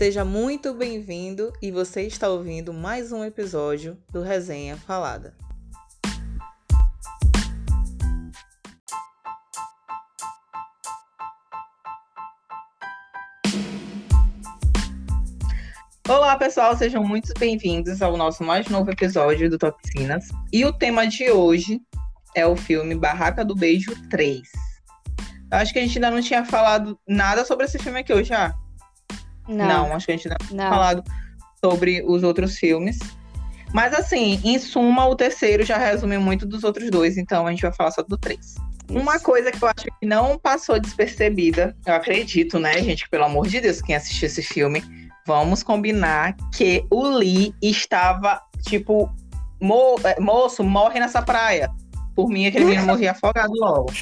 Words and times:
Seja 0.00 0.24
muito 0.24 0.72
bem-vindo 0.72 1.52
e 1.60 1.70
você 1.70 2.06
está 2.06 2.26
ouvindo 2.26 2.72
mais 2.72 3.12
um 3.12 3.22
episódio 3.22 3.98
do 4.10 4.22
Resenha 4.22 4.74
Falada. 4.74 5.34
Olá, 16.08 16.34
pessoal, 16.38 16.74
sejam 16.74 17.04
muito 17.04 17.34
bem-vindos 17.38 18.00
ao 18.00 18.16
nosso 18.16 18.42
mais 18.42 18.66
novo 18.68 18.90
episódio 18.90 19.50
do 19.50 19.58
Toxinas. 19.58 20.28
E 20.50 20.64
o 20.64 20.72
tema 20.72 21.06
de 21.06 21.30
hoje 21.30 21.78
é 22.34 22.46
o 22.46 22.56
filme 22.56 22.94
Barraca 22.94 23.44
do 23.44 23.54
Beijo 23.54 23.92
3. 24.08 24.40
Eu 25.52 25.58
acho 25.58 25.74
que 25.74 25.78
a 25.78 25.82
gente 25.82 25.98
ainda 25.98 26.10
não 26.10 26.22
tinha 26.22 26.42
falado 26.42 26.98
nada 27.06 27.44
sobre 27.44 27.66
esse 27.66 27.78
filme 27.78 28.00
aqui 28.00 28.14
hoje, 28.14 28.30
já. 28.30 28.58
Não, 29.50 29.88
Não, 29.88 29.94
acho 29.96 30.06
que 30.06 30.12
a 30.12 30.16
gente 30.16 30.28
não 30.28 30.36
tinha 30.46 30.62
Não. 30.64 30.70
falado 30.70 31.04
sobre 31.64 32.02
os 32.06 32.22
outros 32.22 32.56
filmes. 32.56 32.98
Mas 33.72 33.94
assim, 33.94 34.40
em 34.42 34.58
suma, 34.58 35.06
o 35.06 35.14
terceiro 35.14 35.64
já 35.64 35.76
resume 35.78 36.18
muito 36.18 36.44
dos 36.46 36.64
outros 36.64 36.90
dois, 36.90 37.16
então 37.16 37.46
a 37.46 37.50
gente 37.50 37.62
vai 37.62 37.72
falar 37.72 37.90
só 37.92 38.02
do 38.02 38.16
três. 38.18 38.54
Uma 38.90 39.20
coisa 39.20 39.52
que 39.52 39.62
eu 39.62 39.68
acho 39.68 39.86
que 40.00 40.06
não 40.06 40.36
passou 40.36 40.80
despercebida, 40.80 41.76
eu 41.86 41.94
acredito, 41.94 42.58
né, 42.58 42.82
gente, 42.82 43.04
que 43.04 43.10
pelo 43.10 43.24
amor 43.24 43.46
de 43.46 43.60
Deus, 43.60 43.80
quem 43.80 43.94
assistiu 43.94 44.26
esse 44.26 44.42
filme, 44.42 44.82
vamos 45.24 45.62
combinar 45.62 46.34
que 46.52 46.84
o 46.90 47.06
Lee 47.08 47.54
estava, 47.62 48.40
tipo, 48.66 49.08
"Mo- 49.60 49.94
eh, 50.02 50.18
moço, 50.18 50.64
morre 50.64 50.98
nessa 50.98 51.22
praia. 51.22 51.70
Por 52.16 52.28
mim, 52.28 52.46
aquele 52.46 52.64
menino 52.64 52.86
morria 52.86 53.12
afogado 53.22 53.52
logo. 53.54 53.92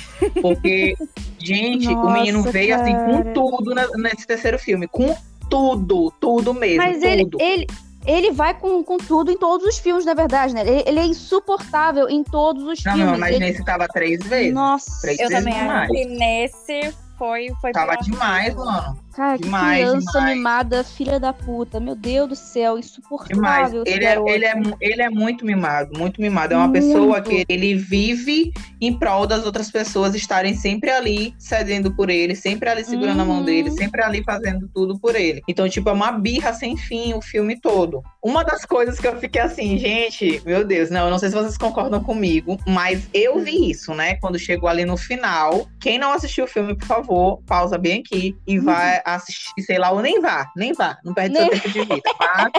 Porque, 0.41 0.95
gente, 1.39 1.89
o 1.89 2.11
menino 2.11 2.39
Nossa, 2.39 2.51
veio 2.53 2.75
assim 2.75 2.95
com 2.97 3.19
cara. 3.23 3.33
tudo 3.34 3.75
ne- 3.75 3.89
nesse 4.03 4.27
terceiro 4.27 4.58
filme. 4.58 4.89
Com 4.89 5.14
tudo, 5.49 6.13
tudo 6.21 6.53
mesmo. 6.55 6.83
Mas 6.83 7.03
ele, 7.03 7.25
tudo. 7.25 7.41
ele, 7.43 7.67
ele 8.07 8.31
vai 8.33 8.55
com, 8.55 8.83
com 8.83 8.97
tudo 8.99 9.31
em 9.31 9.37
todos 9.37 9.67
os 9.67 9.79
filmes, 9.79 10.05
na 10.05 10.15
verdade, 10.15 10.55
né? 10.55 10.61
Ele, 10.63 10.83
ele 10.87 11.01
é 11.01 11.05
insuportável 11.07 12.09
em 12.09 12.23
todos 12.23 12.63
os 12.65 12.83
Não, 12.85 12.93
filmes. 12.93 13.13
não, 13.13 13.19
mas 13.19 13.35
Ele- 13.37 13.47
nesse 13.47 13.65
tava 13.65 13.87
três 13.89 14.21
vezes. 14.25 14.53
Nossa, 14.55 15.01
Três 15.03 15.19
Eu 15.19 15.29
vezes 15.29 15.45
também 15.45 15.61
acho 15.61 15.93
que 15.93 16.05
nesse 16.07 16.95
foi, 17.19 17.49
foi 17.61 17.73
Tava 17.73 17.97
demais, 17.97 18.55
mano. 18.55 18.99
Cara, 19.19 19.36
que 19.36 19.44
demais, 19.44 19.84
criança 19.84 20.12
demais. 20.19 20.36
mimada, 20.36 20.84
filha 20.84 21.19
da 21.19 21.33
puta. 21.33 21.80
Meu 21.80 21.97
Deus 21.97 22.28
do 22.28 22.36
céu, 22.36 22.78
insuportável. 22.78 23.83
Ele 23.86 24.05
é, 24.05 24.16
ele, 24.28 24.44
é, 24.44 24.55
ele 24.80 25.02
é 25.02 25.11
muito 25.11 25.44
mimado, 25.44 25.98
muito 25.98 26.20
mimado. 26.20 26.55
É 26.55 26.56
uma 26.56 26.69
Muito. 26.69 26.84
pessoa 26.86 27.20
que 27.20 27.44
ele 27.48 27.74
vive 27.74 28.52
em 28.80 28.96
prol 28.96 29.27
das 29.27 29.44
outras 29.44 29.70
pessoas 29.70 30.14
estarem 30.14 30.55
sempre 30.55 30.91
ali 30.91 31.34
cedendo 31.39 31.92
por 31.94 32.11
ele, 32.11 32.36
sempre 32.36 32.69
ali 32.69 32.84
segurando 32.84 33.20
a 33.20 33.24
mão 33.24 33.39
Uhum. 33.39 33.44
dele, 33.44 33.70
sempre 33.72 34.02
ali 34.02 34.22
fazendo 34.22 34.69
tudo 34.72 34.98
por 34.98 35.14
ele. 35.16 35.42
Então, 35.48 35.69
tipo, 35.69 35.89
é 35.89 35.92
uma 35.92 36.12
birra 36.12 36.52
sem 36.52 36.77
fim 36.77 37.14
o 37.14 37.20
filme 37.20 37.61
todo. 37.61 38.02
Uma 38.22 38.44
das 38.44 38.64
coisas 38.64 38.98
que 38.98 39.06
eu 39.06 39.16
fiquei 39.19 39.41
assim, 39.41 39.78
gente, 39.78 40.41
meu 40.44 40.64
Deus, 40.64 40.91
não, 40.91 41.05
eu 41.06 41.11
não 41.11 41.19
sei 41.19 41.28
se 41.30 41.34
vocês 41.34 41.56
concordam 41.56 42.02
comigo, 42.02 42.58
mas 42.66 43.08
eu 43.12 43.39
vi 43.41 43.70
isso, 43.70 43.94
né? 43.94 44.14
Quando 44.16 44.39
chegou 44.39 44.69
ali 44.69 44.84
no 44.84 44.96
final. 44.96 45.66
Quem 45.80 45.98
não 45.98 46.12
assistiu 46.12 46.44
o 46.44 46.48
filme, 46.48 46.74
por 46.77 46.86
favor, 46.86 47.41
pausa 47.46 47.77
bem 47.78 48.00
aqui 48.00 48.36
e 48.46 48.58
vai 48.58 49.00
assistir, 49.14 49.62
sei 49.62 49.78
lá, 49.78 49.91
ou 49.91 50.01
nem 50.01 50.20
vá, 50.20 50.47
nem 50.56 50.73
vá, 50.73 50.97
não 51.05 51.12
perde 51.14 51.37
seu 51.37 51.45
Nem- 51.47 51.51
tempo 51.61 51.70
de 51.73 51.84
vida. 51.84 52.03
Mas 52.20 52.53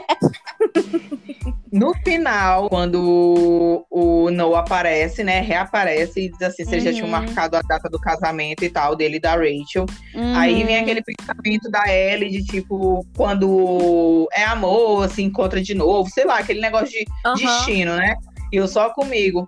no 1.72 1.94
final, 2.03 2.67
quando 2.69 3.86
o 3.89 4.30
Noah 4.31 4.59
aparece, 4.61 5.23
né? 5.23 5.39
Reaparece 5.42 6.22
e 6.25 6.30
diz 6.31 6.42
assim: 6.42 6.66
se 6.66 6.72
eles 6.72 6.83
já 6.83 6.92
tinham 6.94 7.05
Uhum. 7.05 7.11
marcado 7.11 7.55
a 7.58 7.61
data 7.61 7.89
do 7.89 8.00
casamento 8.00 8.64
e 8.64 8.70
tal, 8.70 8.95
dele 8.95 9.17
e 9.17 9.20
da 9.20 9.36
Rachel. 9.36 9.86
Uhum. 10.16 10.36
Aí 10.36 10.64
vem 10.64 10.77
aquele 10.77 11.02
pensamento 11.03 11.70
da 11.70 11.83
Ellie 11.88 12.30
de 12.30 12.44
tipo, 12.45 13.05
quando 13.16 14.27
é 14.33 14.44
amor, 14.44 15.10
se 15.10 15.21
encontra 15.21 15.61
de 15.61 15.73
novo, 15.76 16.10
sei 16.10 16.26
lá, 16.26 16.39
aquele 16.39 16.60
negócio 16.60 16.89
de 16.89 17.05
Aham. 17.26 17.36
destino, 17.36 17.95
né? 17.95 18.16
E 18.52 18.58
eu 18.58 18.67
só 18.67 18.89
comigo. 18.92 19.48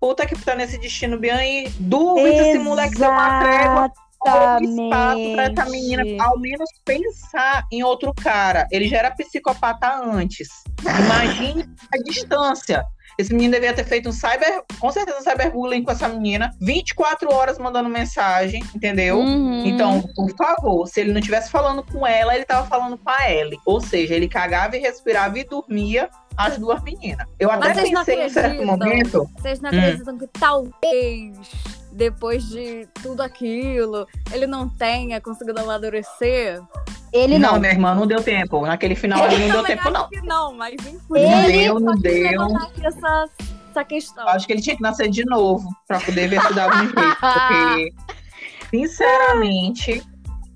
Puta 0.00 0.26
que 0.26 0.34
tá 0.36 0.54
nesse 0.54 0.78
destino 0.78 1.18
bem 1.18 1.30
aí. 1.30 1.72
Duvido 1.78 2.28
esse 2.28 2.58
moleque 2.58 2.98
deu 2.98 3.10
uma 3.10 3.38
trégua 3.38 3.90
ou 4.26 4.32
um 4.32 4.84
espaço 4.84 5.32
pra 5.32 5.42
essa 5.44 5.70
menina 5.70 6.24
ao 6.24 6.38
menos 6.38 6.68
pensar 6.84 7.64
em 7.70 7.82
outro 7.82 8.12
cara. 8.14 8.66
Ele 8.70 8.86
já 8.88 8.98
era 8.98 9.10
psicopata 9.10 9.94
antes. 10.04 10.48
Imagine 11.04 11.64
a 11.92 11.98
distância. 12.04 12.84
Esse 13.18 13.34
menino 13.34 13.52
devia 13.52 13.74
ter 13.74 13.84
feito 13.84 14.08
um 14.08 14.12
cyber, 14.12 14.62
com 14.80 14.90
certeza 14.90 15.18
um 15.18 15.22
cyberbullying 15.22 15.82
com 15.82 15.90
essa 15.90 16.08
menina, 16.08 16.50
24 16.62 17.30
horas 17.32 17.58
mandando 17.58 17.88
mensagem, 17.90 18.64
entendeu? 18.74 19.18
Uhum. 19.18 19.66
Então, 19.66 20.00
por 20.16 20.34
favor, 20.34 20.86
se 20.86 21.00
ele 21.00 21.12
não 21.12 21.18
estivesse 21.18 21.50
falando 21.50 21.82
com 21.82 22.06
ela, 22.06 22.34
ele 22.34 22.46
tava 22.46 22.66
falando 22.66 22.96
com 22.96 23.10
a 23.10 23.30
Ellie. 23.30 23.58
Ou 23.66 23.82
seja, 23.82 24.14
ele 24.14 24.28
cagava 24.28 24.78
e 24.78 24.80
respirava 24.80 25.38
e 25.38 25.44
dormia 25.44 26.08
as 26.38 26.56
duas 26.56 26.82
meninas. 26.82 27.26
Eu 27.38 27.50
até 27.50 27.68
Mas 27.68 27.76
não 27.76 27.84
pensei 28.04 28.24
em 28.24 28.28
certo 28.30 28.46
acreditam? 28.46 28.66
momento. 28.66 29.30
Vocês 29.38 29.60
não 29.60 29.70
Hum. 29.70 29.78
acreditam 29.78 30.18
que 30.18 30.26
talvez, 30.28 31.38
depois 31.92 32.48
de 32.48 32.86
tudo 33.02 33.20
aquilo, 33.22 34.06
ele 34.32 34.46
não 34.46 34.68
tenha 34.68 35.20
conseguido 35.20 35.60
amadurecer? 35.60 36.60
Ele 37.12 37.38
não, 37.38 37.52
não. 37.52 37.60
minha 37.60 37.72
irmã, 37.72 37.94
não 37.94 38.06
deu 38.06 38.22
tempo. 38.22 38.64
Naquele 38.66 38.94
final 38.94 39.22
ali 39.22 39.36
não 39.46 39.56
deu 39.56 39.64
tempo, 39.64 39.90
não. 39.90 40.08
que 40.08 40.20
não, 40.22 40.54
mas 40.54 40.74
enfim. 40.74 40.98
Não 41.10 41.44
Ele- 41.44 41.52
deu, 41.52 41.78
não 41.80 41.94
deu. 41.94 42.30
levantar 42.30 42.64
aqui 42.68 42.86
essa, 42.86 43.24
essa 43.70 43.84
questão. 43.84 44.28
Acho 44.28 44.46
que 44.46 44.52
ele 44.54 44.62
tinha 44.62 44.76
que 44.76 44.82
nascer 44.82 45.10
de 45.10 45.24
novo 45.26 45.68
pra 45.86 46.00
poder 46.00 46.28
ver 46.28 46.40
se 46.40 46.54
dava 46.54 46.74
um 46.76 46.80
jeito. 46.80 46.94
Porque, 46.94 47.92
sinceramente, 48.70 50.02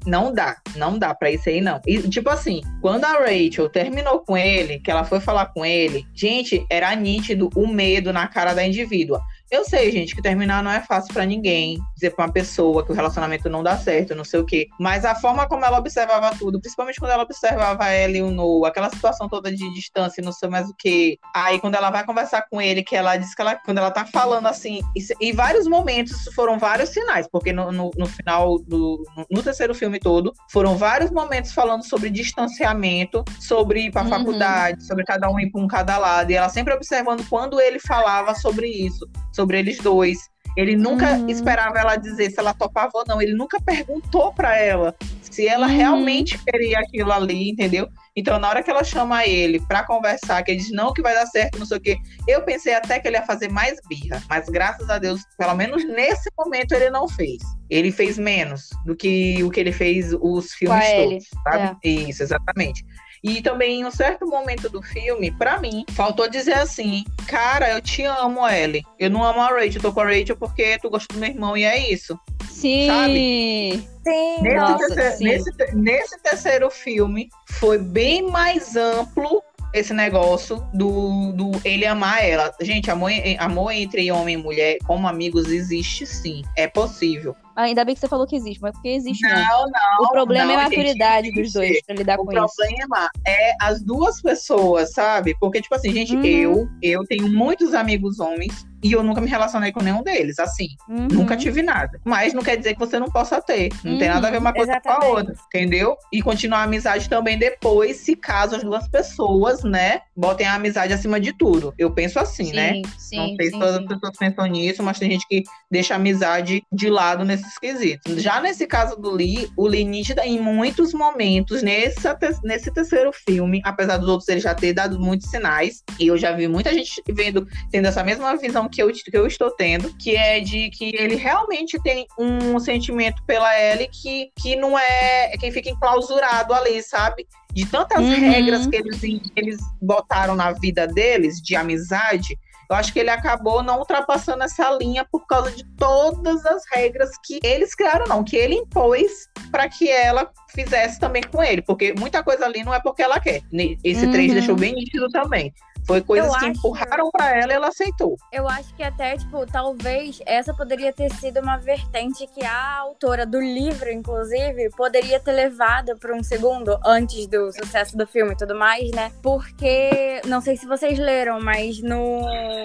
não 0.07 0.33
dá. 0.33 0.57
Não 0.77 0.99
dá 0.99 1.15
pra 1.15 1.31
isso 1.31 1.49
aí, 1.49 1.61
não. 1.61 1.81
E, 1.87 2.01
tipo 2.09 2.31
assim, 2.31 2.63
quando 2.81 3.05
a 3.05 3.13
Rachel 3.19 3.69
terminou 3.69 4.21
com 4.21 4.37
ele, 4.37 4.79
que 4.79 4.91
ela 4.91 5.05
foi 5.05 5.21
falar 5.21 5.47
com 5.47 5.65
ele, 5.65 6.07
gente, 6.15 6.65
era 6.71 6.95
nítido 6.95 7.51
o 7.55 7.67
medo 7.67 8.13
na 8.13 8.27
cara 8.29 8.55
da 8.55 8.65
indivídua. 8.67 9.21
Eu 9.51 9.65
sei, 9.65 9.93
gente, 9.93 10.15
que 10.15 10.21
terminar 10.21 10.63
não 10.63 10.71
é 10.71 10.81
fácil 10.81 11.15
pra 11.15 11.25
ninguém. 11.25 11.79
Dizer 11.95 12.11
pra 12.11 12.25
uma 12.25 12.33
pessoa 12.33 12.85
que 12.85 12.91
o 12.91 12.95
relacionamento 12.95 13.49
não 13.49 13.63
dá 13.63 13.77
certo, 13.79 14.15
não 14.15 14.25
sei 14.25 14.41
o 14.41 14.45
quê. 14.45 14.67
Mas 14.79 15.05
a 15.05 15.15
forma 15.15 15.47
como 15.47 15.65
ela 15.65 15.79
observava 15.79 16.37
tudo, 16.37 16.61
principalmente 16.61 16.99
quando 16.99 17.13
ela 17.13 17.23
observava 17.23 17.89
ela 17.89 18.17
e 18.17 18.23
o 18.23 18.31
Noah, 18.31 18.69
aquela 18.69 18.91
situação 18.91 19.29
toda 19.29 19.51
de 19.53 19.73
distância, 19.73 20.21
e 20.21 20.25
não 20.25 20.33
sei 20.33 20.49
mais 20.49 20.69
o 20.69 20.75
quê. 20.77 21.17
Aí 21.35 21.61
quando 21.61 21.77
ela 21.77 21.91
vai 21.91 22.05
conversar 22.05 22.45
com 22.51 22.61
ele, 22.61 22.83
que 22.83 22.97
ela 22.97 23.17
diz 23.17 23.35
que 23.35 23.41
ela, 23.41 23.55
quando 23.55 23.79
ela 23.79 23.91
tá 23.93 24.05
falando 24.05 24.47
assim, 24.47 24.81
em 25.21 25.33
vários 25.33 25.67
momentos 25.69 26.25
foram 26.35 26.59
vários 26.59 26.89
sinais, 26.91 27.29
porque 27.31 27.53
no, 27.53 27.71
no, 27.71 27.91
no 27.97 28.07
final 28.07 28.59
do. 28.59 29.05
No, 29.17 29.27
no 29.31 29.43
terceiro 29.43 29.75
filme 29.75 30.01
todo, 30.01 30.33
foram 30.51 30.77
vários 30.77 31.11
momentos 31.13 31.53
falando 31.53 31.85
sobre 31.87 32.11
distanciamento, 32.11 33.25
sobre 33.41 33.87
ir 33.87 33.91
pra 33.93 34.03
Uhum. 34.03 34.09
faculdade, 34.11 34.85
sobre 34.85 35.05
cada 35.05 35.29
um 35.31 35.39
ir 35.41 35.51
pra 35.51 35.61
um 35.61 35.67
cada 35.67 35.99
lado. 35.99 36.31
E 36.31 36.35
ela 36.35 36.49
sempre 36.49 36.73
observando 36.75 37.25
quando 37.29 37.61
ele 37.61 37.79
falava 37.79 38.35
sobre 38.35 38.67
isso, 38.69 39.09
sobre 39.37 39.59
eles 39.59 39.79
dois. 39.79 40.19
Ele 40.57 40.75
nunca 40.75 41.13
Uhum. 41.19 41.29
esperava 41.29 41.79
ela 41.79 41.97
dizer 41.97 42.31
se 42.31 42.41
ela 42.41 42.55
topava 42.55 42.91
ou 42.95 43.05
não. 43.07 43.21
Ele 43.21 43.35
nunca 43.35 43.61
perguntou 43.61 44.33
pra 44.33 44.57
ela 44.57 44.97
se 45.31 45.47
ela 45.47 45.67
Uhum. 45.67 45.77
realmente 45.77 46.39
queria 46.39 46.79
aquilo 46.79 47.13
ali, 47.13 47.51
entendeu? 47.51 47.87
Então, 48.17 48.39
na 48.39 48.49
hora 48.49 48.63
que 48.63 48.71
ela 48.71 48.83
chama 48.83 49.27
ele 49.27 49.61
pra 49.61 49.85
conversar, 49.85 50.43
que 50.43 50.51
ele 50.53 50.61
diz 50.61 50.73
não 50.73 50.95
que 50.95 51.03
vai 51.03 51.13
dar 51.15 51.27
certo, 51.27 51.59
não 51.59 51.67
sei 51.67 51.77
o 51.77 51.81
quê, 51.81 51.99
eu 52.27 52.41
pensei 52.41 52.73
até 52.73 52.99
que 52.99 53.07
ele 53.07 53.19
ia 53.19 53.27
fazer 53.27 53.51
mais 53.51 53.79
birra. 53.87 54.23
Mas 54.31 54.49
graças 54.49 54.89
a 54.89 54.99
Deus, 54.99 55.21
pelo 55.37 55.55
menos 55.55 55.85
nesse 55.87 56.31
momento, 56.39 56.73
ele 56.73 56.89
não 56.89 57.07
fez. 57.07 57.43
Ele 57.69 57.93
fez 57.93 58.17
menos 58.17 58.71
do 58.87 58.97
que 58.97 59.43
o 59.45 59.51
que 59.51 59.61
ele 59.61 59.73
fez 59.73 60.15
os 60.19 60.53
filmes 60.55 60.91
todos, 60.95 61.25
sabe? 61.45 61.77
Isso, 61.85 62.23
exatamente. 62.23 62.83
E 63.27 63.43
também, 63.43 63.81
em 63.81 63.85
um 63.85 63.91
certo 63.91 64.25
momento 64.25 64.69
do 64.69 64.81
filme, 64.81 65.33
pra 65.33 65.59
mim, 65.59 65.85
faltou 65.93 66.29
dizer 66.29 66.55
assim: 66.55 67.05
Cara, 67.27 67.71
eu 67.71 67.81
te 67.81 68.05
amo, 68.05 68.47
Ellie. 68.49 68.85
Eu 69.01 69.11
não 69.11 69.25
amo 69.25 69.41
a 69.41 69.49
Rachel, 69.49 69.83
tô 69.83 69.93
com 69.93 70.01
a 70.01 70.05
Rachel 70.05 70.37
porque 70.37 70.79
tu 70.79 70.89
gosta 70.89 71.13
do 71.13 71.19
meu 71.19 71.29
irmão 71.29 71.57
e 71.57 71.65
é 71.65 71.91
isso. 71.91 72.17
Sim. 72.49 73.85
Sim, 74.05 74.41
Nesse, 74.41 74.57
Nossa, 74.57 74.95
terceiro, 74.95 75.17
sim. 75.17 75.25
nesse, 75.25 75.75
nesse 75.75 76.23
terceiro 76.23 76.71
filme, 76.71 77.29
foi 77.49 77.77
bem 77.79 78.23
mais 78.31 78.77
amplo 78.77 79.43
esse 79.75 79.93
negócio 79.93 80.65
do, 80.73 81.33
do 81.33 81.51
ele 81.65 81.85
amar 81.85 82.25
ela. 82.25 82.55
Gente, 82.61 82.91
amor, 82.91 83.11
amor 83.39 83.73
entre 83.73 84.11
homem 84.13 84.35
e 84.35 84.43
mulher, 84.43 84.79
como 84.87 85.09
amigos, 85.09 85.49
existe 85.49 86.07
sim. 86.07 86.43
É 86.57 86.69
possível. 86.69 87.35
Ainda 87.57 87.85
bem 87.85 87.95
que 87.95 88.01
você 88.01 88.09
falou 88.09 88.27
que 88.27 88.37
existe, 88.37 88.61
mas 88.61 88.73
porque 88.73 88.89
existe 88.89 89.23
mesmo. 89.27 89.39
Não, 89.39 89.65
não. 89.65 90.05
O 90.05 90.09
problema 90.11 90.53
é 90.53 90.57
não, 90.57 90.61
a 90.61 90.65
gente, 90.65 90.77
maturidade 90.77 91.33
dos 91.33 91.53
dois 91.55 91.83
pra 91.87 91.95
lidar 91.97 92.19
O 92.21 92.25
com 92.25 92.33
isso. 92.33 92.55
problema 92.57 93.09
é 93.27 93.55
as 93.61 93.83
duas 93.83 94.21
pessoas, 94.21 94.93
sabe? 94.93 95.35
Porque, 95.41 95.63
tipo 95.63 95.75
assim, 95.75 95.91
gente, 95.93 96.15
Uhum. 96.17 96.25
eu, 96.25 96.69
eu 96.83 97.05
tenho 97.07 97.29
muitos 97.33 97.73
amigos 97.75 98.21
homens 98.21 98.67
e 98.83 98.93
eu 98.93 99.03
nunca 99.03 99.21
me 99.21 99.29
relacionei 99.29 99.73
com 99.73 99.83
nenhum 99.83 100.03
deles, 100.03 100.39
assim. 100.39 100.69
Uhum. 100.89 101.09
Nunca 101.11 101.37
tive 101.37 101.63
nada. 101.63 102.01
Mas 102.05 102.33
não 102.33 102.43
quer 102.43 102.57
dizer 102.57 102.75
que 102.75 102.79
você 102.81 102.99
não 102.99 103.11
possa 103.11 103.41
ter. 103.41 103.71
Não 103.85 103.99
tem 103.99 104.09
Uhum, 104.09 104.15
nada 104.15 104.29
a 104.29 104.31
ver 104.31 104.39
uma 104.39 104.53
coisa 104.53 104.81
com 104.81 104.89
a 104.89 104.93
exatamente. 104.93 105.17
outra, 105.17 105.35
entendeu? 105.49 105.97
E 106.13 106.23
continuar 106.23 106.61
a 106.61 106.63
amizade 106.65 107.09
também 107.09 107.39
depois, 107.39 107.97
se 107.99 108.15
caso 108.17 108.57
as 108.57 108.63
duas 108.63 108.89
pessoas, 108.89 109.63
né, 109.63 110.01
botem 110.17 110.47
a 110.47 110.55
amizade 110.55 110.93
acima 110.93 111.19
de 111.21 111.33
tudo. 111.33 111.75
Eu 111.79 111.91
penso 111.93 112.19
assim, 112.19 112.53
né? 112.53 112.75
Sim, 112.99 113.17
não 113.17 113.27
sim, 113.29 113.37
sei 113.37 113.47
se 113.47 113.53
sim, 113.53 113.59
todas 113.59 113.77
sim. 113.77 113.83
as 113.83 113.89
pessoas 113.89 114.13
pensam 114.19 114.47
nisso, 114.47 114.83
mas 114.83 114.99
tem 114.99 115.11
gente 115.11 115.27
que 115.29 115.43
deixa 115.71 115.95
a 115.95 115.97
amizade 115.97 116.63
de 116.73 116.89
lado 116.89 117.25
nesse 117.25 117.47
esquisito. 117.47 118.19
Já 118.21 118.41
nesse 118.41 118.67
caso 118.67 118.97
do 118.97 119.11
Lee, 119.11 119.49
o 119.57 119.67
Lee 119.67 119.85
nítida 119.85 120.25
em 120.27 120.39
muitos 120.41 120.93
momentos, 120.93 121.63
nesse, 121.63 122.01
nesse 122.43 122.73
terceiro 122.73 123.11
filme, 123.13 123.61
apesar 123.65 123.97
dos 123.97 124.09
outros 124.09 124.29
ele 124.29 124.41
já 124.41 124.55
ter 124.55 124.73
dado 124.73 124.99
muitos 125.01 125.29
sinais, 125.29 125.83
e 125.99 126.07
eu 126.07 126.17
já 126.17 126.33
vi 126.33 126.47
muita 126.49 126.73
gente 126.73 127.03
vendo, 127.09 127.47
tendo 127.71 127.87
essa 127.87 128.03
mesma 128.05 128.37
visão 128.37 128.66
que 128.69 128.83
eu, 128.83 128.93
que 128.93 129.17
eu 129.17 129.27
estou 129.27 129.51
tendo, 129.51 129.93
que 129.97 130.17
é 130.17 130.41
de 130.41 130.71
que 130.71 130.95
ele 130.97 131.15
realmente 131.17 131.81
tem 131.83 132.07
um 132.19 132.59
sentimento 132.59 133.23
pela 133.27 133.59
Ellie 133.61 133.89
que, 133.89 134.31
que 134.41 134.57
não 134.57 134.79
é, 134.79 135.33
é 135.33 135.37
quem 135.39 135.51
fica 135.51 135.71
enclausurado 135.71 136.53
ali, 136.55 136.83
sabe? 136.83 137.27
De 137.53 137.65
tantas 137.67 138.01
Uhum. 138.05 138.11
regras 138.11 138.67
que 138.67 138.77
eles, 138.77 139.01
que 139.01 139.23
eles 139.37 139.57
botaram 139.81 140.35
na 140.35 140.53
vida 140.53 140.87
deles, 140.87 141.41
de 141.41 141.57
amizade, 141.57 142.39
eu 142.69 142.75
acho 142.75 142.93
que 142.93 142.99
ele 142.99 143.11
acabou 143.11 143.63
não 143.63 143.79
ultrapassando 143.79 144.43
essa 144.43 144.69
linha 144.73 145.07
por 145.11 145.25
causa 145.27 145.53
de 145.53 145.65
todas 145.77 146.45
as 146.45 146.63
regras 146.75 147.11
que 147.25 147.39
eles 147.45 147.75
criaram, 147.77 148.07
não, 148.09 148.25
que 148.25 148.37
ele 148.37 148.57
impôs 148.57 149.29
para 149.53 149.69
que 149.69 149.89
ela 149.89 150.29
fizesse 150.53 150.99
também 150.99 151.23
com 151.23 151.41
ele, 151.43 151.63
porque 151.63 151.95
muita 151.97 152.25
coisa 152.25 152.45
ali 152.45 152.65
não 152.65 152.75
é 152.75 152.81
porque 152.81 153.03
ela 153.03 153.21
quer. 153.21 153.41
Esse 153.85 154.07
Uhum. 154.07 154.11
3 154.13 154.33
deixou 154.33 154.57
bem 154.57 154.75
nítido 154.75 155.09
também. 155.11 155.55
Foi 155.87 156.01
coisas 156.01 156.27
Eu 156.27 156.33
que 156.39 156.47
acho- 156.47 156.59
empurraram 156.59 157.11
para 157.11 157.37
ela 157.39 157.53
e 157.53 157.55
ela 157.55 157.69
aceitou. 157.69 158.17
Eu 158.33 158.49
acho 158.49 158.75
que 158.75 158.83
até, 158.83 159.17
tipo, 159.17 159.47
talvez 159.47 160.21
essa 160.27 160.53
poderia 160.53 160.93
ter 160.93 161.13
sido 161.15 161.41
uma 161.41 161.57
vertente 161.59 162.27
que 162.27 162.45
a 162.45 162.79
autora 162.79 163.25
do 163.25 163.41
livro, 163.41 163.91
inclusive, 163.93 164.69
poderia 164.77 165.21
ter 165.21 165.33
levado 165.33 165.97
para 165.97 166.15
um 166.15 166.23
segundo 166.23 166.79
antes 166.85 167.27
do 167.29 167.53
sucesso 167.53 167.97
do 167.97 168.07
filme 168.07 168.33
e 168.33 168.37
tudo 168.37 168.55
mais, 168.57 168.91
né? 168.91 169.13
Porque, 169.23 170.21
não 170.27 170.41
sei 170.41 170.57
se 170.57 170.67
vocês 170.67 170.99
leram, 170.99 171.41
mas 171.41 171.81
no. 171.83 172.21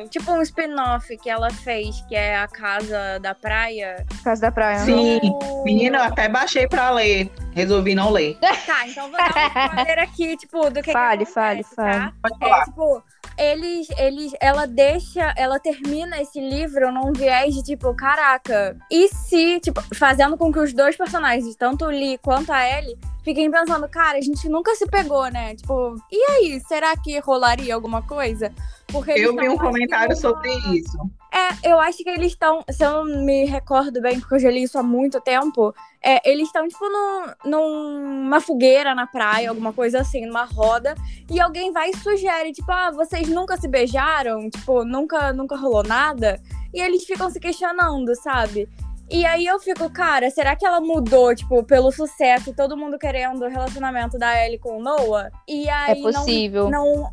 Tipo, 0.10 0.32
um 0.32 0.42
spin-off 0.42 1.16
que 1.18 1.30
ela 1.30 1.52
fez, 1.52 2.02
que 2.08 2.16
é 2.16 2.38
a 2.38 2.48
Casa 2.48 3.20
da 3.22 3.36
Praia. 3.36 4.04
Casa 4.24 4.42
da 4.42 4.52
praia. 4.52 4.80
Sim. 4.80 5.20
no- 5.24 5.64
Menina, 5.64 6.00
eu 6.00 6.04
até 6.06 6.28
baixei 6.28 6.68
para 6.68 6.90
ler, 6.90 7.32
resolvi 7.54 7.94
não 7.94 8.10
ler. 8.10 8.38
Tá, 8.66 8.88
então 8.88 9.10
vou 9.10 9.18
dar 9.18 9.28
um 9.36 9.66
spoiler 9.76 10.00
aqui, 10.00 10.38
tipo, 10.38 10.70
do 10.72 10.82
que 10.82 10.92
Fale, 10.92 11.26
que 11.26 11.32
fale, 11.32 11.60
acontece, 11.62 11.76
fale. 11.76 12.00
Tá? 12.00 12.14
Pode 12.22 12.44
É, 12.62 12.64
tipo, 12.66 13.04
eles, 13.38 13.88
eles, 13.98 14.34
ela 14.40 14.66
deixa, 14.66 15.34
ela 15.38 15.60
termina 15.60 16.22
esse 16.22 16.40
livro 16.40 16.92
num 16.92 17.14
viés 17.14 17.54
de 17.56 17.64
tipo, 17.64 17.94
caraca, 17.96 18.78
e 18.90 19.08
se, 19.10 19.60
tipo, 19.60 19.82
fazendo 19.96 20.38
com 20.38 20.52
que 20.52 20.60
os 20.60 20.74
dois 20.74 20.96
personagens, 20.96 21.56
tanto 21.56 21.86
o 21.86 21.90
Lee 21.90 22.18
quanto 22.18 22.52
a 22.52 22.68
Ellie, 22.68 22.98
fiquem 23.24 23.50
pensando, 23.50 23.88
cara, 23.88 24.18
a 24.18 24.22
gente 24.22 24.48
nunca 24.50 24.76
se 24.76 24.86
pegou, 24.88 25.28
né? 25.30 25.56
Tipo, 25.56 25.96
e 26.12 26.32
aí, 26.32 26.62
será 26.68 26.96
que 26.98 27.20
rolaria 27.20 27.74
alguma 27.74 28.02
coisa? 28.02 28.52
Porque 28.92 29.12
Eu 29.12 29.36
vi 29.36 29.48
um 29.50 29.58
comentário 29.58 30.10
numa- 30.10 30.22
sobre 30.22 30.52
isso. 30.78 30.98
é, 31.34 31.70
eu 31.72 31.80
acho 31.80 32.00
que 32.00 32.10
eles 32.10 32.32
estão, 32.34 32.64
se 32.70 32.84
eu 32.84 33.06
não 33.06 33.24
me 33.26 33.46
recordo 33.46 34.02
bem, 34.02 34.20
porque 34.20 34.36
eu 34.36 34.40
já 34.40 34.52
li 34.52 34.64
isso 34.64 34.78
há 34.78 34.84
muito 34.84 35.22
tempo, 35.22 35.74
é, 36.04 36.30
eles 36.30 36.48
estão, 36.48 36.68
tipo, 36.68 36.84
num- 36.90 37.50
numa 37.50 38.42
fogueira 38.42 38.94
na 38.94 39.08
praia, 39.08 39.50
alguma 39.50 39.72
coisa 39.72 40.02
assim, 40.02 40.26
numa 40.26 40.44
roda, 40.46 40.96
e 41.30 41.40
alguém 41.40 41.72
vai 41.72 41.90
e 41.92 41.98
sugere, 41.98 42.52
tipo, 42.52 42.72
ah, 42.72 42.92
vocês 42.92 43.28
nunca 43.30 43.56
se 43.58 43.68
beijaram? 43.68 44.50
Tipo, 44.50 44.84
nunca, 44.84 45.32
nunca 45.32 45.56
rolou 45.56 45.84
nada? 45.84 46.40
E 46.74 46.82
eles 46.82 47.04
ficam 47.06 47.30
se 47.30 47.40
questionando, 47.40 48.16
sabe? 48.16 48.68
E 49.14 49.26
aí 49.26 49.46
eu 49.46 49.60
fico, 49.60 49.90
cara, 49.90 50.30
será 50.30 50.56
que 50.56 50.66
ela 50.66 50.80
mudou, 50.80 51.36
tipo, 51.36 51.62
pelo 51.66 51.92
sucesso 51.92 52.50
e 52.50 52.54
todo 52.56 52.78
mundo 52.78 52.98
querendo 52.98 53.44
o 53.44 53.50
relacionamento 53.50 54.18
da 54.18 54.46
Ellie 54.46 54.58
com 54.58 54.78
o 54.78 54.82
Noah? 54.82 55.30
E 55.46 55.68
É 55.68 55.72
aí 55.74 56.02
não- 56.02 56.12
possível. 56.14 56.70
não, 56.70 56.86
não 56.96 57.12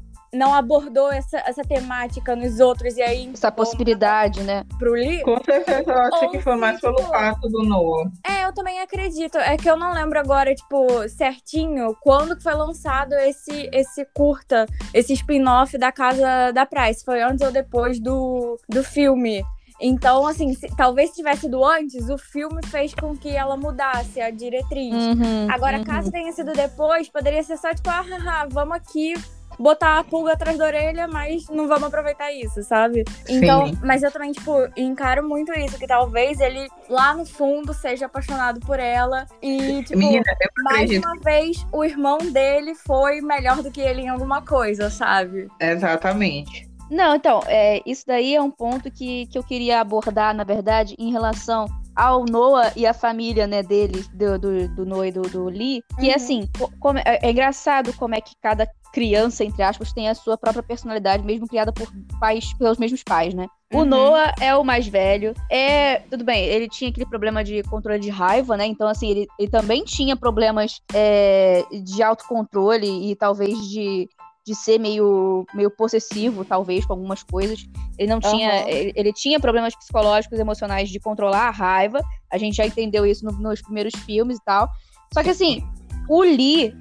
abordou 0.54 1.10
essa, 1.12 1.38
essa 1.38 1.62
temática 1.62 2.36
nos 2.36 2.60
outros, 2.60 2.96
e 2.96 3.02
aí 3.02 3.30
Essa 3.32 3.50
possibilidade, 3.50 4.42
né? 4.42 4.64
pro 4.78 4.92
Lee? 4.92 5.22
Com 5.22 5.42
certeza, 5.42 5.90
eu 5.90 5.98
acho 6.02 6.24
Ou 6.24 6.30
que 6.30 6.40
foi 6.40 6.56
mais 6.56 6.80
pelo 6.80 6.98
fato 6.98 7.48
do 7.48 7.62
Noah. 7.64 8.10
É, 8.26 8.44
eu 8.44 8.52
também 8.52 8.80
acredito. 8.80 9.38
É 9.38 9.56
que 9.56 9.68
eu 9.68 9.76
não 9.76 9.92
lembro 9.92 10.18
agora, 10.18 10.54
tipo, 10.54 11.08
certinho 11.08 11.96
quando 12.02 12.36
que 12.36 12.42
foi 12.42 12.54
lançado 12.54 13.14
esse, 13.14 13.68
esse 13.72 14.04
curta, 14.14 14.66
esse 14.92 15.12
spin-off 15.14 15.76
da 15.78 15.90
Casa 15.92 16.52
da 16.52 16.66
Praia. 16.66 16.92
Se 16.92 17.04
foi 17.04 17.22
antes 17.22 17.44
ou 17.44 17.52
depois 17.52 17.98
do, 18.00 18.58
do 18.68 18.84
filme. 18.84 19.42
Então, 19.80 20.26
assim, 20.26 20.54
se- 20.54 20.68
talvez 20.76 21.10
se 21.10 21.16
tivesse 21.16 21.42
sido 21.42 21.64
antes, 21.64 22.08
o 22.08 22.18
filme 22.18 22.60
fez 22.66 22.92
com 22.92 23.16
que 23.16 23.28
ela 23.30 23.56
mudasse 23.56 24.20
a 24.20 24.28
diretriz. 24.28 24.92
Uhum, 24.92 25.46
Agora, 25.50 25.78
uhum. 25.78 25.84
caso 25.84 26.10
tenha 26.10 26.32
sido 26.32 26.52
depois, 26.52 27.08
poderia 27.08 27.42
ser 27.44 27.56
só 27.56 27.72
tipo, 27.72 27.88
ah, 27.88 28.02
haha, 28.02 28.48
vamos 28.50 28.74
aqui 28.76 29.14
botar 29.58 29.98
a 29.98 30.04
pulga 30.04 30.32
atrás 30.32 30.56
da 30.56 30.64
orelha, 30.66 31.08
mas 31.08 31.46
não 31.48 31.66
vamos 31.66 31.84
aproveitar 31.84 32.32
isso, 32.32 32.62
sabe? 32.62 33.04
Então, 33.28 33.66
Sim. 33.66 33.78
mas 33.82 34.02
eu 34.02 34.10
também, 34.12 34.32
tipo, 34.32 34.52
encaro 34.76 35.26
muito 35.28 35.52
isso, 35.52 35.78
que 35.78 35.86
talvez 35.86 36.38
ele 36.40 36.68
lá 36.88 37.14
no 37.14 37.26
fundo 37.26 37.74
seja 37.74 38.06
apaixonado 38.06 38.60
por 38.60 38.78
ela 38.78 39.26
e, 39.42 39.82
tipo, 39.82 39.98
Menina, 39.98 40.22
mais 40.62 40.90
uma 40.96 41.14
vez 41.22 41.66
o 41.72 41.84
irmão 41.84 42.18
dele 42.18 42.74
foi 42.74 43.20
melhor 43.20 43.62
do 43.62 43.70
que 43.70 43.80
ele 43.80 44.02
em 44.02 44.08
alguma 44.08 44.42
coisa, 44.42 44.88
sabe? 44.90 45.48
Exatamente. 45.60 46.68
Não, 46.90 47.16
então, 47.16 47.40
é, 47.46 47.82
isso 47.84 48.04
daí 48.06 48.34
é 48.34 48.40
um 48.40 48.50
ponto 48.50 48.90
que, 48.90 49.26
que 49.26 49.36
eu 49.36 49.42
queria 49.44 49.80
abordar, 49.80 50.34
na 50.34 50.42
verdade, 50.44 50.94
em 50.98 51.12
relação 51.12 51.66
ao 51.94 52.24
Noah 52.24 52.72
e 52.76 52.86
a 52.86 52.94
família, 52.94 53.46
né, 53.46 53.62
dele, 53.62 54.04
do, 54.14 54.38
do, 54.38 54.68
do 54.68 54.86
Noah 54.86 55.08
e 55.08 55.12
do, 55.12 55.22
do 55.22 55.44
Lee, 55.46 55.82
que 55.98 56.08
Uhum. 56.08 56.14
assim, 56.14 56.48
co- 56.58 56.70
como- 56.80 56.98
é, 57.00 57.18
é 57.22 57.30
engraçado 57.30 57.92
como 57.94 58.14
é 58.14 58.20
que 58.20 58.32
cada 58.40 58.66
criança, 58.98 59.44
entre 59.44 59.62
aspas, 59.62 59.92
tem 59.92 60.08
a 60.08 60.14
sua 60.14 60.36
própria 60.36 60.62
personalidade, 60.62 61.24
mesmo 61.24 61.46
criada 61.46 61.72
por 61.72 61.86
pais, 62.18 62.52
pelos 62.54 62.78
mesmos 62.78 63.04
pais, 63.04 63.32
né? 63.32 63.46
O 63.72 63.78
Uhum. 63.78 63.84
Noah 63.84 64.34
é 64.40 64.56
o 64.56 64.64
mais 64.64 64.88
velho. 64.88 65.34
É, 65.48 66.00
tudo 66.10 66.24
bem, 66.24 66.44
ele 66.44 66.68
tinha 66.68 66.90
aquele 66.90 67.06
problema 67.06 67.44
de 67.44 67.62
controle 67.64 68.00
de 68.00 68.08
raiva, 68.10 68.56
né? 68.56 68.66
Então, 68.66 68.88
assim, 68.88 69.08
ele, 69.10 69.26
ele 69.38 69.48
também 69.50 69.84
tinha 69.84 70.16
problemas 70.16 70.80
é, 70.92 71.64
de 71.84 72.02
autocontrole 72.02 73.10
e 73.10 73.14
talvez 73.14 73.56
de, 73.68 74.08
de 74.44 74.54
ser 74.54 74.78
meio, 74.80 75.46
meio 75.54 75.70
possessivo, 75.70 76.44
talvez, 76.44 76.84
com 76.84 76.94
algumas 76.94 77.22
coisas. 77.22 77.60
Ele 77.96 78.10
não 78.10 78.18
tinha. 78.18 78.50
Aham. 78.62 78.68
Ele, 78.68 78.92
ele 78.96 79.12
tinha 79.12 79.38
problemas 79.38 79.76
psicológicos, 79.76 80.40
emocionais 80.40 80.88
de 80.88 80.98
controlar 80.98 81.46
a 81.46 81.50
raiva. 81.52 82.00
A 82.32 82.36
gente 82.38 82.56
já 82.56 82.66
entendeu 82.66 83.06
isso 83.06 83.24
no- 83.24 83.32
nos 83.38 83.62
primeiros 83.62 83.94
filmes 84.06 84.38
e 84.38 84.44
tal. 84.44 84.68
Só 85.14 85.22
que 85.22 85.30
assim, 85.30 85.62
o 86.08 86.22
Lee 86.22 86.74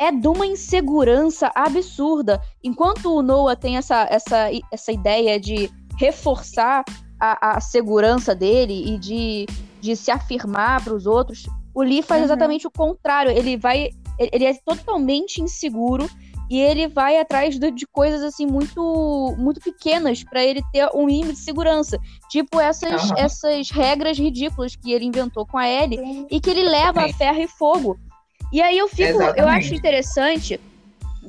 é 0.00 0.12
de 0.12 0.28
uma 0.28 0.46
insegurança 0.46 1.50
absurda. 1.54 2.40
Enquanto 2.62 3.12
o 3.12 3.22
Noah 3.22 3.56
tem 3.56 3.76
essa, 3.76 4.06
essa, 4.10 4.48
essa 4.72 4.92
ideia 4.92 5.38
de 5.40 5.70
reforçar 5.98 6.84
a, 7.20 7.56
a 7.56 7.60
segurança 7.60 8.34
dele 8.34 8.94
e 8.94 8.98
de, 8.98 9.46
de 9.80 9.96
se 9.96 10.10
afirmar 10.10 10.82
para 10.84 10.94
os 10.94 11.06
outros, 11.06 11.46
o 11.74 11.82
Lee 11.82 12.02
faz 12.02 12.20
Uhum. 12.20 12.24
exatamente 12.26 12.66
o 12.66 12.70
contrário. 12.70 13.30
Ele 13.30 13.56
vai. 13.56 13.90
Ele 14.18 14.44
é 14.44 14.54
totalmente 14.64 15.40
inseguro 15.40 16.08
e 16.50 16.58
ele 16.58 16.88
vai 16.88 17.20
atrás 17.20 17.56
de, 17.58 17.70
de 17.70 17.86
coisas 17.86 18.20
assim 18.22 18.46
muito 18.46 19.34
muito 19.38 19.60
pequenas 19.60 20.24
para 20.24 20.42
ele 20.42 20.60
ter 20.72 20.88
um 20.92 21.06
mínimo 21.06 21.32
de 21.32 21.38
segurança. 21.38 21.98
Tipo 22.28 22.58
essas, 22.58 23.10
Aham. 23.10 23.14
essas 23.16 23.70
regras 23.70 24.18
ridículas 24.18 24.74
que 24.74 24.90
ele 24.92 25.04
inventou 25.04 25.46
com 25.46 25.56
a 25.58 25.68
Ellie 25.68 25.98
Sim. 25.98 26.26
e 26.30 26.40
que 26.40 26.50
ele 26.50 26.62
leva 26.64 27.04
a 27.04 27.12
ferro 27.12 27.40
e 27.40 27.46
fogo. 27.48 27.96
E 28.52 28.62
aí 28.62 28.78
eu 28.78 28.88
fico, 28.88 29.02
eu 29.02 29.16
Exatamente. 29.20 29.56
acho 29.58 29.74
interessante 29.74 30.60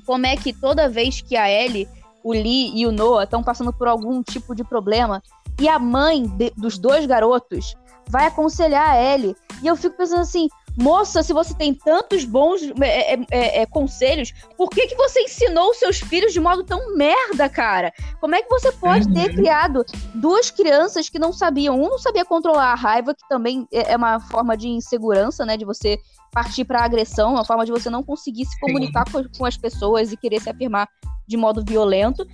como 0.05 0.25
é 0.25 0.35
que 0.35 0.53
toda 0.53 0.87
vez 0.89 1.21
que 1.21 1.35
a 1.35 1.49
Ellie, 1.49 1.87
o 2.23 2.31
Lee 2.33 2.71
e 2.75 2.85
o 2.85 2.91
Noah 2.91 3.23
estão 3.23 3.43
passando 3.43 3.73
por 3.73 3.87
algum 3.87 4.21
tipo 4.23 4.55
de 4.55 4.63
problema 4.63 5.21
e 5.59 5.67
a 5.67 5.77
mãe 5.77 6.23
de- 6.23 6.51
dos 6.55 6.77
dois 6.77 7.05
garotos 7.05 7.75
vai 8.07 8.25
aconselhar 8.27 8.89
a 8.91 9.01
Ellie. 9.01 9.35
E 9.61 9.67
eu 9.67 9.75
fico 9.75 9.97
pensando 9.97 10.21
assim, 10.21 10.47
moça, 10.79 11.21
se 11.21 11.33
você 11.33 11.53
tem 11.53 11.73
tantos 11.73 12.23
bons 12.23 12.61
é, 12.81 13.13
é, 13.13 13.19
é, 13.31 13.61
é, 13.61 13.65
conselhos, 13.65 14.33
por 14.57 14.69
que, 14.69 14.87
que 14.87 14.95
você 14.95 15.21
ensinou 15.21 15.73
seus 15.73 15.99
filhos 15.99 16.31
de 16.31 16.39
modo 16.39 16.63
tão 16.63 16.95
merda, 16.95 17.49
cara? 17.49 17.91
Como 18.21 18.33
é 18.33 18.41
que 18.41 18.49
você 18.49 18.71
pode 18.71 19.11
ter 19.13 19.29
Uhum. 19.29 19.35
criado 19.35 19.85
duas 20.15 20.49
crianças 20.49 21.09
que 21.09 21.19
não 21.19 21.33
sabiam? 21.33 21.75
Um 21.75 21.89
não 21.89 21.99
sabia 21.99 22.23
controlar 22.23 22.71
a 22.71 22.75
raiva, 22.75 23.13
que 23.13 23.27
também 23.27 23.67
é 23.73 23.89
é 23.89 23.97
uma 23.97 24.19
forma 24.19 24.55
de 24.55 24.67
insegurança, 24.67 25.45
né? 25.45 25.57
De 25.57 25.65
você 25.65 25.97
partir 26.31 26.63
para 26.63 26.83
agressão, 26.83 27.33
uma 27.33 27.45
forma 27.45 27.65
de 27.65 27.71
você 27.71 27.89
não 27.89 28.03
conseguir 28.03 28.45
se 28.45 28.59
comunicar 28.59 29.03
com, 29.11 29.23
com 29.37 29.45
as 29.45 29.57
pessoas 29.57 30.11
e 30.11 30.17
querer 30.17 30.39
se 30.39 30.49
afirmar 30.49 30.87
de 31.27 31.35
modo 31.35 31.63
violento. 31.65 32.25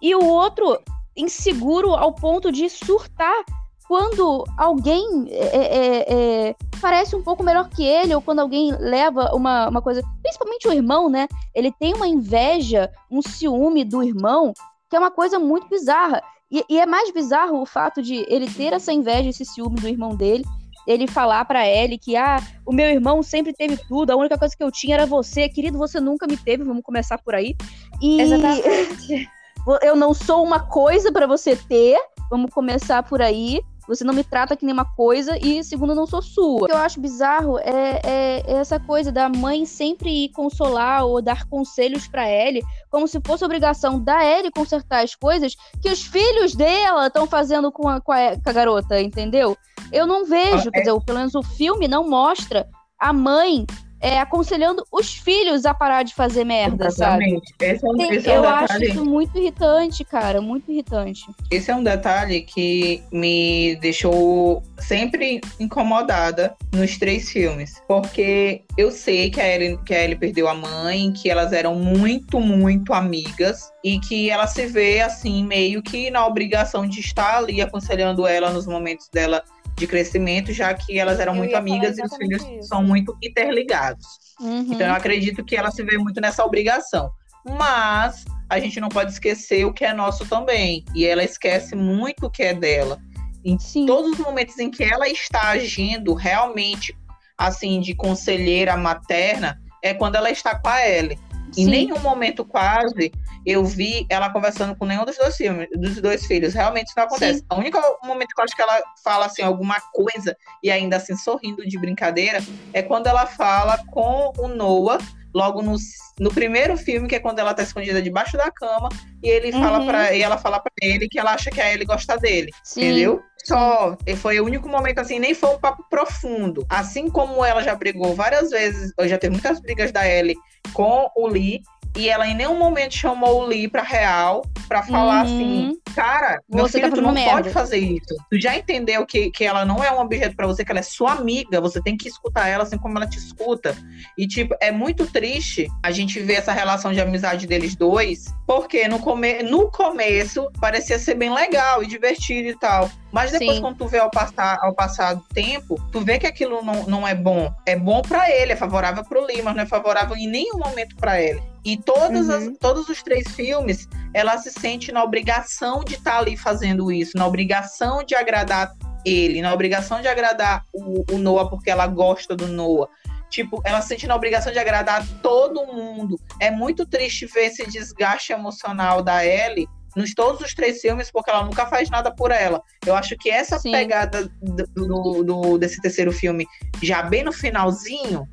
E 0.00 0.14
o 0.14 0.24
outro 0.24 0.80
inseguro 1.14 1.94
ao 1.94 2.12
ponto 2.14 2.50
de 2.50 2.68
surtar 2.70 3.44
quando 3.92 4.42
alguém 4.56 5.26
é, 5.28 5.58
é, 5.58 6.06
é, 6.08 6.56
parece 6.80 7.14
um 7.14 7.22
pouco 7.22 7.42
melhor 7.42 7.68
que 7.68 7.84
ele, 7.84 8.14
ou 8.14 8.22
quando 8.22 8.38
alguém 8.38 8.74
leva 8.78 9.34
uma, 9.34 9.68
uma 9.68 9.82
coisa. 9.82 10.02
Principalmente 10.22 10.66
o 10.66 10.72
irmão, 10.72 11.10
né? 11.10 11.28
Ele 11.54 11.70
tem 11.70 11.92
uma 11.92 12.08
inveja, 12.08 12.90
um 13.10 13.20
ciúme 13.20 13.84
do 13.84 14.02
irmão, 14.02 14.54
que 14.88 14.96
é 14.96 14.98
uma 14.98 15.10
coisa 15.10 15.38
muito 15.38 15.68
bizarra. 15.68 16.22
E, 16.50 16.64
e 16.70 16.80
é 16.80 16.86
mais 16.86 17.12
bizarro 17.12 17.60
o 17.60 17.66
fato 17.66 18.00
de 18.00 18.24
ele 18.30 18.48
ter 18.50 18.72
essa 18.72 18.94
inveja, 18.94 19.28
esse 19.28 19.44
ciúme 19.44 19.76
do 19.76 19.86
irmão 19.86 20.16
dele. 20.16 20.42
Ele 20.86 21.06
falar 21.06 21.44
pra 21.44 21.68
Ellie 21.68 21.98
que, 21.98 22.16
ah, 22.16 22.38
o 22.64 22.72
meu 22.72 22.86
irmão 22.86 23.22
sempre 23.22 23.52
teve 23.52 23.76
tudo, 23.76 24.10
a 24.10 24.16
única 24.16 24.38
coisa 24.38 24.56
que 24.56 24.64
eu 24.64 24.72
tinha 24.72 24.94
era 24.94 25.04
você. 25.04 25.50
Querido, 25.50 25.76
você 25.76 26.00
nunca 26.00 26.26
me 26.26 26.38
teve, 26.38 26.64
vamos 26.64 26.82
começar 26.82 27.18
por 27.18 27.34
aí. 27.34 27.54
E 28.00 28.22
Exatamente. 28.22 29.28
eu 29.82 29.94
não 29.94 30.14
sou 30.14 30.42
uma 30.42 30.60
coisa 30.60 31.12
pra 31.12 31.26
você 31.26 31.54
ter, 31.54 31.98
vamos 32.30 32.50
começar 32.50 33.02
por 33.02 33.20
aí. 33.20 33.60
Você 33.94 34.04
não 34.04 34.14
me 34.14 34.24
trata 34.24 34.56
que 34.56 34.64
nem 34.64 34.72
uma 34.72 34.84
coisa 34.84 35.36
e 35.38 35.62
segundo, 35.62 35.94
não 35.94 36.06
sou 36.06 36.22
sua. 36.22 36.62
O 36.62 36.66
que 36.66 36.72
eu 36.72 36.76
acho 36.76 37.00
bizarro 37.00 37.58
é, 37.58 38.00
é, 38.04 38.42
é 38.46 38.52
essa 38.54 38.78
coisa 38.80 39.12
da 39.12 39.28
mãe 39.28 39.66
sempre 39.66 40.24
ir 40.24 40.28
consolar 40.30 41.04
ou 41.04 41.20
dar 41.20 41.46
conselhos 41.46 42.06
para 42.06 42.30
Ellie, 42.30 42.62
como 42.90 43.06
se 43.06 43.20
fosse 43.24 43.44
obrigação 43.44 44.00
da 44.00 44.24
Ellie 44.24 44.50
consertar 44.50 45.04
as 45.04 45.14
coisas 45.14 45.54
que 45.80 45.90
os 45.90 46.02
filhos 46.02 46.54
dela 46.54 47.06
estão 47.06 47.26
fazendo 47.26 47.70
com 47.70 47.88
a, 47.88 48.00
com, 48.00 48.12
a, 48.12 48.36
com 48.42 48.50
a 48.50 48.52
garota, 48.52 49.00
entendeu? 49.00 49.56
Eu 49.92 50.06
não 50.06 50.24
vejo, 50.24 50.70
quer 50.70 50.80
dizer, 50.80 51.00
pelo 51.04 51.18
menos 51.18 51.34
o 51.34 51.42
filme 51.42 51.86
não 51.86 52.08
mostra 52.08 52.66
a 52.98 53.12
mãe 53.12 53.66
é, 54.02 54.18
aconselhando 54.18 54.84
os 54.90 55.14
filhos 55.14 55.64
a 55.64 55.72
parar 55.72 56.02
de 56.02 56.12
fazer 56.12 56.42
merda, 56.42 56.88
Exatamente. 56.88 57.50
sabe? 57.50 57.72
Esse 57.72 57.86
é 57.86 57.88
um, 57.88 58.12
esse 58.12 58.28
é 58.28 58.32
um 58.32 58.34
eu 58.34 58.42
detalhe... 58.42 58.64
acho 58.64 58.84
isso 58.84 59.04
muito 59.04 59.38
irritante, 59.38 60.04
cara, 60.04 60.40
muito 60.42 60.72
irritante. 60.72 61.24
Esse 61.48 61.70
é 61.70 61.76
um 61.76 61.84
detalhe 61.84 62.42
que 62.42 63.00
me 63.12 63.76
deixou 63.76 64.60
sempre 64.76 65.40
incomodada 65.60 66.56
nos 66.72 66.98
três 66.98 67.30
filmes, 67.30 67.80
porque 67.86 68.64
eu 68.76 68.90
sei 68.90 69.30
que 69.30 69.40
a 69.40 69.48
Ellie, 69.48 69.78
que 69.84 69.94
a 69.94 70.02
Ellie 70.02 70.16
perdeu 70.16 70.48
a 70.48 70.54
mãe, 70.54 71.12
que 71.12 71.30
elas 71.30 71.52
eram 71.52 71.76
muito, 71.76 72.40
muito 72.40 72.92
amigas 72.92 73.70
e 73.84 74.00
que 74.00 74.28
ela 74.28 74.48
se 74.48 74.66
vê 74.66 75.00
assim 75.00 75.44
meio 75.44 75.80
que 75.80 76.10
na 76.10 76.26
obrigação 76.26 76.88
de 76.88 76.98
estar 76.98 77.38
ali 77.38 77.60
aconselhando 77.60 78.26
ela 78.26 78.50
nos 78.50 78.66
momentos 78.66 79.08
dela 79.08 79.44
de 79.76 79.86
crescimento, 79.86 80.52
já 80.52 80.72
que 80.74 80.98
elas 80.98 81.18
eram 81.18 81.32
eu 81.34 81.38
muito 81.38 81.56
amigas 81.56 81.98
e 81.98 82.02
os 82.02 82.16
filhos 82.16 82.42
isso. 82.42 82.68
são 82.68 82.82
muito 82.82 83.16
interligados. 83.22 84.06
Uhum. 84.40 84.72
Então 84.72 84.86
eu 84.86 84.94
acredito 84.94 85.44
que 85.44 85.56
ela 85.56 85.70
se 85.70 85.82
vê 85.82 85.98
muito 85.98 86.20
nessa 86.20 86.44
obrigação. 86.44 87.10
Mas 87.58 88.24
a 88.48 88.60
gente 88.60 88.80
não 88.80 88.88
pode 88.88 89.12
esquecer 89.12 89.64
o 89.64 89.72
que 89.72 89.84
é 89.84 89.92
nosso 89.92 90.26
também. 90.26 90.84
E 90.94 91.04
ela 91.04 91.24
esquece 91.24 91.74
muito 91.74 92.26
o 92.26 92.30
que 92.30 92.42
é 92.42 92.54
dela. 92.54 92.98
Em 93.44 93.58
Sim. 93.58 93.86
todos 93.86 94.12
os 94.12 94.18
momentos 94.18 94.58
em 94.58 94.70
que 94.70 94.84
ela 94.84 95.08
está 95.08 95.48
agindo 95.48 96.14
realmente 96.14 96.96
assim 97.36 97.80
de 97.80 97.94
conselheira 97.94 98.76
materna, 98.76 99.60
é 99.82 99.92
quando 99.92 100.14
ela 100.14 100.30
está 100.30 100.56
com 100.56 100.68
a 100.68 100.88
Ellie. 100.88 101.18
Em 101.56 101.66
nenhum 101.66 101.98
momento 102.00 102.44
quase 102.44 103.12
eu 103.44 103.64
vi 103.64 104.06
ela 104.08 104.30
conversando 104.30 104.74
com 104.76 104.86
nenhum 104.86 105.04
dos 105.04 105.16
dois 105.16 105.36
filmes, 105.36 105.68
dos 105.74 106.00
dois 106.00 106.26
filhos. 106.26 106.54
Realmente 106.54 106.86
isso 106.86 106.94
não 106.96 107.04
acontece. 107.04 107.40
Sim. 107.40 107.46
O 107.50 107.56
único 107.56 107.78
momento 108.04 108.34
que 108.34 108.40
eu 108.40 108.44
acho 108.44 108.56
que 108.56 108.62
ela 108.62 108.82
fala 109.02 109.26
assim 109.26 109.42
alguma 109.42 109.80
coisa 109.92 110.36
e 110.62 110.70
ainda 110.70 110.96
assim 110.96 111.16
sorrindo 111.16 111.66
de 111.66 111.78
brincadeira 111.78 112.40
é 112.72 112.82
quando 112.82 113.06
ela 113.06 113.26
fala 113.26 113.78
com 113.90 114.32
o 114.38 114.48
Noah 114.48 114.98
logo 115.34 115.62
no, 115.62 115.76
no 116.18 116.32
primeiro 116.32 116.76
filme, 116.76 117.08
que 117.08 117.14
é 117.16 117.20
quando 117.20 117.38
ela 117.38 117.54
tá 117.54 117.62
escondida 117.62 118.02
debaixo 118.02 118.36
da 118.36 118.50
cama, 118.50 118.88
e 119.22 119.28
ele 119.28 119.52
uhum. 119.52 119.60
fala 119.60 119.86
para 119.86 120.14
e 120.14 120.22
ela 120.22 120.38
fala 120.38 120.60
para 120.60 120.72
ele 120.82 121.08
que 121.08 121.18
ela 121.18 121.32
acha 121.32 121.50
que 121.50 121.60
a 121.60 121.72
ele 121.72 121.84
gosta 121.84 122.16
dele. 122.16 122.50
Sim. 122.62 122.82
Entendeu? 122.82 123.22
Só 123.44 123.96
foi 124.18 124.40
o 124.40 124.44
único 124.44 124.68
momento 124.68 125.00
assim, 125.00 125.18
nem 125.18 125.34
foi 125.34 125.50
um 125.50 125.58
papo 125.58 125.84
profundo. 125.90 126.64
Assim 126.68 127.10
como 127.10 127.44
ela 127.44 127.62
já 127.62 127.74
brigou 127.74 128.14
várias 128.14 128.50
vezes, 128.50 128.92
eu 128.96 129.08
já 129.08 129.18
teve 129.18 129.32
muitas 129.32 129.60
brigas 129.60 129.90
da 129.90 130.08
Ellie 130.08 130.36
com 130.72 131.10
o 131.16 131.26
Lee, 131.26 131.62
e 131.96 132.08
ela 132.08 132.26
em 132.26 132.34
nenhum 132.34 132.58
momento 132.58 132.94
chamou 132.94 133.42
o 133.42 133.46
Lee 133.46 133.68
pra 133.68 133.82
real 133.82 134.42
pra 134.68 134.82
falar 134.82 135.26
uhum. 135.26 135.34
assim, 135.34 135.78
cara, 135.94 136.40
meu 136.50 136.66
você 136.66 136.80
tá 136.80 136.86
filho, 136.86 136.96
tá 136.96 136.96
tu 136.96 137.02
não 137.02 137.12
merda. 137.12 137.32
pode 137.32 137.50
fazer 137.50 137.78
isso. 137.78 138.16
Tu 138.30 138.40
já 138.40 138.56
entendeu 138.56 139.04
que, 139.04 139.30
que 139.30 139.44
ela 139.44 139.64
não 139.66 139.84
é 139.84 139.92
um 139.92 140.00
objeto 140.00 140.34
para 140.34 140.46
você, 140.46 140.64
que 140.64 140.70
ela 140.70 140.80
é 140.80 140.82
sua 140.82 141.12
amiga, 141.12 141.60
você 141.60 141.82
tem 141.82 141.96
que 141.96 142.08
escutar 142.08 142.48
ela 142.48 142.62
assim 142.62 142.78
como 142.78 142.96
ela 142.96 143.06
te 143.06 143.18
escuta. 143.18 143.76
E, 144.16 144.26
tipo, 144.26 144.54
é 144.60 144.70
muito 144.70 145.06
triste 145.06 145.68
a 145.82 145.90
gente 145.90 146.18
ver 146.20 146.34
essa 146.34 146.52
relação 146.52 146.92
de 146.92 147.00
amizade 147.00 147.46
deles 147.46 147.76
dois, 147.76 148.24
porque 148.46 148.88
no, 148.88 148.98
come 148.98 149.42
no 149.42 149.70
começo 149.70 150.50
parecia 150.58 150.98
ser 150.98 151.14
bem 151.14 151.32
legal 151.32 151.82
e 151.82 151.86
divertido 151.86 152.48
e 152.48 152.58
tal. 152.58 152.90
Mas 153.12 153.30
depois, 153.30 153.56
Sim. 153.56 153.60
quando 153.60 153.76
tu 153.76 153.86
vê 153.86 153.98
ao 153.98 154.10
passar, 154.10 154.58
ao 154.62 154.74
passar 154.74 155.14
do 155.14 155.24
tempo, 155.34 155.78
tu 155.92 156.00
vê 156.00 156.18
que 156.18 156.26
aquilo 156.26 156.62
não, 156.62 156.86
não 156.86 157.06
é 157.06 157.14
bom. 157.14 157.52
É 157.66 157.76
bom 157.76 158.00
para 158.00 158.30
ele, 158.30 158.52
é 158.52 158.56
favorável 158.56 159.04
pro 159.04 159.22
Lee, 159.26 159.42
mas 159.42 159.54
não 159.54 159.62
é 159.62 159.66
favorável 159.66 160.16
em 160.16 160.26
nenhum 160.26 160.56
momento 160.56 160.96
para 160.96 161.20
ele. 161.20 161.51
E 161.64 161.76
todos, 161.76 162.28
uhum. 162.28 162.34
as, 162.34 162.58
todos 162.58 162.88
os 162.88 163.02
três 163.02 163.28
filmes, 163.34 163.88
ela 164.12 164.36
se 164.38 164.50
sente 164.50 164.90
na 164.90 165.02
obrigação 165.02 165.84
de 165.84 165.94
estar 165.94 166.12
tá 166.12 166.18
ali 166.18 166.36
fazendo 166.36 166.90
isso, 166.90 167.16
na 167.16 167.26
obrigação 167.26 168.02
de 168.02 168.14
agradar 168.14 168.72
ele, 169.04 169.42
na 169.42 169.52
obrigação 169.52 170.00
de 170.00 170.08
agradar 170.08 170.64
o, 170.72 171.04
o 171.12 171.18
Noah 171.18 171.48
porque 171.48 171.70
ela 171.70 171.86
gosta 171.86 172.36
do 172.36 172.48
Noah. 172.48 172.88
Tipo, 173.30 173.62
ela 173.64 173.80
se 173.80 173.88
sente 173.88 174.06
na 174.06 174.14
obrigação 174.14 174.52
de 174.52 174.58
agradar 174.58 175.06
todo 175.22 175.66
mundo. 175.66 176.20
É 176.38 176.50
muito 176.50 176.84
triste 176.84 177.26
ver 177.26 177.46
esse 177.46 177.66
desgaste 177.66 178.32
emocional 178.32 179.02
da 179.02 179.24
Ellie 179.24 179.66
nos 179.96 180.14
todos 180.14 180.40
os 180.40 180.54
três 180.54 180.80
filmes, 180.80 181.10
porque 181.10 181.30
ela 181.30 181.44
nunca 181.44 181.66
faz 181.66 181.88
nada 181.88 182.14
por 182.14 182.30
ela. 182.30 182.62
Eu 182.84 182.94
acho 182.94 183.16
que 183.16 183.30
essa 183.30 183.58
Sim. 183.58 183.72
pegada 183.72 184.30
do, 184.42 184.66
do, 184.74 185.24
do, 185.24 185.58
desse 185.58 185.80
terceiro 185.80 186.12
filme, 186.12 186.46
já 186.82 187.02
bem 187.02 187.22
no 187.22 187.32
finalzinho, 187.32 188.26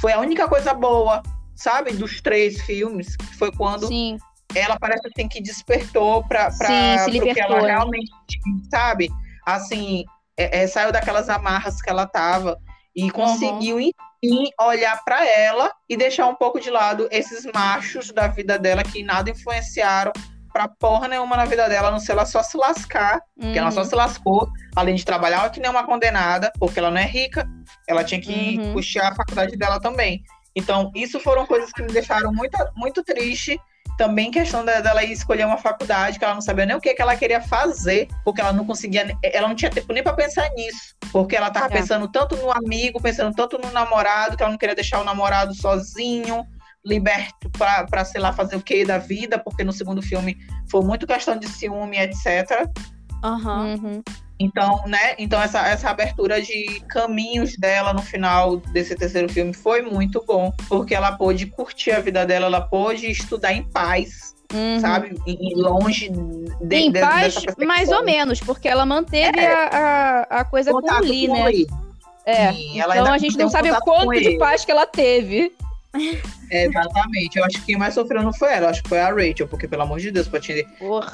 foi 0.00 0.12
a 0.12 0.20
única 0.20 0.48
coisa 0.48 0.72
boa 0.72 1.22
sabe, 1.56 1.92
dos 1.92 2.20
três 2.20 2.60
filmes, 2.60 3.16
que 3.16 3.36
foi 3.36 3.50
quando 3.50 3.88
Sim. 3.88 4.18
ela 4.54 4.78
parece 4.78 5.08
assim 5.08 5.26
que 5.26 5.40
despertou 5.40 6.22
para 6.24 6.50
para 6.56 6.68
que 7.08 7.40
ela 7.40 7.62
né? 7.62 7.68
realmente, 7.68 8.12
sabe, 8.70 9.08
assim, 9.44 10.04
é, 10.36 10.62
é, 10.62 10.66
saiu 10.66 10.92
daquelas 10.92 11.28
amarras 11.28 11.80
que 11.80 11.90
ela 11.90 12.06
tava 12.06 12.58
e 12.94 13.10
conseguiu 13.10 13.76
uhum. 13.76 13.90
enfim 14.22 14.50
olhar 14.60 15.02
para 15.04 15.26
ela 15.26 15.72
e 15.88 15.96
deixar 15.96 16.26
um 16.26 16.34
pouco 16.34 16.60
de 16.60 16.70
lado 16.70 17.08
esses 17.10 17.44
machos 17.52 18.12
da 18.12 18.28
vida 18.28 18.58
dela 18.58 18.82
que 18.82 19.02
nada 19.02 19.30
influenciaram 19.30 20.12
pra 20.56 20.68
porra 20.68 21.06
nenhuma 21.06 21.36
na 21.36 21.44
vida 21.44 21.68
dela, 21.68 21.88
a 21.88 21.90
não 21.90 21.98
ser 21.98 22.12
ela 22.12 22.24
só 22.24 22.42
se 22.42 22.56
lascar, 22.56 23.20
uhum. 23.36 23.52
que 23.52 23.58
ela 23.58 23.70
só 23.70 23.80
uhum. 23.80 23.86
se 23.86 23.94
lascou, 23.94 24.48
além 24.74 24.94
de 24.94 25.04
trabalhar 25.04 25.50
que 25.50 25.60
nem 25.60 25.70
uma 25.70 25.84
condenada, 25.84 26.50
porque 26.58 26.78
ela 26.78 26.90
não 26.90 26.96
é 26.96 27.04
rica, 27.04 27.46
ela 27.86 28.02
tinha 28.02 28.18
que 28.18 28.58
uhum. 28.58 28.72
puxar 28.72 29.12
a 29.12 29.14
faculdade 29.14 29.54
dela 29.54 29.78
também. 29.78 30.22
Então, 30.56 30.90
isso 30.94 31.20
foram 31.20 31.44
coisas 31.44 31.70
que 31.70 31.82
me 31.82 31.92
deixaram 31.92 32.32
muito, 32.32 32.56
muito 32.74 33.04
triste. 33.04 33.60
Também 33.98 34.30
questão 34.30 34.64
dela 34.64 35.04
escolher 35.04 35.46
uma 35.46 35.58
faculdade 35.58 36.18
que 36.18 36.24
ela 36.24 36.34
não 36.34 36.40
sabia 36.40 36.66
nem 36.66 36.76
o 36.76 36.80
que, 36.80 36.94
que 36.94 37.00
ela 37.00 37.14
queria 37.14 37.40
fazer, 37.40 38.08
porque 38.24 38.40
ela 38.40 38.52
não 38.52 38.64
conseguia, 38.64 39.06
ela 39.22 39.48
não 39.48 39.54
tinha 39.54 39.70
tempo 39.70 39.92
nem 39.92 40.02
para 40.02 40.14
pensar 40.14 40.48
nisso, 40.50 40.94
porque 41.12 41.36
ela 41.36 41.48
estava 41.48 41.66
é. 41.66 41.68
pensando 41.70 42.08
tanto 42.08 42.36
no 42.36 42.50
amigo, 42.50 43.00
pensando 43.00 43.34
tanto 43.34 43.58
no 43.58 43.70
namorado, 43.70 44.36
que 44.36 44.42
ela 44.42 44.50
não 44.50 44.58
queria 44.58 44.74
deixar 44.74 45.00
o 45.00 45.04
namorado 45.04 45.54
sozinho, 45.54 46.46
liberto 46.84 47.50
para, 47.50 48.04
sei 48.04 48.20
lá, 48.20 48.32
fazer 48.32 48.56
o 48.56 48.62
que 48.62 48.84
da 48.84 48.98
vida, 48.98 49.38
porque 49.38 49.64
no 49.64 49.72
segundo 49.72 50.02
filme 50.02 50.36
foi 50.70 50.82
muito 50.82 51.06
questão 51.06 51.36
de 51.36 51.48
ciúme, 51.48 51.98
etc. 51.98 52.68
Uhum. 53.24 53.74
uhum. 53.74 54.02
Então, 54.38 54.82
né? 54.86 55.14
Então 55.18 55.40
essa, 55.40 55.66
essa 55.66 55.90
abertura 55.90 56.42
de 56.42 56.80
caminhos 56.88 57.56
dela 57.56 57.92
no 57.92 58.02
final 58.02 58.58
desse 58.58 58.94
terceiro 58.94 59.32
filme 59.32 59.52
foi 59.54 59.82
muito 59.82 60.22
bom, 60.26 60.52
porque 60.68 60.94
ela 60.94 61.12
pôde 61.12 61.46
curtir 61.46 61.92
a 61.92 62.00
vida 62.00 62.26
dela, 62.26 62.46
ela 62.46 62.60
pôde 62.60 63.10
estudar 63.10 63.52
em 63.52 63.62
paz. 63.62 64.34
Uhum. 64.52 64.78
Sabe? 64.80 65.16
E 65.26 65.54
longe 65.56 66.08
de, 66.60 66.76
em 66.76 66.92
de, 66.92 67.00
paz, 67.00 67.34
mais 67.66 67.88
ou 67.90 68.04
menos, 68.04 68.38
porque 68.38 68.68
ela 68.68 68.86
manteve 68.86 69.40
é. 69.40 69.52
a, 69.52 69.68
a, 70.30 70.40
a, 70.40 70.44
coisa 70.44 70.70
Contato 70.70 71.00
com 71.00 71.04
o 71.04 71.08
Lee, 71.08 71.28
né? 71.28 71.44
Lee. 71.46 71.66
É. 72.24 72.52
Sim, 72.52 72.80
então 72.80 73.12
a 73.12 73.18
gente 73.18 73.36
não 73.36 73.48
sabe 73.48 73.70
o 73.70 73.80
quanto 73.80 74.20
de 74.20 74.38
paz 74.38 74.64
que 74.64 74.70
ela 74.70 74.86
teve. 74.86 75.52
É, 76.50 76.66
exatamente. 76.66 77.38
Eu 77.38 77.44
acho 77.44 77.58
que 77.58 77.66
quem 77.66 77.76
mais 77.76 77.94
sofreu 77.94 78.22
não 78.22 78.32
foi 78.32 78.52
ela, 78.52 78.70
acho 78.70 78.82
que 78.82 78.88
foi 78.88 79.00
a 79.00 79.10
Rachel, 79.10 79.48
porque, 79.48 79.66
pelo 79.66 79.82
amor 79.82 79.98
de 79.98 80.10
Deus, 80.10 80.28
pra 80.28 80.40
te, 80.40 80.66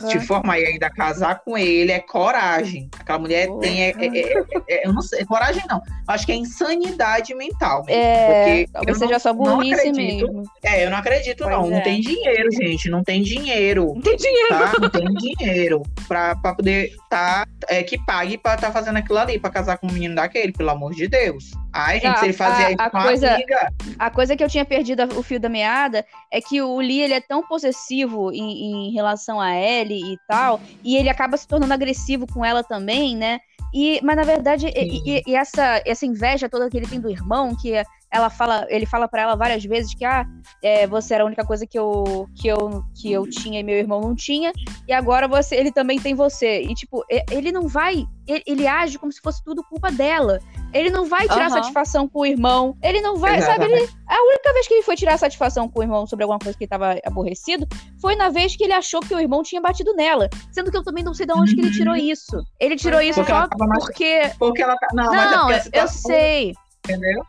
te 0.08 0.20
formar 0.20 0.58
e 0.58 0.66
ainda 0.66 0.90
casar 0.90 1.40
com 1.40 1.56
ele 1.56 1.92
é 1.92 2.00
coragem. 2.00 2.88
Aquela 2.98 3.18
mulher 3.18 3.46
Porra. 3.46 3.60
tem. 3.60 3.82
É, 3.82 3.90
é, 3.90 4.06
é, 4.06 4.44
é, 4.68 4.86
eu 4.86 4.92
não 4.92 5.02
sei, 5.02 5.24
coragem 5.24 5.62
não. 5.68 5.80
Acho 6.06 6.26
que 6.26 6.32
é 6.32 6.34
insanidade 6.34 7.34
mental. 7.34 7.84
Mesmo, 7.86 8.00
é, 8.00 8.66
talvez 8.72 8.98
seja 8.98 9.18
só 9.18 9.32
burrice 9.32 9.92
mesmo. 9.92 10.42
É, 10.62 10.84
eu 10.84 10.90
não 10.90 10.98
acredito, 10.98 11.44
pois 11.44 11.50
não. 11.50 11.70
Não 11.70 11.80
tem 11.82 12.00
dinheiro, 12.00 12.48
gente. 12.52 12.90
Não 12.90 13.02
tem 13.02 13.22
dinheiro. 13.22 13.92
Não 13.94 14.02
tem 14.02 14.16
dinheiro. 14.16 14.48
Tá? 14.48 14.72
Não 14.80 14.90
tem 14.90 15.06
dinheiro 15.14 15.82
pra, 16.06 16.36
pra 16.36 16.54
poder 16.54 16.94
tá, 17.08 17.46
é, 17.68 17.82
que 17.82 17.98
pague 18.04 18.36
pra 18.36 18.54
estar 18.54 18.68
tá 18.68 18.72
fazendo 18.72 18.96
aquilo 18.96 19.18
ali, 19.18 19.38
pra 19.38 19.50
casar 19.50 19.78
com 19.78 19.86
um 19.86 19.92
menino 19.92 20.14
daquele, 20.14 20.52
pelo 20.52 20.70
amor 20.70 20.92
de 20.94 21.08
Deus. 21.08 21.52
Ai, 21.72 22.00
gente, 22.00 22.18
se 22.18 22.24
ele 22.26 22.32
fazia 22.32 22.66
a, 22.66 22.70
isso 22.70 22.82
a 22.82 22.90
coisa, 22.90 23.34
amiga. 23.34 23.72
A 23.98 24.10
coisa 24.10 24.36
que 24.36 24.44
eu 24.44 24.48
tinha 24.48 24.64
perdido 24.64 25.02
o 25.18 25.22
fio 25.22 25.40
da 25.40 25.48
meada 25.48 26.04
é 26.30 26.40
que 26.40 26.60
o 26.60 26.78
Lee 26.78 27.00
ele 27.00 27.14
é 27.14 27.20
tão 27.20 27.42
possessivo 27.42 28.30
em, 28.32 28.88
em 28.88 28.92
relação 28.92 29.40
a 29.40 29.54
Ellie 29.56 30.14
e 30.14 30.18
tal, 30.28 30.60
e 30.84 30.96
ele 30.96 31.08
acaba 31.08 31.36
se 31.36 31.48
tornando 31.48 31.72
agressivo 31.72 32.26
com 32.26 32.44
ela 32.44 32.62
também, 32.62 33.16
né? 33.16 33.40
E, 33.74 34.00
mas 34.02 34.16
na 34.16 34.22
verdade, 34.22 34.66
e, 34.66 35.22
e, 35.26 35.34
essa, 35.34 35.80
essa 35.86 36.04
inveja 36.04 36.48
toda 36.48 36.68
que 36.68 36.76
ele 36.76 36.86
tem 36.86 37.00
do 37.00 37.08
irmão, 37.08 37.56
que 37.56 37.82
ela 38.10 38.28
fala, 38.28 38.66
ele 38.68 38.84
fala 38.84 39.08
para 39.08 39.22
ela 39.22 39.34
várias 39.34 39.64
vezes 39.64 39.94
que 39.94 40.04
ah, 40.04 40.26
é, 40.62 40.86
você 40.86 41.14
era 41.14 41.24
a 41.24 41.26
única 41.26 41.42
coisa 41.42 41.66
que 41.66 41.78
eu, 41.78 42.28
que 42.34 42.48
eu 42.48 42.84
que 42.94 43.10
eu 43.10 43.26
tinha 43.26 43.60
e 43.60 43.62
meu 43.62 43.76
irmão 43.76 44.02
não 44.02 44.14
tinha, 44.14 44.52
e 44.86 44.92
agora 44.92 45.26
você, 45.26 45.56
ele 45.56 45.72
também 45.72 45.98
tem 45.98 46.14
você. 46.14 46.60
E 46.60 46.74
tipo, 46.74 47.02
ele 47.30 47.50
não 47.50 47.66
vai, 47.66 48.04
ele, 48.28 48.42
ele 48.46 48.66
age 48.66 48.98
como 48.98 49.10
se 49.10 49.22
fosse 49.22 49.42
tudo 49.42 49.64
culpa 49.64 49.90
dela. 49.90 50.38
Ele 50.72 50.90
não 50.90 51.04
vai 51.06 51.22
tirar 51.22 51.46
Aham. 51.46 51.50
satisfação 51.50 52.08
com 52.08 52.20
o 52.20 52.26
irmão. 52.26 52.76
Ele 52.82 53.00
não 53.00 53.16
vai, 53.16 53.40
sabe? 53.42 53.64
Ele, 53.66 53.88
a 54.08 54.22
única 54.28 54.52
vez 54.52 54.66
que 54.66 54.74
ele 54.74 54.82
foi 54.82 54.96
tirar 54.96 55.18
satisfação 55.18 55.68
com 55.68 55.80
o 55.80 55.82
irmão 55.82 56.06
sobre 56.06 56.22
alguma 56.24 56.38
coisa 56.38 56.56
que 56.56 56.64
ele 56.64 56.68
tava 56.70 56.98
aborrecido 57.04 57.66
foi 58.00 58.16
na 58.16 58.28
vez 58.30 58.56
que 58.56 58.64
ele 58.64 58.72
achou 58.72 59.00
que 59.00 59.14
o 59.14 59.20
irmão 59.20 59.42
tinha 59.42 59.60
batido 59.60 59.94
nela. 59.94 60.28
Sendo 60.50 60.70
que 60.70 60.76
eu 60.76 60.82
também 60.82 61.04
não 61.04 61.12
sei 61.14 61.26
de 61.26 61.32
onde 61.32 61.54
que 61.54 61.60
ele 61.60 61.70
tirou 61.72 61.94
isso. 61.96 62.42
Ele 62.58 62.76
tirou 62.76 63.00
isso 63.00 63.20
Porque 63.20 63.32
ela 63.32 63.48
só 63.58 63.66
mais- 63.66 63.84
porque. 63.84 64.30
Porque 64.38 64.62
ela 64.62 64.76
tá. 64.76 64.86
Não, 64.94 65.04
mas 65.12 65.30
é 65.32 65.36
Não, 65.36 65.48
a 65.48 65.84
eu, 65.84 65.88
sei. 65.88 66.54
Entendeu? 66.84 67.22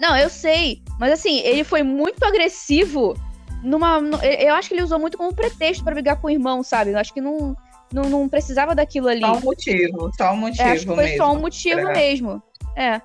Não, 0.00 0.16
eu 0.16 0.28
sei. 0.30 0.80
Mas 1.00 1.12
assim, 1.12 1.38
ele 1.40 1.64
foi 1.64 1.82
muito 1.82 2.22
agressivo 2.24 3.14
numa. 3.62 3.98
eu 4.22 4.54
acho 4.54 4.68
que 4.68 4.74
ele 4.74 4.82
usou 4.84 4.98
muito 4.98 5.18
como 5.18 5.34
pretexto 5.34 5.82
pra 5.82 5.94
brigar 5.94 6.20
com 6.20 6.28
o 6.28 6.30
irmão, 6.30 6.62
sabe? 6.62 6.92
Eu 6.92 6.98
acho 6.98 7.12
que 7.12 7.20
não, 7.20 7.56
não, 7.92 8.04
não 8.04 8.28
precisava 8.28 8.74
daquilo 8.74 9.08
ali. 9.08 9.20
Só 9.20 9.32
um 9.32 9.40
motivo. 9.40 10.10
Só 10.16 10.32
um 10.32 10.36
motivo 10.36 10.62
É, 10.68 10.72
acho 10.72 10.80
que 10.86 10.94
foi 10.94 11.04
mesmo. 11.04 11.16
só 11.16 11.32
um 11.32 11.40
motivo 11.40 11.80
É. 11.80 11.92
mesmo. 11.92 12.42
É. 12.78 13.02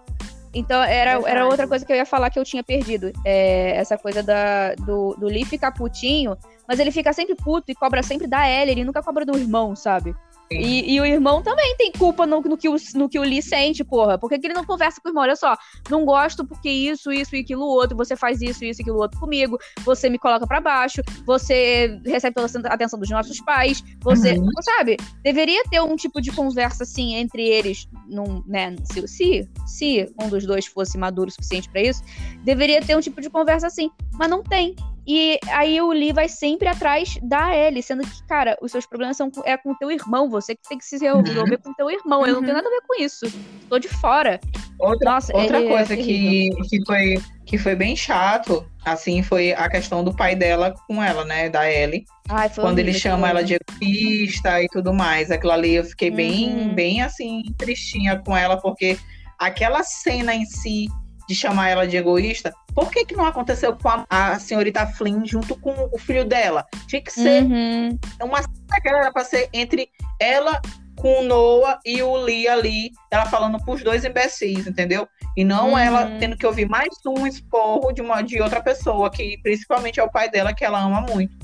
Então, 0.53 0.83
era, 0.83 1.19
era 1.27 1.47
outra 1.47 1.67
coisa 1.67 1.83
que 1.83 1.91
eu 1.91 1.97
ia 1.97 2.05
falar 2.05 2.29
que 2.29 2.37
eu 2.37 2.45
tinha 2.45 2.63
perdido. 2.63 3.11
É, 3.25 3.75
essa 3.75 3.97
coisa 3.97 4.21
da, 4.21 4.75
do, 4.75 5.15
do 5.15 5.25
Lee 5.25 5.45
ficar 5.45 5.71
putinho, 5.71 6.37
mas 6.67 6.79
ele 6.79 6.91
fica 6.91 7.11
sempre 7.11 7.35
puto 7.35 7.71
e 7.71 7.75
cobra 7.75 8.03
sempre 8.03 8.27
da 8.27 8.47
Ellie, 8.47 8.73
ele 8.73 8.83
nunca 8.83 9.01
cobra 9.01 9.25
do 9.25 9.35
irmão, 9.35 9.75
sabe? 9.75 10.15
E, 10.51 10.93
e 10.93 11.01
o 11.01 11.05
irmão 11.05 11.41
também 11.41 11.75
tem 11.77 11.91
culpa 11.91 12.25
no, 12.25 12.41
no, 12.41 12.57
que 12.57 12.69
o, 12.69 12.75
no 12.95 13.09
que 13.09 13.17
o 13.17 13.23
Lee 13.23 13.41
sente, 13.41 13.83
porra. 13.83 14.17
Por 14.17 14.29
que, 14.29 14.37
que 14.37 14.47
ele 14.47 14.53
não 14.53 14.65
conversa 14.65 15.01
com 15.01 15.07
o 15.07 15.11
irmão? 15.11 15.23
Olha 15.23 15.35
só, 15.35 15.57
não 15.89 16.05
gosto 16.05 16.45
porque 16.45 16.69
isso, 16.69 17.11
isso 17.11 17.35
e 17.35 17.39
aquilo 17.39 17.65
outro, 17.65 17.97
você 17.97 18.15
faz 18.15 18.41
isso, 18.41 18.63
isso 18.63 18.81
e 18.81 18.83
aquilo 18.83 18.99
outro 18.99 19.19
comigo, 19.19 19.57
você 19.83 20.09
me 20.09 20.19
coloca 20.19 20.45
pra 20.45 20.61
baixo, 20.61 21.01
você 21.25 21.99
recebe 22.05 22.35
toda 22.35 22.69
a 22.69 22.73
atenção 22.73 22.99
dos 22.99 23.09
nossos 23.09 23.39
pais, 23.41 23.83
você, 24.01 24.33
Uhum. 24.33 24.49
sabe? 24.61 24.97
Deveria 25.23 25.63
ter 25.69 25.81
um 25.81 25.95
tipo 25.95 26.21
de 26.21 26.31
conversa 26.31 26.83
assim 26.83 27.15
entre 27.15 27.41
eles, 27.47 27.87
num, 28.07 28.43
né? 28.45 28.75
Se, 28.91 29.07
se, 29.07 29.49
se 29.65 30.13
um 30.21 30.29
dos 30.29 30.45
dois 30.45 30.65
fosse 30.65 30.97
maduro 30.97 31.29
o 31.29 31.31
suficiente 31.31 31.69
pra 31.69 31.81
isso, 31.81 32.03
deveria 32.43 32.81
ter 32.81 32.95
um 32.95 33.01
tipo 33.01 33.21
de 33.21 33.29
conversa 33.29 33.67
assim, 33.67 33.89
mas 34.13 34.29
não 34.29 34.43
tem. 34.43 34.75
E 35.05 35.37
aí 35.51 35.81
o 35.81 35.91
Lee 35.91 36.13
vai 36.13 36.29
sempre 36.29 36.67
atrás 36.67 37.17
da 37.21 37.55
Ellie, 37.55 37.83
sendo 37.83 38.03
que, 38.03 38.23
cara, 38.27 38.57
os 38.61 38.71
seus 38.71 38.85
problemas 38.85 39.17
são 39.17 39.29
com, 39.29 39.41
é 39.45 39.57
com 39.57 39.71
o 39.71 39.75
teu 39.77 39.91
irmão, 39.91 40.29
você 40.29 40.55
que 40.55 40.61
tem 40.69 40.77
que 40.77 40.85
se 40.85 40.97
resolver 40.97 41.57
com 41.57 41.71
o 41.71 41.73
teu 41.75 41.89
irmão. 41.91 42.25
Eu 42.25 42.35
não 42.35 42.41
tenho 42.41 42.53
Uhum. 42.55 42.63
nada 42.63 42.67
a 42.69 42.71
ver 42.71 42.81
com 42.87 43.01
isso. 43.01 43.25
Tô 43.69 43.77
de 43.79 43.89
fora. 43.89 44.39
Outra, 44.79 45.11
Nossa, 45.11 45.35
outra 45.35 45.57
ele 45.59 45.67
é 45.67 45.69
coisa 45.75 45.97
que, 45.97 46.49
que, 46.69 46.85
foi, 46.85 47.15
que 47.45 47.57
foi 47.57 47.75
bem 47.75 47.95
chato, 47.95 48.65
assim, 48.85 49.21
foi 49.21 49.51
a 49.53 49.69
questão 49.69 50.03
do 50.03 50.15
pai 50.15 50.35
dela 50.35 50.73
com 50.87 51.01
ela, 51.03 51.25
né? 51.25 51.49
Da 51.49 51.69
Ellie. 51.69 52.05
Ai, 52.29 52.47
foi 52.49 52.63
quando 52.63 52.79
ele 52.79 52.91
horrível 52.91 53.01
chama 53.11 53.27
aquilo 53.27 53.39
ela 53.39 53.43
de 53.47 53.55
egoísta 53.55 54.61
e 54.63 54.67
tudo 54.69 54.93
mais. 54.93 55.31
Aquilo 55.31 55.51
ali 55.51 55.75
eu 55.75 55.83
fiquei 55.83 56.09
bem, 56.11 56.49
Uhum. 56.69 56.75
bem 56.75 57.01
assim, 57.01 57.43
tristinha 57.57 58.17
com 58.25 58.35
ela, 58.35 58.57
porque 58.59 58.97
aquela 59.37 59.83
cena 59.83 60.33
em 60.33 60.45
si 60.45 60.87
de 61.27 61.35
chamar 61.35 61.69
ela 61.69 61.87
de 61.87 61.97
egoísta, 61.97 62.53
por 62.73 62.91
que, 62.91 63.05
que 63.05 63.15
não 63.15 63.25
aconteceu 63.25 63.75
com 63.75 63.89
a, 63.89 64.05
a 64.09 64.39
senhorita 64.39 64.85
Flynn 64.87 65.25
junto 65.25 65.55
com 65.59 65.73
o 65.91 65.97
filho 65.97 66.25
dela? 66.25 66.65
Tinha 66.87 67.01
que 67.01 67.11
ser 67.11 67.43
Uhum. 67.43 67.97
uma 68.21 68.41
cena 68.41 68.81
que 68.81 68.89
era 68.89 69.11
pra 69.11 69.23
ser 69.23 69.49
entre 69.53 69.89
ela 70.19 70.61
com 70.95 71.21
o 71.21 71.23
Noah 71.23 71.79
e 71.85 72.01
o 72.03 72.15
Lee 72.15 72.47
ali, 72.47 72.91
ela 73.11 73.25
falando 73.25 73.57
pros 73.63 73.83
dois 73.83 74.05
imbecis, 74.05 74.67
entendeu? 74.67 75.07
E 75.35 75.43
não 75.43 75.71
Uhum. 75.71 75.77
ela 75.77 76.11
tendo 76.19 76.37
que 76.37 76.45
ouvir 76.45 76.69
mais 76.69 76.89
um 77.05 77.25
esporro 77.25 77.91
de, 77.91 78.01
uma, 78.01 78.21
de 78.21 78.39
outra 78.41 78.61
pessoa, 78.61 79.09
que 79.09 79.37
principalmente 79.41 79.99
é 79.99 80.03
o 80.03 80.11
pai 80.11 80.29
dela, 80.29 80.53
que 80.53 80.63
ela 80.63 80.79
ama 80.79 81.01
muito. 81.01 81.35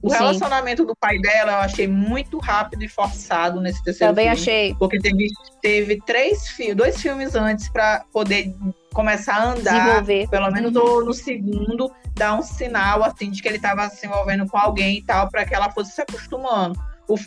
O 0.00 0.10
Sim. 0.10 0.16
relacionamento 0.16 0.84
do 0.84 0.94
pai 0.94 1.18
dela 1.18 1.52
eu 1.52 1.58
achei 1.58 1.88
muito 1.88 2.38
rápido 2.38 2.84
e 2.84 2.88
forçado 2.88 3.60
nesse 3.60 3.82
terceiro 3.82 4.12
Também 4.12 4.26
filme. 4.26 4.40
achei. 4.40 4.74
Porque 4.78 4.98
teve, 5.00 5.26
teve 5.60 6.00
três 6.06 6.48
fi 6.48 6.72
dois 6.72 7.00
filmes 7.00 7.34
antes 7.34 7.68
pra 7.68 8.04
poder 8.12 8.54
começar 8.92 9.34
a 9.34 9.44
andar 9.50 9.72
Desenvolver. 9.72 10.28
pelo 10.28 10.50
menos 10.50 10.72
no, 10.72 11.04
no 11.04 11.12
segundo, 11.12 11.90
dá 12.14 12.34
um 12.34 12.42
sinal 12.42 13.02
assim 13.02 13.30
de 13.30 13.42
que 13.42 13.48
ele 13.48 13.56
estava 13.56 13.88
se 13.90 14.06
envolvendo 14.06 14.46
com 14.48 14.56
alguém 14.56 14.98
e 14.98 15.02
tal, 15.02 15.28
para 15.28 15.44
que 15.44 15.54
ela 15.54 15.70
fosse 15.70 15.92
se 15.92 16.00
acostumando. 16.00 16.78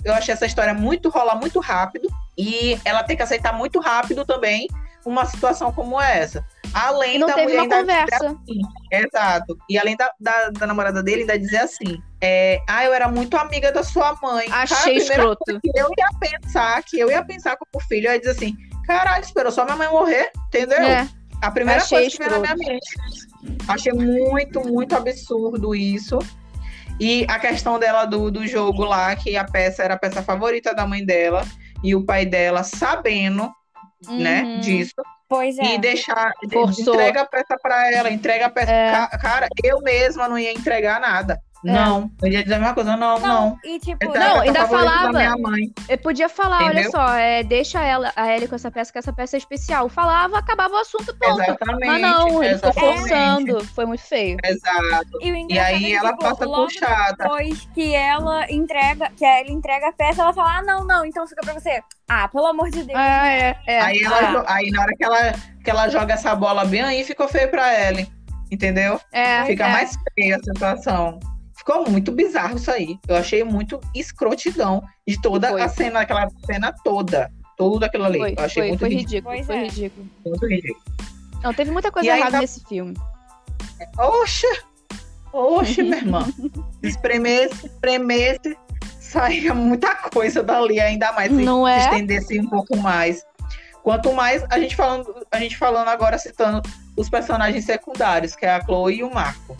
Eu 0.06 0.14
achei 0.14 0.34
essa 0.34 0.46
história 0.46 0.74
muito 0.74 1.10
rolar 1.10 1.36
muito 1.36 1.60
rápido 1.60 2.08
e 2.38 2.80
ela 2.86 3.04
tem 3.04 3.18
que 3.18 3.24
aceitar 3.24 3.52
muito 3.52 3.80
rápido 3.80 4.24
também 4.24 4.68
uma 5.06 5.26
situação 5.26 5.72
como 5.72 6.00
essa. 6.00 6.46
Além 6.74 7.16
E 7.16 7.20
não 7.20 7.28
da 7.28 7.34
teve 7.34 7.48
mulher 7.58 7.68
uma 7.68 7.80
conversa. 7.80 8.26
assim, 8.28 8.62
exato. 8.92 9.58
E 9.70 9.78
além 9.78 9.98
da, 9.98 10.10
da, 10.20 10.50
da 10.52 10.68
namorada 10.68 11.04
dele 11.04 11.22
ainda 11.22 11.38
dizer 11.38 11.58
assim: 11.58 12.02
é, 12.22 12.62
ah, 12.68 12.86
eu 12.86 12.94
era 12.94 13.10
muito 13.10 13.36
amiga 13.36 13.72
da 13.72 13.84
sua 13.84 14.18
mãe. 14.22 14.48
Cara, 14.48 14.64
Achei 14.64 14.96
primeira 14.96 15.24
escroto. 15.24 15.60
eu 15.76 15.90
ia 15.98 16.08
pensar, 16.20 16.84
que 16.84 17.00
eu 17.00 17.10
ia 17.10 17.24
pensar 17.24 17.58
como 17.58 17.84
filho, 17.86 18.08
eu 18.08 18.14
ia 18.14 18.20
dizer 18.20 18.32
assim: 18.32 18.56
caralho, 18.86 19.24
esperou 19.24 19.52
só 19.52 19.66
minha 19.66 19.76
mãe 19.76 19.90
morrer, 19.90 20.32
entendeu? 20.48 20.82
É. 20.82 21.08
A 21.42 21.52
primeira 21.52 21.82
Achei 21.82 22.02
coisa 22.02 22.18
que 22.18 22.24
veio 22.24 22.32
na 22.32 22.56
minha 22.56 22.56
mente. 22.56 23.60
Achei 23.68 23.92
muito, 23.92 24.62
muito 24.62 24.96
absurdo 24.96 25.76
isso. 25.76 26.20
E 27.00 27.26
a 27.28 27.40
questão 27.40 27.80
dela 27.80 28.06
do, 28.06 28.30
do 28.30 28.46
jogo 28.48 28.86
lá, 28.86 29.16
que 29.16 29.36
a 29.36 29.44
peça 29.44 29.84
era 29.84 29.96
a 29.96 29.98
peça 29.98 30.22
favorita 30.22 30.74
da 30.74 30.86
mãe 30.86 31.04
dela, 31.04 31.44
e 31.84 31.96
o 31.96 32.06
pai 32.06 32.28
dela 32.28 32.64
sabendo, 32.64 33.52
né, 34.10 34.42
Uhum. 34.44 34.60
disso, 34.60 34.96
Pois 35.30 35.58
é. 35.58 35.76
e 35.76 35.78
deixar, 35.78 36.32
de- 36.44 36.54
Forçou. 36.54 36.94
entrega 36.96 37.22
a 37.22 37.26
peça 37.26 37.58
pra 37.62 37.92
ela, 37.92 38.10
entrega 38.10 38.46
a 38.48 38.50
peça. 38.50 38.72
É. 38.72 38.92
Ca- 38.92 39.18
Cara, 39.20 39.48
eu 39.64 39.80
mesma 39.82 40.28
não 40.28 40.38
ia 40.38 40.52
entregar 40.52 41.00
nada. 41.00 41.40
Não. 41.64 42.12
Eu 42.22 42.32
ia 42.32 42.42
dizer 42.44 42.56
a 42.56 42.60
mesma 42.60 42.74
coisa, 42.74 42.98
não, 42.98 43.20
não. 43.20 43.58
E 43.64 43.78
tipo, 43.80 44.04
Essa 44.04 44.18
é 44.18 44.22
a 44.22 44.30
Não, 44.34 44.42
ainda 44.42 44.68
falava. 44.68 45.12
Da 45.14 45.20
minha 45.20 45.38
mãe. 45.38 45.72
Eu 45.88 45.98
podia 45.98 46.28
falar, 46.28 46.64
olha 46.64 46.72
Entendeu? 46.72 46.92
só, 46.92 47.14
é, 47.14 47.44
deixa 47.44 47.82
ela, 47.84 48.12
a 48.16 48.34
Ellie 48.34 48.48
com 48.48 48.56
essa 48.56 48.72
peça, 48.72 48.92
que 48.92 48.98
essa 48.98 49.14
peça 49.14 49.36
é 49.36 49.40
especial. 49.40 49.88
Falava, 49.90 50.40
acabava 50.40 50.74
o 50.74 50.78
assunto, 50.78 51.16
pronto. 51.18 51.42
Exatamente. 51.42 51.88
Mas 51.88 52.02
não, 52.02 52.44
ele 52.44 52.56
ficou 52.56 52.74
forçando. 52.74 53.66
Foi 53.66 53.86
muito 53.86 54.02
feio. 54.04 54.38
Exato. 54.44 55.20
e, 55.22 55.54
E 55.54 55.58
é 55.58 55.62
aí 55.62 55.80
que, 55.80 55.94
ela 55.96 56.12
tipo, 56.12 56.24
passa 56.24 56.70
chata. 56.80 57.16
depois 57.20 57.68
que 57.74 57.94
ela 57.94 58.52
entrega, 58.52 59.12
que 59.16 59.24
ela 59.26 59.52
entrega 59.52 59.90
a 59.90 59.94
peça, 59.94 60.22
ela 60.24 60.34
fala: 60.34 60.58
Ah, 60.58 60.64
não, 60.64 60.84
não, 60.86 61.06
então 61.06 61.28
fica 61.28 61.42
pra 61.42 61.54
você. 61.54 61.82
Ah, 62.10 62.28
pelo 62.28 62.48
amor 62.48 62.70
de 62.72 62.84
Deus. 62.84 63.00
Ah, 63.00 63.28
é, 63.28 63.58
é. 63.68 63.82
Aí, 63.82 64.02
ela, 64.04 64.44
Ah, 64.48 64.56
aí 64.56 64.70
na 64.72 64.82
hora 64.82 64.94
que 64.98 65.04
ela, 65.04 65.32
que 65.64 65.70
ela 65.70 65.90
joga 65.90 66.14
essa 66.14 66.34
bola 66.36 66.66
bem 66.66 66.82
aí, 66.82 67.04
ficou 67.04 67.28
feio 67.28 67.50
pra 67.50 67.74
Ellen. 67.88 68.08
Entendeu? 68.52 69.00
é, 69.14 69.46
Fica 69.46 69.66
é. 69.66 69.72
mais 69.72 69.96
feia 70.14 70.36
a 70.36 70.40
situação. 70.44 71.20
Ficou 71.62 71.88
muito 71.88 72.12
bizarro 72.12 72.58
isso 72.58 72.72
aí. 72.72 72.98
Eu 73.08 73.16
achei 73.18 73.44
muito 73.44 73.80
escrotidão 73.94 74.84
de 75.08 75.22
toda 75.22 75.50
Foi. 75.50 75.62
a 75.62 75.70
cena, 75.70 76.00
aquela 76.00 76.28
cena 76.44 76.74
toda. 76.84 77.32
Tudo 77.56 77.84
aquilo 77.84 78.06
ali. 78.06 78.18
Foi, 78.18 78.34
eu 78.36 78.44
achei 78.44 78.62
foi, 78.64 78.70
muito 78.70 78.80
foi 78.80 78.90
ridículo. 78.90 79.44
foi 79.44 79.56
é. 79.56 79.64
ridículo. 79.66 80.10
Muito 80.26 80.48
ridículo. 80.48 80.82
Não, 81.44 81.54
teve 81.54 81.70
muita 81.70 81.92
coisa 81.92 82.08
E 82.08 82.18
errada 82.18 82.32
tá- 82.32 82.40
nesse 82.40 82.64
filme. 82.66 82.96
Oxe! 83.96 84.48
Oxe, 85.32 85.84
minha 85.84 85.98
irmã. 85.98 86.26
Se 86.26 86.52
espremesse, 86.90 87.68
espremesse, 87.68 88.58
saía 89.00 89.54
muita 89.54 89.94
coisa 89.96 90.42
dali, 90.42 90.80
ainda 90.80 91.12
mais. 91.12 91.32
Se 91.32 91.44
Não 91.44 91.66
se 91.66 91.72
é? 91.74 91.78
estendesse 91.78 92.40
um 92.40 92.48
pouco 92.50 92.76
mais. 92.76 93.24
Quanto 93.84 94.12
mais 94.14 94.44
a 94.50 94.58
gente 94.58 94.76
falando, 94.76 95.14
a 95.32 95.40
gente 95.40 95.56
falando 95.58 95.90
agora, 95.90 96.18
citando 96.18 96.68
os 96.98 97.08
personagens 97.08 97.66
secundários, 97.66 98.36
que 98.36 98.48
é 98.48 98.50
a 98.56 98.66
Chloe 98.66 98.96
e 98.96 99.04
o 99.04 99.14
Marco. 99.14 99.56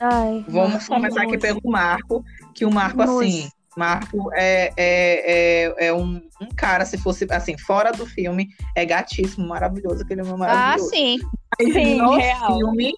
Ai, 0.00 0.44
Vamos 0.48 0.74
nossa, 0.74 0.86
começar 0.88 1.22
aqui 1.22 1.38
pelo 1.38 1.60
Marco, 1.64 2.24
que 2.54 2.64
o 2.64 2.70
Marco, 2.70 2.98
Nossa. 2.98 3.24
assim, 3.24 3.48
Marco 3.76 4.30
é, 4.34 4.72
é, 4.76 5.64
é, 5.78 5.86
é 5.88 5.92
um, 5.92 6.20
um 6.40 6.48
cara, 6.54 6.84
se 6.84 6.98
fosse, 6.98 7.26
assim, 7.30 7.56
fora 7.58 7.92
do 7.92 8.06
filme, 8.06 8.48
é 8.74 8.84
gatíssimo, 8.84 9.46
maravilhoso, 9.48 10.02
aquele 10.02 10.22
homem 10.22 10.34
Ah, 10.34 10.38
maravilhoso. 10.38 10.90
sim. 10.90 11.18
Mas 11.58 11.72
Sim, 11.72 11.96
no 11.96 12.16
real. 12.16 12.56
filme, 12.56 12.92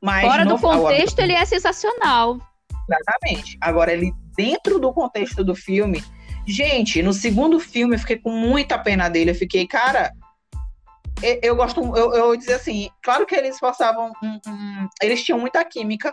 mas 0.00 0.26
Fora 0.26 0.44
no, 0.44 0.56
do 0.56 0.60
contexto, 0.60 1.18
ele 1.18 1.32
é 1.32 1.44
sensacional. 1.44 2.38
Exatamente. 2.90 3.56
Agora, 3.60 3.92
ele 3.92 4.12
dentro 4.36 4.78
do 4.78 4.92
contexto 4.92 5.42
do 5.42 5.54
filme, 5.54 6.02
gente, 6.46 7.02
no 7.02 7.12
segundo 7.12 7.58
filme 7.58 7.94
eu 7.94 7.98
fiquei 7.98 8.18
com 8.18 8.30
muita 8.30 8.78
pena 8.78 9.08
dele. 9.08 9.30
Eu 9.30 9.34
fiquei, 9.34 9.66
cara, 9.66 10.12
eu, 11.42 11.56
gosto, 11.56 11.80
eu, 11.96 12.12
eu 12.14 12.36
dizer 12.36 12.54
assim, 12.54 12.90
claro 13.02 13.26
que 13.26 13.34
eles 13.34 13.58
passavam, 13.58 14.12
um- 14.22 14.40
um- 14.46 14.88
eles 15.02 15.22
tinham 15.22 15.38
muita 15.38 15.64
química, 15.64 16.12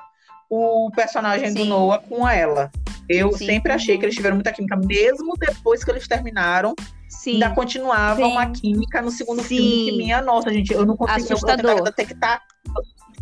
o 0.50 0.90
personagem 0.96 1.54
do 1.54 1.64
Sim. 1.64 1.70
Noah 1.70 2.00
com 2.00 2.28
ela. 2.28 2.72
Eu 3.10 3.32
Sim. 3.34 3.46
sempre 3.46 3.72
achei 3.72 3.98
que 3.98 4.06
eles 4.06 4.16
tiveram 4.16 4.36
muita 4.36 4.52
química, 4.52 4.76
mesmo 4.76 5.34
depois 5.38 5.84
que 5.84 5.92
eles 5.92 6.08
terminaram, 6.08 6.74
Sim. 7.10 7.34
ainda 7.34 7.50
continuava 7.52 8.18
Sim. 8.18 8.24
uma 8.32 8.52
química 8.52 9.02
no 9.02 9.12
segundo 9.12 9.44
filme 9.44 9.86
que 9.86 9.98
minha 9.98 10.22
nossa, 10.22 10.52
gente, 10.52 10.74
eu 10.74 10.86
não 10.86 10.96
conseguia 10.96 11.36
eu, 11.64 11.78
eu 11.78 11.84
detectar 11.84 12.42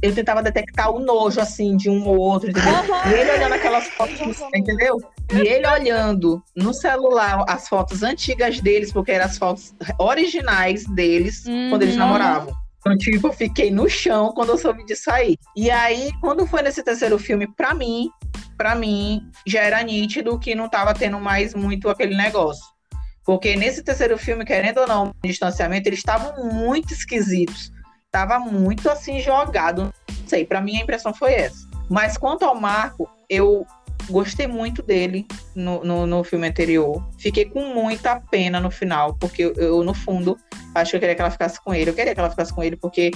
eu 0.02 0.14
tentava 0.16 0.42
detectar 0.42 0.90
o 0.92 1.00
nojo 1.00 1.40
assim 1.42 1.76
de 1.76 1.90
um 1.90 2.08
ou 2.08 2.18
outro? 2.18 2.52
Aham. 2.58 3.12
E 3.12 3.14
ele 3.14 3.32
olhando 3.32 3.54
aquelas 3.54 3.88
fotos, 3.90 4.20
entendeu? 4.56 4.98
E 5.32 5.38
ele 5.48 5.68
olhando 5.68 6.42
no 6.56 6.74
celular 6.74 7.44
as 7.48 7.68
fotos 7.68 8.02
antigas 8.04 8.60
deles, 8.62 8.92
porque 8.94 9.12
eram 9.12 9.26
as 9.26 9.38
fotos 9.38 9.74
originais 10.00 10.86
deles 10.96 11.44
quando 11.70 11.82
eles 11.84 11.96
Uhum. 11.96 12.00
namoravam. 12.00 12.54
Então, 12.80 12.98
tipo, 12.98 13.28
eu 13.28 13.34
fiquei 13.34 13.70
no 13.70 13.90
chão 13.90 14.32
quando 14.34 14.50
eu 14.50 14.58
soube 14.58 14.86
disso 14.86 15.12
aí. 15.12 15.36
E 15.56 15.70
aí, 15.70 16.12
quando 16.22 16.48
foi 16.48 16.62
nesse 16.62 16.82
terceiro 16.82 17.20
filme, 17.20 17.46
pra 17.46 17.74
mim, 17.74 18.10
pra 18.58 18.74
mim, 18.74 19.22
já 19.46 19.62
era 19.62 19.84
nítido 19.84 20.40
que 20.40 20.56
não 20.56 20.70
tava 20.70 20.94
tendo 20.94 21.20
mais 21.20 21.54
muito 21.54 21.90
aquele 21.90 22.16
negócio. 22.16 22.64
Porque 23.26 23.56
nesse 23.56 23.84
terceiro 23.84 24.18
filme, 24.18 24.46
querendo 24.46 24.80
ou 24.80 24.88
não, 24.88 25.14
distanciamento, 25.24 25.90
eles 25.90 26.00
estavam 26.00 26.34
muito 26.54 26.94
esquisitos. 26.94 27.70
Tava 28.12 28.40
muito 28.40 28.90
assim 28.90 29.20
jogado. 29.20 29.84
Não 29.84 30.28
sei, 30.28 30.46
pra 30.46 30.62
mim 30.62 30.78
a 30.78 30.82
impressão 30.82 31.14
foi 31.14 31.34
essa. 31.34 31.68
Mas 31.90 32.18
quanto 32.18 32.44
ao 32.44 32.60
Marco, 32.60 33.10
eu 33.30 33.66
gostei 34.10 34.48
muito 34.48 34.82
dele 34.82 35.28
no, 35.56 35.84
no, 35.84 36.06
no 36.06 36.24
filme 36.24 36.48
anterior. 36.48 37.04
Fiquei 37.18 37.46
com 37.46 37.74
muita 37.74 38.20
pena 38.20 38.60
no 38.60 38.72
final, 38.72 39.16
porque 39.16 39.44
eu, 39.44 39.54
eu, 39.54 39.84
no 39.84 39.94
fundo, 39.94 40.38
acho 40.76 40.92
que 40.92 40.98
eu 40.98 41.00
queria 41.00 41.16
que 41.16 41.22
ela 41.22 41.32
ficasse 41.32 41.62
com 41.62 41.74
ele. 41.74 41.90
Eu 41.90 41.96
queria 41.96 42.14
que 42.14 42.20
ela 42.20 42.30
ficasse 42.30 42.54
com 42.54 42.64
ele, 42.64 42.76
porque 42.76 43.12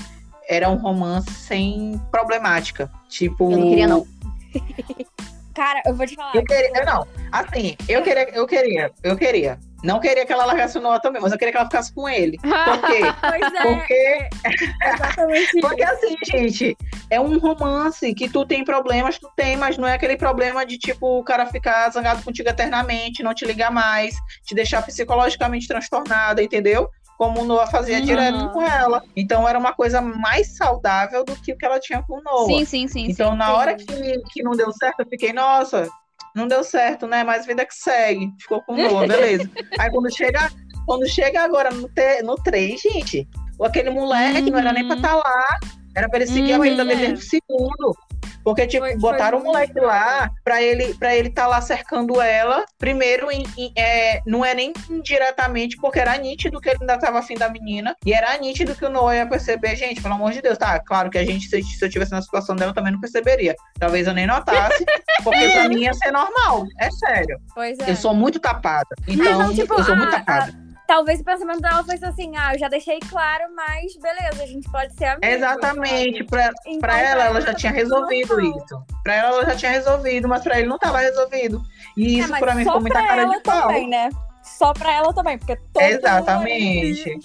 era 0.48 0.70
um 0.70 0.76
romance 0.76 1.30
sem 1.32 2.00
problemática. 2.12 2.90
Tipo. 3.10 3.52
Eu 3.52 3.58
não 3.58 3.70
queria, 3.70 3.88
não. 3.88 4.08
Cara, 5.54 5.82
eu 5.86 5.96
vou 5.96 6.06
te 6.06 6.16
falar. 6.16 6.36
Eu 6.36 6.44
queria, 6.44 6.84
não, 6.84 7.08
assim, 7.32 7.76
eu 7.88 8.02
queria, 8.02 8.30
eu 8.36 8.48
queria, 8.48 8.92
eu 9.04 9.16
queria. 9.16 9.60
Não 9.84 10.00
queria 10.00 10.26
que 10.26 10.32
ela 10.32 10.46
largasse 10.46 10.78
o 10.78 10.82
Noah 10.82 11.00
também, 11.00 11.22
mas 11.22 11.32
eu 11.32 11.38
queria 11.38 11.52
que 11.52 11.58
ela 11.58 11.66
ficasse 11.66 11.94
com 11.94 12.08
ele. 12.08 12.38
Por 12.40 12.82
quê? 12.88 13.02
Pois 13.22 13.54
é. 13.54 13.64
Porque, 13.64 14.30
Exatamente 14.84 15.60
porque 15.62 15.84
assim, 15.84 16.16
gente, 16.26 16.78
é 17.10 17.20
um 17.20 17.38
romance 17.38 18.14
que 18.14 18.30
tu 18.30 18.46
tem 18.46 18.64
problemas, 18.64 19.18
tu 19.20 19.30
tem, 19.36 19.58
mas 19.58 19.78
não 19.78 19.88
é 19.88 19.94
aquele 19.94 20.16
problema 20.18 20.66
de, 20.66 20.78
tipo, 20.78 21.20
o 21.20 21.24
cara 21.24 21.46
ficar 21.48 21.90
zangado 21.92 22.24
contigo 22.24 22.48
eternamente, 22.50 23.22
não 23.24 23.34
te 23.34 23.46
ligar 23.46 23.72
mais, 23.72 24.16
te 24.46 24.56
deixar 24.56 24.82
psicologicamente 24.84 25.68
transtornada, 25.68 26.42
entendeu? 26.42 26.90
Como 27.18 27.42
o 27.42 27.46
Noah 27.46 27.68
fazia 27.68 27.98
Uhum. 28.00 28.06
direto 28.06 28.50
com 28.50 28.62
ela. 28.62 29.04
Então 29.16 29.48
era 29.48 29.58
uma 29.60 29.74
coisa 29.74 30.02
mais 30.02 30.56
saudável 30.58 31.24
do 31.24 31.36
que 31.36 31.54
o 31.54 31.58
que 31.58 31.66
ela 31.66 31.80
tinha 31.80 32.02
com 32.04 32.20
o 32.20 32.22
Noah. 32.24 32.46
Sim, 32.48 32.66
sim, 32.66 32.88
sim. 32.88 33.06
Então, 33.10 33.32
sim. 33.32 33.38
na 33.38 33.54
hora 33.54 33.76
que, 33.76 33.86
que 34.32 34.42
não 34.44 34.52
deu 34.52 34.72
certo, 34.74 35.02
eu 35.02 35.06
fiquei, 35.08 35.32
nossa, 35.32 35.88
não 36.36 36.48
deu 36.48 36.64
certo, 36.64 37.08
né? 37.08 37.24
Mas 37.24 37.46
vida 37.46 37.66
que 37.66 37.76
segue. 37.76 38.32
Ficou 38.40 38.62
com 38.64 38.76
Noah, 38.76 39.06
beleza. 39.08 39.50
Aí 39.80 39.90
quando 39.92 40.14
chega, 40.16 40.50
quando 40.86 41.08
chega 41.08 41.44
agora 41.44 41.70
no, 41.72 41.88
te, 41.90 42.22
no 42.24 42.36
3, 42.36 42.80
gente, 42.82 43.28
aquele 43.62 43.90
moleque 43.90 44.50
não 44.52 44.60
era 44.60 44.74
nem 44.74 44.86
pra 44.86 44.96
Uhum. 44.96 45.02
estar 45.02 45.16
lá. 45.16 45.46
Era 45.96 46.10
pra 46.10 46.20
ele 46.20 46.28
seguir 46.28 46.54
a 46.54 46.60
vida 46.60 46.84
dele 46.84 47.08
desde 47.08 47.26
o 47.26 47.30
segundo. 47.30 47.96
Porque, 48.44 48.68
tipo, 48.68 48.82
Foi- 48.84 48.92
foi 48.92 49.00
botaram 49.00 49.38
o 49.38 49.42
muito 49.42 49.54
moleque 49.54 49.80
lá 49.80 50.30
pra 50.44 50.62
ele 50.62 50.94
pra 50.96 51.16
ele 51.16 51.30
tá 51.30 51.48
lá 51.48 51.62
cercando 51.62 52.20
ela. 52.22 52.66
Primeiro, 52.78 53.32
em- 53.32 53.46
em- 53.58 53.72
é, 53.78 54.20
não 54.26 54.44
é 54.44 54.54
nem 54.54 54.74
indiretamente, 54.90 55.78
porque 55.78 56.00
era 56.00 56.18
nítido 56.18 56.60
que 56.60 56.68
ele 56.70 56.80
ainda 56.82 56.98
tava 56.98 57.20
afim 57.20 57.36
da 57.36 57.48
menina. 57.48 57.96
E 58.06 58.14
era 58.14 58.38
nítido 58.38 58.76
que 58.76 58.84
o 58.86 58.90
Noah 58.90 59.16
ia 59.16 59.26
perceber, 59.28 59.76
gente, 59.78 60.02
pelo 60.02 60.16
amor 60.16 60.32
de 60.34 60.42
Deus, 60.42 60.58
tá? 60.58 60.78
Claro 60.80 61.10
que 61.10 61.18
a 61.18 61.26
gente, 61.26 61.48
se, 61.48 61.62
se 61.64 61.86
eu 61.86 61.90
tivesse 61.90 62.12
na 62.12 62.22
situação 62.22 62.54
dela, 62.56 62.72
eu 62.72 62.76
também 62.76 62.92
não 62.92 63.00
perceberia. 63.00 63.56
Talvez 63.80 64.08
eu 64.08 64.14
nem 64.14 64.28
notasse, 64.28 64.84
porque 65.24 65.50
pra 65.50 65.70
mim 65.70 65.82
ia 65.84 65.94
ser 65.94 66.12
normal. 66.12 66.66
É 66.82 66.90
sério. 66.92 67.38
Pois 67.56 67.78
é. 67.80 67.92
Eu 67.92 67.96
sou 67.96 68.14
muito 68.14 68.40
tapada. 68.42 68.90
Então, 69.08 69.40
não, 69.40 69.54
tipo, 69.54 69.74
eu 69.74 69.84
sou 69.86 69.96
muito 69.96 70.12
tapada. 70.12 70.52
Talvez 70.88 71.22
o 71.22 71.24
pensamento 71.24 71.62
dela 71.62 71.84
fosse 71.84 72.04
assim, 72.06 72.36
ah, 72.36 72.54
eu 72.54 72.60
já 72.60 72.68
deixei 72.68 73.00
claro, 73.00 73.46
mas 73.56 73.96
beleza, 73.98 74.44
a 74.44 74.46
gente 74.46 74.70
pode 74.70 74.94
ser 74.96 75.06
amigos. 75.06 75.28
Exatamente. 75.30 76.24
Pra, 76.26 76.52
Então, 76.66 76.80
Pra 76.80 77.00
ela, 77.00 77.24
ela 77.26 77.40
já 77.40 77.46
também 77.48 77.56
tinha 77.60 77.72
foi 77.72 77.82
resolvido 77.82 78.36
normal. 78.38 78.58
isso. 78.66 78.84
Pra 79.04 79.14
ela, 79.16 79.28
ela 79.30 79.46
já 79.46 79.56
tinha 79.56 79.72
resolvido, 79.72 80.28
mas 80.28 80.44
pra 80.44 80.60
ele 80.60 80.68
não 80.68 80.78
tava 80.78 81.00
resolvido. 81.00 81.62
E 81.96 82.18
É, 82.18 82.20
isso 82.20 82.30
mas 82.32 82.40
pra 82.40 82.56
mim 82.56 82.64
ficou 82.66 82.82
muita 82.82 83.02
cara 83.02 83.22
ela 83.22 83.36
de 83.38 83.44
pau. 83.44 83.62
também, 83.62 83.88
né? 83.90 84.10
Só 84.44 84.74
pra 84.74 84.92
ela 84.94 85.14
também, 85.14 85.38
porque 85.38 85.56
todo 85.72 85.82
Exatamente. 85.82 87.18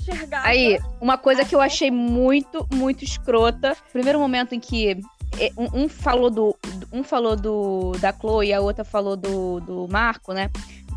Aí, 0.44 0.78
uma 1.00 1.18
coisa 1.18 1.44
que 1.44 1.54
eu 1.54 1.60
achei 1.60 1.90
muito, 1.90 2.66
muito 2.72 3.02
escrota. 3.02 3.76
Primeiro 3.92 4.18
momento 4.20 4.54
em 4.54 4.60
que 4.60 5.00
é, 5.38 5.50
um, 5.56 5.82
um 5.84 5.88
falou 5.88 6.30
do. 6.30 6.56
Um 6.92 7.02
falou 7.02 7.34
do 7.36 7.92
da 7.98 8.12
Chloe 8.12 8.46
e 8.48 8.52
a 8.54 8.60
outra 8.60 8.84
falou 8.84 9.16
do, 9.16 9.60
do 9.60 9.88
Marco, 9.88 10.32
né? 10.32 10.48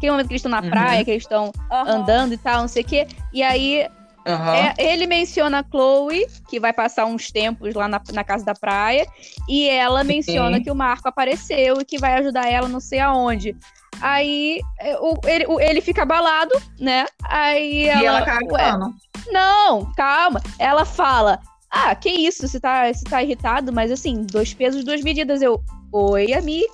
Aquele 0.02 0.12
momento 0.14 0.28
que 0.30 0.34
eles 0.34 0.40
estão 0.40 0.50
na 0.50 0.62
Uhum. 0.62 0.70
praia, 0.72 1.06
que 1.06 1.12
eles 1.12 1.22
estão 1.24 1.52
Aham. 1.72 1.92
andando 2.02 2.34
e 2.34 2.38
tal, 2.38 2.62
não 2.62 2.68
sei 2.68 2.82
o 2.82 2.86
quê. 2.86 3.08
E 3.32 3.44
aí, 3.44 3.88
Aham. 4.26 4.56
é, 4.56 4.74
ele 4.80 5.06
menciona 5.06 5.60
a 5.60 5.64
Chloe, 5.64 6.26
que 6.50 6.60
vai 6.60 6.74
passar 6.74 7.06
uns 7.06 7.32
tempos 7.32 7.76
lá 7.76 7.88
na, 7.88 8.02
na 8.12 8.24
casa 8.24 8.44
da 8.44 8.56
praia. 8.56 9.06
E 9.48 9.70
ela 9.70 10.04
menciona 10.04 10.58
Sim. 10.58 10.64
que 10.64 10.72
o 10.72 10.76
Marco 10.76 11.08
apareceu 11.08 11.80
e 11.80 11.86
que 11.86 12.00
vai 12.00 12.16
ajudar 12.16 12.50
ela 12.50 12.68
não 12.68 12.80
sei 12.80 13.00
aonde. 13.00 13.56
Aí 14.02 14.60
é, 14.80 14.98
o- 14.98 15.20
ele, 15.24 15.46
o- 15.46 15.60
ele 15.60 15.82
fica 15.82 16.02
abalado, 16.02 16.56
né? 16.80 17.06
Aí 17.24 17.84
E 17.84 17.88
ela 17.90 18.04
ela. 18.04 18.20
Ué, 18.22 18.26
cagando. 18.26 18.96
não, 19.32 19.94
calma. 19.94 20.42
Ela 20.58 20.84
fala: 20.84 21.40
Ah, 21.70 21.94
que 21.94 22.10
isso? 22.10 22.48
Você 22.48 22.60
tá, 22.60 22.92
você 22.92 23.06
tá 23.06 23.22
irritado, 23.22 23.72
mas 23.72 23.92
assim, 23.92 24.24
dois 24.24 24.52
pesos, 24.52 24.84
duas 24.84 25.02
medidas. 25.04 25.44
Eu, 25.44 25.62
oi, 25.94 26.34
amiga. 26.34 26.68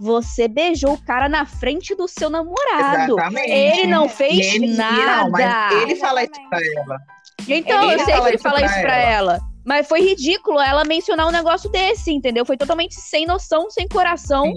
Você 0.00 0.48
beijou 0.48 0.94
o 0.94 1.04
cara 1.04 1.28
na 1.28 1.44
frente 1.44 1.94
do 1.94 2.08
seu 2.08 2.30
namorado. 2.30 3.12
Exatamente. 3.12 3.50
Ele 3.50 3.86
não 3.86 4.08
fez 4.08 4.54
ele, 4.54 4.74
nada. 4.74 5.24
Não, 5.24 5.30
mas 5.30 5.82
ele 5.82 5.96
fala 5.96 6.22
isso 6.22 6.48
pra 6.48 6.58
ela. 6.58 6.98
Então, 7.46 7.90
Ele 7.90 8.00
eu 8.00 8.04
sei 8.04 8.14
que 8.14 8.26
ele 8.28 8.34
isso 8.36 8.42
fala 8.42 8.64
isso 8.64 8.80
pra 8.80 8.96
ela. 8.96 9.40
Mas 9.64 9.86
foi 9.86 10.00
ridículo 10.00 10.58
ela 10.58 10.84
mencionar 10.84 11.26
um 11.26 11.30
negócio 11.30 11.70
desse, 11.70 12.10
entendeu? 12.10 12.46
Foi 12.46 12.56
totalmente 12.56 12.94
sem 12.94 13.26
noção, 13.26 13.70
sem 13.70 13.86
coração. 13.86 14.54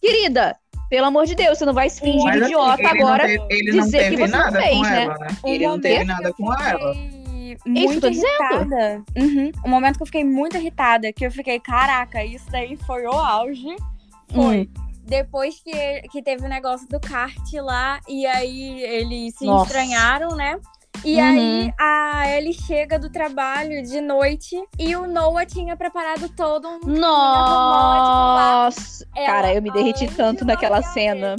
Querida, 0.00 0.56
pelo 0.88 1.06
amor 1.06 1.26
de 1.26 1.34
Deus, 1.34 1.58
você 1.58 1.64
não 1.64 1.74
vai 1.74 1.90
se 1.90 2.00
fingir 2.00 2.22
Mas, 2.24 2.42
assim, 2.42 2.52
idiota 2.52 2.82
ele 2.82 3.02
agora. 3.02 3.26
Não 3.26 3.48
teve, 3.48 3.60
ele 3.60 3.72
não 3.72 3.84
dizer 3.84 4.10
que 4.10 4.16
você 4.16 4.36
não 4.36 4.52
fez, 4.52 4.76
com 4.76 4.82
né? 4.82 5.02
ela, 5.02 5.18
né? 5.18 5.26
Um 5.44 5.48
Ele 5.48 5.66
não 5.66 5.80
teve 5.80 6.04
nada 6.04 6.32
com 6.32 6.54
ela. 6.54 6.94
Isso, 6.94 7.68
Muito 7.68 8.10
dizendo. 8.10 8.26
irritada. 8.28 9.02
Uhum. 9.16 9.52
Um 9.64 9.68
momento 9.68 9.96
que 9.96 10.02
eu 10.02 10.06
fiquei 10.06 10.24
muito 10.24 10.56
irritada, 10.56 11.12
que 11.12 11.26
eu 11.26 11.30
fiquei, 11.30 11.58
caraca, 11.58 12.24
isso 12.24 12.46
daí 12.50 12.76
foi 12.76 13.04
o 13.04 13.12
auge. 13.12 13.74
Foi. 14.32 14.62
Hum. 14.78 14.86
Depois 15.04 15.60
que, 15.62 16.02
que 16.10 16.20
teve 16.22 16.44
o 16.44 16.48
negócio 16.48 16.88
do 16.88 16.98
kart 16.98 17.52
lá, 17.60 18.00
e 18.08 18.26
aí 18.26 18.82
eles 18.82 19.34
se 19.36 19.46
Nossa. 19.46 19.66
estranharam, 19.66 20.34
né? 20.34 20.58
E 21.04 21.14
Uhum. 21.20 21.28
aí 21.28 21.72
a 21.78 22.30
Ellie 22.36 22.52
chega 22.54 22.98
do 22.98 23.08
trabalho 23.10 23.82
de 23.86 24.00
noite 24.00 24.56
e 24.78 24.96
o 24.96 25.06
Noah 25.06 25.46
tinha 25.46 25.76
preparado 25.76 26.28
todo 26.30 26.66
um 26.66 26.80
Nossa! 27.86 29.06
Ela, 29.14 29.26
Cara, 29.26 29.54
eu 29.54 29.62
me 29.62 29.70
derreti 29.70 30.08
tanto 30.08 30.44
naquela 30.44 30.82
cena. 30.82 31.36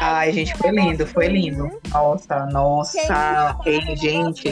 Ai, 0.00 0.32
gente, 0.32 0.54
foi 0.56 0.70
lindo, 0.70 1.06
foi 1.06 1.28
do 1.28 1.32
lindo. 1.32 1.70
Nossa, 1.90 2.44
quem 2.44 2.52
nossa. 2.52 3.58
no 3.58 3.68
Ei, 3.68 3.96
gente, 3.96 4.50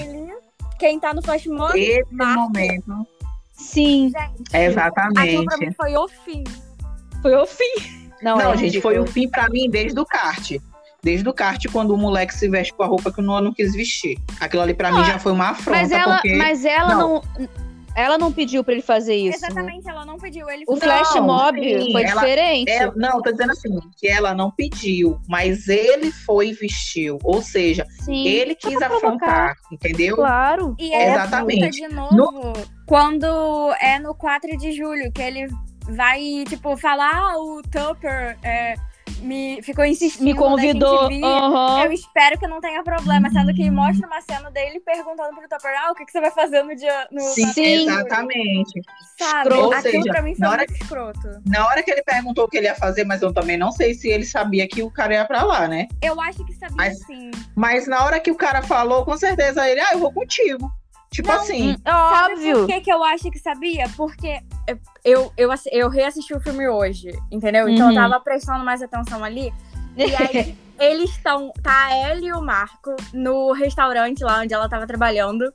Quem 0.79 0.99
tá 0.99 1.13
no 1.13 1.21
flash 1.23 1.47
mob, 1.47 1.79
esse 1.79 2.15
momento. 2.15 3.07
Sim, 3.53 4.11
gente. 4.11 4.17
Aquilo 4.17 4.43
pra 4.49 4.61
Exatamente. 4.65 5.59
mim 5.59 5.73
foi 5.73 5.95
o 5.97 6.09
fim. 6.09 6.43
Foi 7.23 7.35
o 7.35 7.47
fim. 7.47 8.01
Não, 8.23 8.37
Não, 8.37 8.53
é 8.53 8.57
gente, 8.57 8.81
foi 8.81 8.99
o 8.99 9.07
fim 9.07 9.29
pra 9.29 9.49
mim 9.49 9.69
desde 9.71 9.99
o 9.99 10.05
kart. 10.05 10.53
Desde 11.03 11.27
o 11.27 11.33
kart, 11.33 11.65
quando 11.73 11.95
o 11.95 11.97
moleque 11.97 12.35
se 12.35 12.47
veste 12.49 12.75
com 12.75 12.83
a 12.83 12.87
roupa 12.87 13.11
que 13.11 13.21
o 13.21 13.23
Noah 13.23 13.41
não 13.43 13.55
quis 13.55 13.73
vestir. 13.75 14.19
Aquilo 14.39 14.63
ali 14.63 14.75
pra 14.75 14.91
Não, 14.91 14.99
mim 14.99 15.05
já 15.07 15.19
foi 15.19 15.33
uma 15.33 15.49
afronta, 15.51 15.71
Mas 15.81 15.91
ela, 15.91 16.15
porque... 16.17 16.35
mas 16.37 16.65
ela 16.65 16.95
Não. 16.95 17.23
não. 17.39 17.49
Ela 17.97 18.17
não 18.19 18.31
pediu 18.33 18.63
pra 18.63 18.73
ele 18.75 18.83
fazer 18.83 19.17
isso. 19.17 19.41
né? 19.41 19.49
Exatamente, 19.49 19.89
ela 19.89 20.05
não 20.05 20.17
pediu. 20.17 20.49
Ele 20.49 20.65
O 20.69 20.77
flash 20.77 21.13
Não, 21.17 21.25
mob 21.27 21.59
sim, 21.61 21.91
foi 21.93 22.05
ela- 22.05 22.21
diferente. 22.21 22.71
Ela- 22.71 22.93
não, 22.95 23.21
tô 23.21 23.33
dizendo 23.33 23.51
assim, 23.51 23.81
que 23.99 24.07
ela 24.07 24.33
não 24.33 24.51
pediu, 24.51 25.19
mas 25.29 25.67
ele 25.67 26.13
foi 26.13 26.51
e 26.51 26.53
vestiu. 26.53 27.19
Ou 27.25 27.43
seja, 27.43 27.85
Sim. 28.05 28.27
ele 28.29 28.55
quis 28.55 28.81
afrontar, 28.81 29.57
entendeu? 29.73 30.15
Claro. 30.17 30.77
E 30.79 30.93
é 30.95 31.11
Exatamente. 31.11 31.71
de 31.81 31.89
novo 31.89 32.53
quando 32.87 33.27
é 33.81 33.99
no 33.99 34.15
4 34.15 34.57
de 34.57 34.71
julho, 34.73 35.11
que 35.13 35.21
ele 35.21 35.49
vai, 35.89 36.45
tipo, 36.49 36.77
falar, 36.77 37.11
ah, 37.15 37.39
o 37.39 37.63
Tupper 37.63 38.39
é, 38.43 38.75
me 39.23 39.61
ficou 39.63 39.85
insistindo. 39.85 40.25
Me 40.25 40.33
da 40.33 40.39
convidou. 40.39 41.09
Aham. 41.25 41.85
Eu 41.85 41.93
espero 41.93 42.39
que 42.39 42.47
não 42.47 42.61
tenha 42.61 42.83
problema, 42.83 43.31
sendo 43.31 43.53
que 43.55 43.71
mostra 43.71 44.07
uma 44.07 44.21
cena 44.21 44.51
dele 44.51 44.81
perguntando 44.81 45.35
pro 45.37 45.49
Tupper, 45.49 45.73
ah, 45.85 45.91
o 45.93 45.95
que, 45.95 46.05
que 46.05 46.13
você 46.13 46.21
vai 46.21 46.31
fazer 46.31 46.63
no 46.63 46.75
dia. 46.75 47.07
No 47.11 47.21
Sim, 47.21 47.43
4 47.45 47.55
de 47.63 47.75
julho?" 47.79 47.91
exatamente. 47.91 48.83
Sabe? 49.19 49.49
Escroto. 49.51 49.75
Aquilo 49.75 49.83
seja, 50.03 50.13
pra 50.13 50.23
mim 50.23 50.35
foi 50.35 50.47
na 50.47 50.51
hora 50.53 50.65
muito 50.69 50.83
escroto. 50.83 51.29
Na 51.47 51.67
hora 51.67 51.83
que 51.83 51.91
ele 51.91 52.03
perguntou 52.03 52.45
o 52.45 52.49
que 52.49 52.57
ele 52.57 52.67
ia 52.67 52.75
fazer, 52.75 53.05
mas 53.05 53.21
eu 53.23 53.33
também 53.33 53.57
não 53.57 53.71
sei 53.73 53.95
se 53.95 54.09
ele 54.09 54.25
sabia 54.25 54.67
que 54.67 54.83
o 54.83 54.91
cara 54.91 55.15
ia 55.15 55.25
pra 55.25 55.43
lá, 55.43 55.69
né? 55.69 55.87
Eu 56.03 56.21
acho 56.21 56.45
que 56.45 56.55
sabia 56.55 56.77
Mas- 56.77 56.99
sim. 57.05 57.31
Mas 57.55 57.87
na 57.87 58.05
hora 58.05 58.19
que 58.21 58.31
o 58.31 58.37
cara 58.37 58.63
falou, 58.63 59.05
com 59.05 59.17
certeza 59.17 59.69
ele, 59.69 59.81
ah, 59.81 59.93
eu 59.93 59.99
vou 59.99 60.13
contigo. 60.13 60.71
Tipo 61.11 61.29
Não, 61.29 61.35
assim, 61.41 61.77
Sabe 61.85 62.35
Óbvio. 62.35 62.59
por 62.59 62.67
que, 62.69 62.81
que 62.83 62.93
eu 62.93 63.03
acho 63.03 63.31
que 63.31 63.39
sabia? 63.39 63.85
Porque 63.97 64.41
eu, 65.05 65.33
eu, 65.37 65.51
eu 65.73 65.89
reassisti 65.89 66.33
o 66.33 66.41
filme 66.41 66.69
hoje, 66.69 67.11
entendeu? 67.33 67.69
Então 67.69 67.87
Uhum. 67.87 67.93
eu 67.93 68.01
tava 68.01 68.21
prestando 68.21 68.65
mais 68.65 68.81
atenção 68.81 69.25
ali. 69.25 69.53
E 69.97 70.15
aí, 70.15 70.57
eles 70.79 71.11
estão. 71.11 71.53
Tá 71.63 71.87
a 71.87 72.11
Ellie 72.13 72.29
e 72.29 72.33
o 72.33 72.41
Marco 72.41 72.95
no 73.13 73.53
restaurante 73.53 74.23
lá 74.23 74.41
onde 74.41 74.55
ela 74.55 74.69
tava 74.69 74.87
trabalhando. 74.87 75.53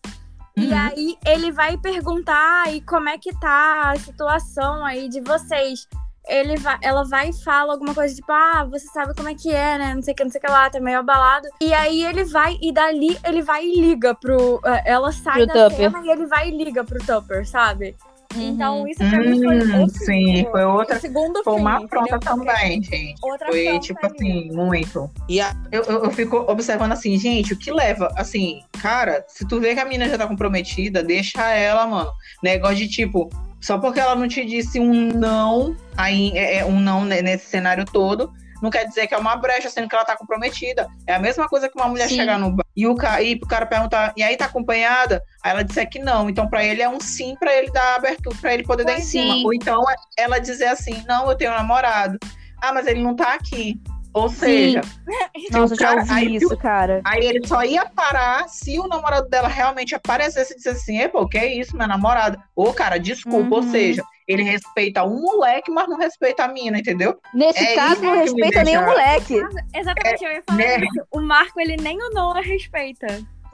E 0.58 0.66
Uhum. 0.68 0.78
aí 0.78 1.18
ele 1.26 1.52
vai 1.52 1.78
perguntar 1.78 2.74
e 2.74 2.82
como 2.82 3.08
é 3.10 3.18
que 3.18 3.32
tá 3.40 3.92
a 3.92 3.96
situação 4.00 4.84
aí 4.86 5.08
de 5.08 5.22
vocês. 5.22 5.88
Ele 6.28 6.58
vai, 6.58 6.78
ela 6.82 7.04
vai 7.04 7.30
e 7.30 7.44
fala 7.44 7.74
alguma 7.74 7.94
coisa 7.94 8.14
tipo, 8.16 8.32
ah, 8.32 8.68
você 8.70 8.88
sabe 8.88 9.14
como 9.16 9.30
é 9.30 9.36
que 9.36 9.52
é, 9.54 9.78
né? 9.78 9.94
Não 9.96 10.02
sei 10.02 10.14
o 10.14 10.18
que, 10.18 10.24
não 10.24 10.32
sei 10.32 10.40
o 10.40 10.44
que 10.44 10.52
lá, 10.52 10.70
tá 10.70 10.80
meio 10.80 11.00
abalado. 11.00 11.48
E 11.62 11.74
aí 11.74 12.04
ele 12.04 12.24
vai, 12.26 12.58
e 12.62 12.72
dali 12.72 13.18
ele 13.24 13.42
vai 13.42 13.66
e 13.66 13.80
liga 13.82 14.16
pro. 14.16 14.60
eh, 14.66 14.84
Ela 14.86 15.12
sai 15.12 15.46
Pro 15.46 15.48
da 15.54 15.70
Tupper. 15.70 15.92
cena 15.92 16.06
e 16.06 16.10
ele 16.10 16.26
vai 16.26 16.50
e 16.50 16.58
liga 16.64 16.84
pro 16.84 17.00
Tupper, 17.00 17.48
sabe? 17.48 17.96
Então, 18.38 18.86
isso 18.86 19.00
pra 19.00 19.20
mim 19.20 19.42
foi 19.42 19.56
Hum, 19.64 19.84
o 19.86 19.90
sim, 19.90 19.96
segundo- 20.36 20.52
foi 20.52 20.66
outra. 20.66 21.00
segundo 21.00 21.42
Foi 21.42 21.54
uma 21.54 21.80
filme, 21.80 21.86
afronta 21.86 22.20
também, 22.20 22.84
gente. 22.84 23.16
Outra 23.24 23.48
Foi, 23.48 23.80
tipo 23.80 24.06
assim, 24.06 24.52
muito. 24.52 25.10
E 25.30 25.40
a- 25.40 25.56
eu, 25.72 25.84
eu, 25.84 26.04
eu 26.04 26.12
fico 26.12 26.38
observando 26.52 26.92
assim, 26.92 27.18
gente, 27.18 27.54
o 27.54 27.58
que 27.58 27.72
leva, 27.72 28.12
assim, 28.18 28.62
cara, 28.82 29.24
se 29.30 29.48
tu 29.48 29.62
vê 29.62 29.74
que 29.74 29.80
a 29.80 29.86
menina 29.86 30.10
já 30.10 30.18
tá 30.18 30.28
comprometida, 30.28 31.02
deixa 31.02 31.50
ela, 31.50 31.88
mano. 31.88 32.12
Negócio 32.44 32.76
de 32.76 32.90
tipo, 32.90 33.30
só 33.66 33.78
porque 33.80 34.00
ela 34.00 34.16
não 34.16 34.28
te 34.28 34.46
disse 34.46 34.80
um 34.80 35.10
não, 35.10 35.76
aí 35.98 36.32
é, 36.38 36.58
é 36.60 36.66
um 36.66 36.80
não 36.80 37.04
ne- 37.04 37.22
nesse 37.22 37.46
cenário 37.48 37.84
todo. 37.86 38.32
Não 38.62 38.70
quer 38.70 38.86
dizer 38.88 39.06
que 39.06 39.14
é 39.14 39.18
uma 39.18 39.36
brecha, 39.36 39.70
sendo 39.70 39.88
que 39.90 39.96
ela 39.96 40.06
tá 40.06 40.16
comprometida. 40.16 40.88
É 41.06 41.14
a 41.14 41.20
mesma 41.20 41.48
coisa 41.48 41.68
que 41.68 41.78
uma 41.78 41.90
mulher 41.90 42.08
Sim. 42.08 42.16
chegar 42.16 42.40
no 42.40 42.52
bar 42.52 42.66
e 42.76 42.88
o 42.88 42.96
cara, 42.96 43.22
e 43.22 43.36
o 43.36 43.40
cara 43.48 43.66
perguntar, 43.66 44.14
e 44.16 44.24
aí 44.24 44.38
tá 44.38 44.46
acompanhada? 44.46 45.22
Aí 45.44 45.52
ela 45.52 45.64
disser 45.64 45.90
que 45.90 46.00
não. 46.00 46.30
Então, 46.30 46.48
pra 46.48 46.64
ele 46.64 46.82
é 46.82 46.88
um 46.90 47.00
sim 47.00 47.36
pra 47.38 47.54
ele 47.54 47.70
dar 47.72 47.96
abertura, 47.96 48.36
pra 48.40 48.54
ele 48.54 48.64
poder 48.64 48.86
dar 48.86 48.94
em 48.94 48.96
Pois 48.96 49.08
cima. 49.08 49.34
sim. 49.34 49.46
Ou 49.46 49.54
então 49.54 49.84
é 49.92 49.96
ela 50.24 50.40
dizer 50.40 50.68
assim, 50.68 51.04
não, 51.08 51.30
eu 51.30 51.36
tenho 51.36 51.52
um 51.52 51.56
namorado. 51.56 52.18
Ah, 52.62 52.72
mas 52.74 52.88
ele 52.88 53.04
não 53.04 53.16
tá 53.16 53.34
aqui. 53.34 53.80
Ou 54.16 54.30
seja, 54.30 54.82
se 54.82 55.52
Nossa, 55.52 55.74
eu 55.74 55.78
já 55.78 55.94
ouvi 55.96 56.12
aí 56.14 56.36
isso, 56.38 56.56
cara. 56.58 57.02
Aí 57.04 57.26
ele 57.26 57.46
só 57.46 57.62
ia 57.66 57.86
parar 57.86 58.48
se 58.48 58.80
o 58.80 58.88
namorado 58.88 59.28
dela 59.28 59.50
realmente 59.50 59.94
aparecesse 59.94 60.54
e 60.54 60.56
dissesse 60.56 60.78
assim: 60.92 61.02
Epô, 61.02 61.28
que 61.28 61.38
é 61.38 61.54
isso, 61.54 61.76
minha 61.76 61.88
namorada? 61.88 62.42
Ô, 62.56 62.72
cara, 62.72 62.98
desculpa. 62.98 63.56
Ou 63.56 63.62
Uhum. 63.62 63.70
seja, 63.72 64.02
ele 64.26 64.42
respeita 64.42 65.04
um 65.04 65.22
moleque, 65.22 65.70
mas 65.70 65.90
não 65.90 65.98
respeita 65.98 66.46
a 66.46 66.48
mina, 66.48 66.80
entendeu? 66.80 67.20
Nesse 67.34 67.62
É 67.62 67.76
caso, 67.76 68.02
não 68.02 68.16
respeita 68.16 68.64
nem 68.64 68.78
o 68.78 68.80
deixa- 68.80 68.92
moleque. 68.96 69.34
Exatamente, 69.76 70.24
eu 70.24 70.32
ia 70.32 70.44
falar 70.48 70.58
né? 70.60 70.78
isso. 70.78 71.08
O 71.12 71.20
Marco, 71.20 71.60
ele 71.60 71.76
nem 71.76 71.98
o 72.02 72.10
Noah 72.12 72.40
respeita. 72.42 73.08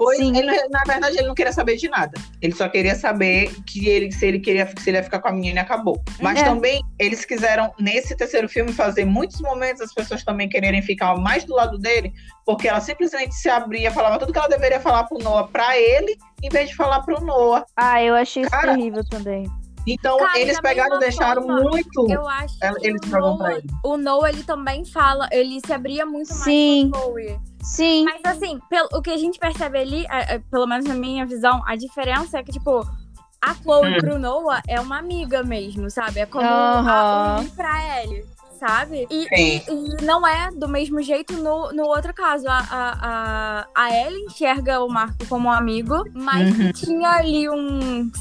Pois, 0.04 0.18
Sim. 0.18 0.36
ele, 0.36 0.52
na 0.70 0.82
verdade, 0.84 1.18
ele 1.20 1.28
não 1.28 1.36
queria 1.36 1.52
saber 1.54 1.76
de 1.76 1.88
nada. 1.88 2.20
Ele 2.42 2.54
só 2.56 2.68
queria 2.68 2.96
saber 2.96 3.54
que 3.68 3.88
ele, 3.88 4.12
se 4.12 4.26
ele 4.26 4.40
queria 4.40 4.66
se 4.80 4.90
ele 4.90 4.98
ia 4.98 5.04
ficar 5.04 5.20
com 5.20 5.28
a 5.28 5.32
menina 5.32 5.60
e 5.60 5.62
acabou. 5.62 6.02
Mas 6.20 6.40
É. 6.40 6.44
também 6.44 6.82
eles 6.98 7.24
quiseram, 7.24 7.72
nesse 7.80 8.16
terceiro 8.16 8.50
filme, 8.50 8.74
fazer 8.74 9.06
muitos 9.06 9.40
momentos 9.42 9.80
as 9.80 9.94
pessoas 9.94 10.24
também 10.24 10.50
quererem 10.50 10.82
ficar 10.82 11.16
mais 11.18 11.44
do 11.44 11.54
lado 11.54 11.78
dele, 11.78 12.12
porque 12.44 12.68
ela 12.68 12.80
simplesmente 12.82 13.36
se 13.36 13.48
abria, 13.48 13.92
falava 13.92 14.18
tudo 14.18 14.34
que 14.34 14.40
ela 14.40 14.48
deveria 14.48 14.80
falar 14.80 15.04
pro 15.04 15.20
Noah 15.20 15.48
pra 15.48 15.78
ele, 15.78 16.18
em 16.42 16.50
vez 16.50 16.70
de 16.70 16.76
falar 16.76 17.02
pro 17.02 17.22
Noah. 17.22 17.64
Ah, 17.78 18.02
eu 18.04 18.16
achei 18.16 18.42
isso 18.42 18.50
Cara, 18.52 18.74
terrível 18.74 19.04
também. 19.08 19.46
Então, 19.88 20.18
Cara, 20.18 20.40
eles 20.40 20.60
pegaram 20.60 20.98
e 20.98 21.00
deixaram 21.00 21.42
forma, 21.44 21.62
muito. 21.70 22.12
Eu 22.12 22.28
acho 22.28 22.56
Ela- 22.62 22.80
que 22.80 22.88
eles 22.88 23.02
o 23.04 23.08
jogam 23.08 23.38
pra 23.38 23.48
Noah, 23.50 23.58
ele. 23.58 23.68
o 23.84 23.98
Noah, 23.98 24.30
ele 24.30 24.44
também 24.44 24.86
fala, 24.86 25.28
ele 25.32 25.60
se 25.66 25.74
abria 25.74 26.06
muito 26.06 26.34
Sim. 26.34 26.90
mais 26.90 26.92
com 26.92 26.98
a 26.98 27.02
Chloe. 27.14 27.40
Sim. 27.64 28.06
Mas 28.06 28.22
assim, 28.26 28.60
pelo, 28.70 28.88
o 28.94 29.02
que 29.02 29.10
a 29.10 29.18
gente 29.18 29.40
percebe 29.40 29.80
ali, 29.80 30.06
é- 30.10 30.36
é, 30.36 30.40
pelo 30.52 30.68
menos 30.68 30.86
na 30.86 30.94
minha 30.96 31.26
visão, 31.26 31.62
a 31.66 31.76
diferença 31.76 32.38
é 32.40 32.44
que, 32.44 32.52
tipo, 32.52 32.86
a 33.44 33.54
Chloe 33.56 33.96
Hum. 33.96 33.98
pro 34.00 34.20
Noah 34.20 34.62
é 34.68 34.80
uma 34.80 35.00
amiga 35.00 35.42
mesmo, 35.44 35.90
sabe? 35.90 36.20
É 36.20 36.26
como 36.28 36.46
Aham. 36.46 37.38
a 37.42 37.56
pra 37.56 38.02
Ellie, 38.04 38.24
sabe? 38.62 39.08
E, 39.10 39.24
Sim. 39.24 39.28
e- 39.36 39.64
e 40.02 40.06
não 40.06 40.26
é 40.28 40.52
do 40.52 40.68
mesmo 40.68 41.02
jeito 41.02 41.34
no, 41.34 41.72
no 41.74 41.84
outro 41.86 42.14
caso. 42.14 42.48
A, 42.48 42.60
a, 42.60 42.98
a, 43.02 43.68
a 43.74 43.96
Ellie 44.06 44.26
enxerga 44.26 44.80
o 44.82 44.88
Marco 44.88 45.26
como 45.28 45.50
um 45.50 45.52
amigo, 45.52 46.04
mas 46.14 46.48
Uhum. 46.56 46.72
tinha 46.72 47.10
ali 47.10 47.50
um. 47.50 48.12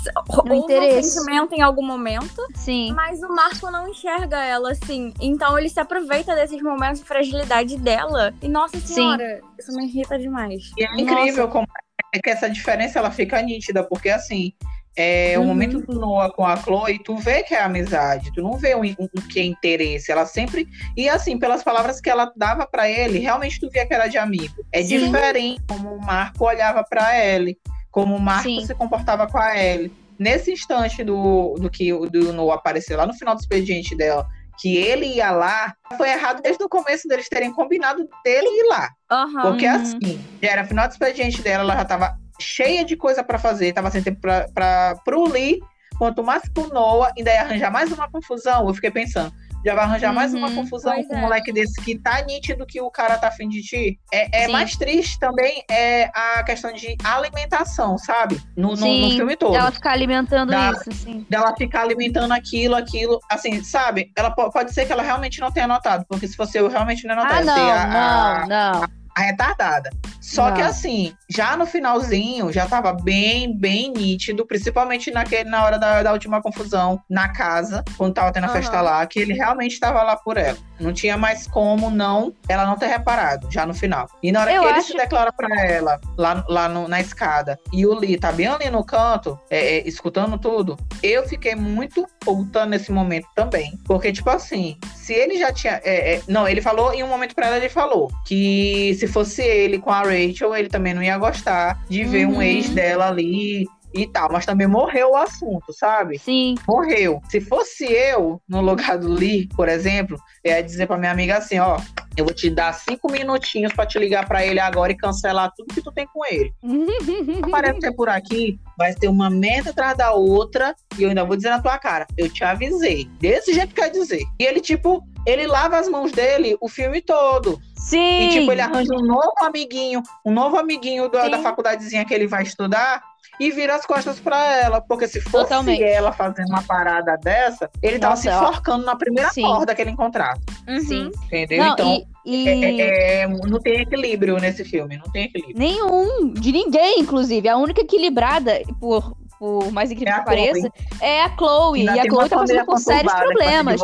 um 0.47 0.55
interesse. 0.55 1.11
sentimento 1.11 1.53
em 1.53 1.61
algum 1.61 1.85
momento. 1.85 2.41
Sim. 2.55 2.93
Mas 2.95 3.23
o 3.23 3.29
Marco 3.29 3.71
não 3.71 3.89
enxerga 3.89 4.43
ela 4.43 4.73
assim. 4.73 5.13
Então 5.21 5.59
ele 5.59 5.69
se 5.69 5.79
aproveita 5.79 6.35
desses 6.35 6.63
momentos 6.63 7.01
de 7.01 7.07
fragilidade 7.07 7.77
dela. 7.77 8.33
E 8.41 8.49
nossa 8.49 8.81
senhora, 8.81 9.41
isso 9.59 9.73
me 9.77 9.87
irrita 9.87 10.19
demais. 10.19 10.71
E 10.79 10.85
é 10.85 11.01
incrível 11.01 11.49
como 11.49 11.67
é 12.15 12.19
que 12.19 12.31
essa 12.31 12.49
diferença 12.49 12.99
ela 12.99 13.11
fica 13.11 13.41
nítida, 13.43 13.85
porque 13.85 14.09
assim, 14.09 14.53
é, 14.97 15.39
o 15.39 15.43
Uhum. 15.43 15.47
momento 15.49 15.81
do 15.81 15.95
Noah 15.99 16.31
com 16.33 16.45
a 16.45 16.57
Chloe, 16.57 16.99
tu 17.05 17.17
vê 17.17 17.43
que 17.43 17.55
é 17.55 17.63
amizade, 17.63 18.31
tu 18.35 18.43
não 18.43 18.53
vê 18.59 18.75
o, 18.75 18.81
o, 18.81 19.05
o 19.17 19.23
que 19.29 19.41
é 19.41 19.45
interesse. 19.45 20.11
Ela 20.11 20.27
sempre. 20.27 20.67
E 20.97 21.09
assim, 21.09 21.39
pelas 21.39 21.63
palavras 21.63 22.01
que 22.01 22.11
ela 22.11 22.33
dava 22.37 22.67
pra 22.67 22.89
ele, 22.91 23.19
realmente 23.19 23.59
tu 23.61 23.69
via 23.71 23.87
que 23.87 23.95
era 23.95 24.09
de 24.09 24.19
amigo. 24.19 24.55
É 24.73 24.83
Sim. 24.83 24.99
diferente 25.07 25.63
como 25.69 25.95
o 25.95 26.01
Marco 26.01 26.45
olhava 26.45 26.85
pra 26.85 27.19
Ellie, 27.25 27.57
como 27.91 28.17
o 28.17 28.21
Marco 28.21 28.49
Sim. 28.49 28.67
se 28.67 28.75
comportava 28.75 29.27
com 29.27 29.39
a 29.39 29.57
Ellie. 29.57 29.93
Nesse 30.19 30.53
instante 30.53 31.03
do, 31.03 31.55
do 31.55 31.71
que 31.71 31.93
o 31.93 32.09
do 32.11 32.33
Noah 32.33 32.57
aparecer 32.57 32.95
lá 32.97 33.07
no 33.07 33.15
final 33.15 33.35
do 33.35 33.41
expediente 33.41 33.97
dela, 33.97 34.27
que 34.61 34.77
ele 34.77 35.07
ia 35.07 35.31
lá, 35.31 35.75
foi 35.97 36.11
errado 36.11 36.43
desde 36.43 36.63
o 36.63 36.69
começo 36.69 37.09
deles 37.09 37.27
terem 37.31 37.51
combinado 37.51 38.07
dele 38.23 38.47
ir 38.47 38.69
lá. 38.69 38.91
Aham. 39.11 39.41
Porque 39.43 39.67
Uhum. 39.67 39.75
assim, 39.75 40.21
já 40.43 40.51
era 40.51 40.65
final 40.67 40.87
do 40.87 40.91
expediente 40.91 41.41
dela, 41.41 41.63
ela 41.65 41.77
já 41.77 41.85
tava 41.87 42.15
cheia 42.41 42.85
de 42.85 42.97
coisa 42.97 43.23
pra 43.23 43.39
fazer, 43.39 43.73
tava 43.73 43.91
sem 43.91 44.03
tempo 44.03 44.21
pra, 44.21 44.47
pra, 44.55 44.95
pro 45.05 45.25
Lee, 45.31 45.61
quanto 45.99 46.23
mais 46.25 46.43
pro 46.49 46.69
Noah, 46.73 47.13
ainda 47.17 47.31
ia 47.33 47.43
arranjar 47.43 47.71
mais 47.71 47.93
uma 47.93 48.11
confusão. 48.11 48.67
Eu 48.67 48.75
fiquei 48.75 48.91
pensando, 48.91 49.33
já 49.65 49.75
vai 49.75 49.85
arranjar 49.85 50.11
mais 50.15 50.33
uma 50.33 50.49
Uhum, 50.49 50.55
confusão 50.55 51.05
com 51.05 51.15
um 51.15 51.19
é. 51.19 51.21
moleque 51.21 51.53
desse 51.53 51.79
que 51.83 51.99
tá 51.99 52.23
nítido 52.23 52.65
que 52.65 52.81
o 52.81 52.91
cara 52.91 53.19
tá 53.19 53.29
afim 53.29 53.47
de 53.47 53.61
ti. 53.61 53.99
É, 54.11 54.45
é 54.45 54.47
Sim. 54.47 54.53
mais 54.53 54.75
triste 54.75 55.19
também 55.19 55.63
é 55.71 56.05
a 56.15 56.43
questão 56.43 56.73
de 56.73 56.97
alimentação, 57.05 57.99
sabe? 57.99 58.41
No, 58.57 58.69
no, 58.69 58.77
no 58.77 58.77
Sim, 59.11 59.17
filme 59.17 59.37
todo 59.37 59.55
Ela 59.55 59.71
ficar 59.71 59.93
alimentando 59.93 60.51
Dá- 60.51 60.71
isso, 60.71 60.89
assim. 60.89 61.27
dela 61.29 61.55
ficar 61.55 61.83
alimentando 61.83 62.33
aquilo, 62.33 62.75
aquilo, 62.75 63.21
assim, 63.31 63.63
sabe? 63.63 64.11
Ela 64.17 64.31
po- 64.31 64.51
pode 64.51 64.73
ser 64.73 64.87
que 64.87 64.93
ela 64.93 65.03
realmente 65.03 65.39
não 65.41 65.53
tenha 65.53 65.67
notado, 65.67 66.07
porque 66.09 66.27
se 66.27 66.37
fosse 66.37 66.57
eu, 66.57 66.67
realmente 66.69 67.07
não 67.07 67.15
ia 67.15 67.21
notar. 67.21 67.39
Ah, 67.41 67.45
não, 67.45 67.69
a- 67.71 67.83
a- 67.83 68.41
não, 68.41 68.49
não. 68.49 68.85
a 68.85 68.89
retardada. 69.19 69.91
Só 70.21 70.53
que 70.53 70.63
assim, 70.63 71.15
já 71.29 71.57
no 71.57 71.67
finalzinho, 71.67 72.53
já 72.53 72.67
tava 72.67 72.93
bem, 72.93 73.57
bem 73.57 73.93
nítido, 73.93 74.47
principalmente 74.47 75.11
naquele, 75.11 75.49
na 75.49 75.65
hora 75.65 75.79
da, 75.79 76.03
da 76.03 76.13
última 76.13 76.41
confusão 76.41 77.01
na 77.09 77.29
casa, 77.29 77.85
quando 77.97 78.15
tava 78.15 78.33
tendo 78.33 78.45
a 78.45 78.47
Aham. 78.47 78.57
festa 78.57 78.81
lá, 78.81 79.07
que 79.07 79.19
ele 79.19 79.33
realmente 79.33 79.81
tava 79.81 80.03
lá 80.03 80.17
por 80.17 80.37
ela. 80.37 80.59
Não 80.81 80.93
tinha 80.93 81.17
mais 81.17 81.47
como 81.47 81.91
não, 81.91 82.33
ela 82.49 82.65
não 82.67 82.77
ter 82.77 82.87
reparado, 82.87 83.49
já 83.51 83.67
no 83.67 83.75
final. 83.75 84.09
E 84.23 84.33
na 84.33 84.41
hora 84.41 84.53
Eu 84.53 84.63
que 84.63 84.69
ele 84.69 84.83
se 84.83 84.97
declara 84.97 85.33
pra 85.33 85.49
ela, 85.67 86.01
lá, 86.17 86.45
lá 86.49 86.69
no- 86.69 86.89
na 86.89 87.01
escada, 87.01 87.59
e 87.73 87.87
o 87.87 87.95
Lee 87.95 88.17
tá 88.19 88.33
bem 88.33 88.47
ali 88.47 88.71
no 88.71 88.85
canto, 88.85 89.39
é, 89.51 89.79
é, 89.79 89.89
escutando 89.89 90.39
tudo, 90.39 90.77
eu 91.03 91.27
fiquei 91.29 91.55
muito 91.55 92.07
puta 92.21 92.65
nesse 92.67 92.91
momento 92.91 93.27
também. 93.35 93.79
Porque, 93.85 94.11
tipo 94.13 94.31
assim, 94.31 94.77
se 94.95 95.13
ele 95.13 95.39
já 95.39 95.53
tinha. 95.53 95.81
é, 95.85 96.15
é, 96.15 96.23
não, 96.27 96.49
ele 96.49 96.61
falou, 96.63 96.93
em 96.95 97.03
um 97.03 97.09
momento 97.09 97.35
pra 97.35 97.47
ela, 97.49 97.57
ele 97.59 97.69
falou 97.69 98.11
que 98.27 98.95
se 98.99 99.07
fosse 99.07 99.43
ele 99.43 99.79
com 99.79 99.91
a 99.91 100.01
Rachel, 100.03 100.55
ele 100.57 100.69
também 100.69 100.95
não 100.95 101.03
ia 101.03 101.19
gostar 101.19 101.79
de 101.89 102.05
ver 102.05 102.27
um 102.27 102.35
Uhum. 102.37 102.43
ex 102.43 102.71
dela 102.71 103.09
ali 103.09 103.67
e 103.95 104.07
tal. 104.07 104.31
Mas 104.31 104.47
também 104.47 104.67
morreu 104.67 105.13
o 105.13 105.17
assunto, 105.17 105.73
sabe? 105.73 106.19
Sim. 106.19 106.55
Morreu. 106.67 107.21
Se 107.29 107.41
fosse 107.41 107.85
eu, 107.85 108.41
no 108.49 108.61
lugar 108.61 108.99
do 108.99 109.09
Lee, 109.09 109.49
por 109.57 109.69
exemplo, 109.69 110.19
eu 110.45 110.53
ia 110.53 110.63
dizer 110.63 110.87
pra 110.87 110.97
minha 110.97 111.13
amiga 111.13 111.39
assim: 111.39 111.59
ó, 111.59 111.79
eu 112.17 112.25
vou 112.25 112.35
te 112.35 112.51
dar 112.51 112.73
cinco 112.75 113.11
minutinhos 113.11 113.73
pra 113.73 113.87
te 113.87 113.99
ligar 113.99 114.27
pra 114.27 114.45
ele 114.45 114.61
agora 114.61 114.93
e 114.93 114.97
cancelar 114.97 115.53
tudo 115.57 115.75
que 115.75 115.83
tu 115.83 115.93
tem 115.93 116.07
com 116.07 116.25
ele. 116.25 116.53
Aparecer 117.43 117.93
por 117.95 118.09
aqui, 118.09 118.59
vai 118.77 118.95
ter 118.95 119.09
uma 119.09 119.31
meta 119.31 119.71
atrás 119.71 119.97
da 119.97 120.13
outra, 120.13 120.75
e 120.99 121.03
eu 121.03 121.09
ainda 121.09 121.25
vou 121.25 121.37
dizer 121.37 121.51
na 121.51 121.63
tua 121.63 121.79
cara, 121.79 122.07
eu 122.17 122.29
te 122.29 122.45
avisei. 122.45 123.09
Desse 123.19 123.53
jeito 123.53 123.75
que 123.75 123.81
quer 123.81 123.91
dizer. 123.91 124.23
E 124.39 124.45
ele, 124.45 124.61
tipo, 124.61 125.03
ele 125.27 125.47
lava 125.47 125.79
as 125.79 125.89
mãos 125.89 126.13
dele 126.13 126.57
o 126.61 126.69
filme 126.69 127.01
todo. 127.01 127.59
Sim. 127.77 128.29
E, 128.29 128.29
tipo, 128.31 128.53
ele 128.53 128.61
arranja 128.61 128.95
um 128.95 129.05
novo 129.05 129.33
amiguinho, 129.41 130.03
um 130.25 130.33
novo 130.33 130.57
amiguinho 130.59 131.09
da, 131.09 131.25
Sim. 131.25 131.31
da 131.31 131.39
faculdadezinha 131.39 132.05
que 132.05 132.13
ele 132.13 132.27
vai 132.27 132.43
estudar. 132.43 133.03
E 133.41 133.51
vira 133.51 133.75
as 133.75 133.87
costas 133.87 134.21
pra 134.21 134.59
ela. 134.59 134.81
Porque 134.83 135.09
se 135.09 135.19
fosse 135.21 135.45
Totalmente. 135.49 135.83
ela 135.83 136.13
fazendo 136.13 136.49
uma 136.51 136.63
parada 136.63 137.17
dessa, 137.17 137.71
ele 137.83 137.99
tava 137.99 138.13
Nossa, 138.13 138.23
se 138.23 138.29
ó. 138.29 138.53
forcando 138.53 138.85
na 138.85 138.95
primeira 138.95 139.31
Sim. 139.31 139.43
corda 139.43 139.75
que 139.75 139.81
ele 139.81 139.91
encontrasse. 139.93 140.43
Uhum. 140.69 140.81
Sim. 140.81 141.11
Entendeu? 141.25 141.65
Não, 141.65 141.73
então, 141.73 142.07
e, 142.27 142.49
é- 142.49 142.57
e 142.59 142.81
é- 142.83 143.21
é- 143.23 143.27
não 143.27 143.59
tem 143.59 143.81
equilíbrio 143.81 144.37
nesse 144.37 144.63
filme. 144.63 144.99
Não 144.99 145.11
tem 145.11 145.25
equilíbrio. 145.25 145.59
nenhum, 145.59 146.33
de 146.35 146.53
ninguém, 146.53 147.01
inclusive. 147.01 147.49
A 147.49 147.57
única 147.57 147.81
equilibrada, 147.81 148.61
por, 148.79 149.17
por 149.39 149.73
mais 149.73 149.91
incrível 149.91 150.15
É 150.15 150.19
que 150.19 150.25
pareça, 150.27 150.71
é 151.01 151.23
a 151.23 151.35
Chloe. 151.35 151.85
E 151.85 151.89
a 151.89 152.05
Chloe 152.05 152.29
tá 152.29 152.37
passando 152.37 152.65
por 152.67 152.79
sérios 152.79 153.11
se 153.13 153.19
problemas. 153.19 153.81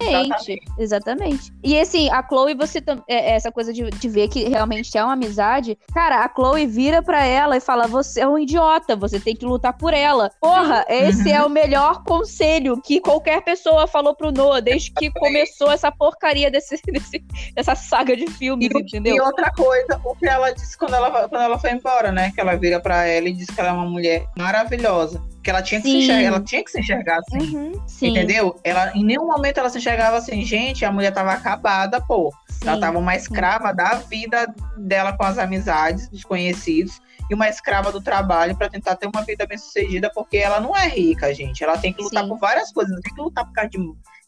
Exatamente, 0.00 0.62
exatamente. 0.78 1.52
E 1.62 1.78
assim, 1.78 2.08
a 2.10 2.22
Chloe, 2.26 2.54
você 2.54 2.80
tam- 2.80 3.02
é, 3.08 3.34
essa 3.34 3.50
coisa 3.50 3.72
de, 3.72 3.90
de 3.90 4.08
ver 4.08 4.28
que 4.28 4.44
realmente 4.48 4.96
é 4.96 5.02
uma 5.02 5.14
amizade. 5.14 5.76
Cara, 5.92 6.24
a 6.24 6.28
Chloe 6.32 6.66
vira 6.66 7.02
pra 7.02 7.24
ela 7.24 7.56
e 7.56 7.60
fala: 7.60 7.86
Você 7.88 8.20
é 8.20 8.28
um 8.28 8.38
idiota, 8.38 8.94
você 8.94 9.18
tem 9.18 9.34
que 9.34 9.44
lutar 9.44 9.72
por 9.76 9.92
ela. 9.92 10.30
Porra, 10.40 10.84
esse 10.88 11.30
é 11.32 11.42
o 11.44 11.48
melhor 11.48 12.04
conselho 12.04 12.80
que 12.80 13.00
qualquer 13.00 13.42
pessoa 13.42 13.86
falou 13.86 14.14
pro 14.14 14.30
Noah 14.32 14.60
desde 14.60 14.92
que 14.92 15.10
começou 15.10 15.70
essa 15.72 15.90
porcaria 15.90 16.50
desse, 16.50 16.80
desse- 16.86 17.24
dessa 17.54 17.74
saga 17.74 18.16
de 18.16 18.26
filmes, 18.28 18.70
E, 18.72 18.78
entendeu? 18.78 19.16
e 19.16 19.20
outra 19.20 19.50
coisa, 19.50 20.00
o 20.04 20.14
que 20.14 20.26
ela 20.28 20.50
disse 20.52 20.76
quando 20.78 20.94
ela, 20.94 21.28
quando 21.28 21.42
ela 21.42 21.58
foi 21.58 21.72
embora, 21.72 22.12
né? 22.12 22.30
Que 22.32 22.40
ela 22.40 22.54
vira 22.56 22.78
pra 22.80 23.04
ela 23.04 23.28
e 23.28 23.32
diz 23.32 23.46
que 23.48 23.60
ela 23.60 23.70
é 23.70 23.72
uma 23.72 23.86
mulher 23.86 24.26
maravilhosa. 24.38 25.20
Que 25.42 25.50
ela 25.50 25.62
tinha 25.62 25.80
que, 25.80 25.86
se 25.86 25.92
Sim. 25.92 25.98
enxergar, 25.98 26.22
ela 26.22 26.40
tinha 26.40 26.64
que 26.64 26.70
se 26.70 26.80
enxergar 26.80 27.18
assim. 27.18 27.56
Uhum. 27.56 27.82
Sim, 27.86 28.08
Entendeu? 28.08 28.58
Ela, 28.64 28.92
em 28.94 29.04
nenhum 29.04 29.26
momento 29.26 29.58
ela 29.58 29.70
se 29.70 29.78
enxergava 29.78 30.16
assim, 30.16 30.44
gente, 30.44 30.84
a 30.84 30.92
mulher 30.92 31.12
tava 31.12 31.32
acabada, 31.32 32.00
pô. 32.00 32.32
sim. 32.48 32.68
Ela 32.68 32.80
tava 32.80 32.98
uma 32.98 33.14
escrava 33.14 33.72
da 33.72 33.94
vida 33.94 34.52
dela 34.76 35.12
com 35.16 35.24
as 35.24 35.38
amizades, 35.38 36.08
desconhecidos. 36.08 37.00
e 37.30 37.34
uma 37.34 37.48
escrava 37.48 37.92
do 37.92 38.00
trabalho 38.00 38.56
para 38.56 38.68
tentar 38.70 38.96
ter 38.96 39.06
uma 39.06 39.22
vida 39.22 39.46
bem 39.46 39.58
sucedida, 39.58 40.10
porque 40.14 40.38
ela 40.38 40.60
não 40.60 40.74
é 40.74 40.88
rica, 40.88 41.32
gente. 41.34 41.62
Ela 41.62 41.76
tem 41.78 41.92
que 41.92 42.02
lutar 42.02 42.22
Sim. 42.24 42.28
por 42.30 42.38
várias 42.38 42.72
coisas. 42.72 42.92
Não 42.94 43.02
tem 43.02 43.14
que 43.14 43.20
lutar 43.20 43.44
por 43.44 43.52
causa 43.52 43.70
de, 43.70 43.78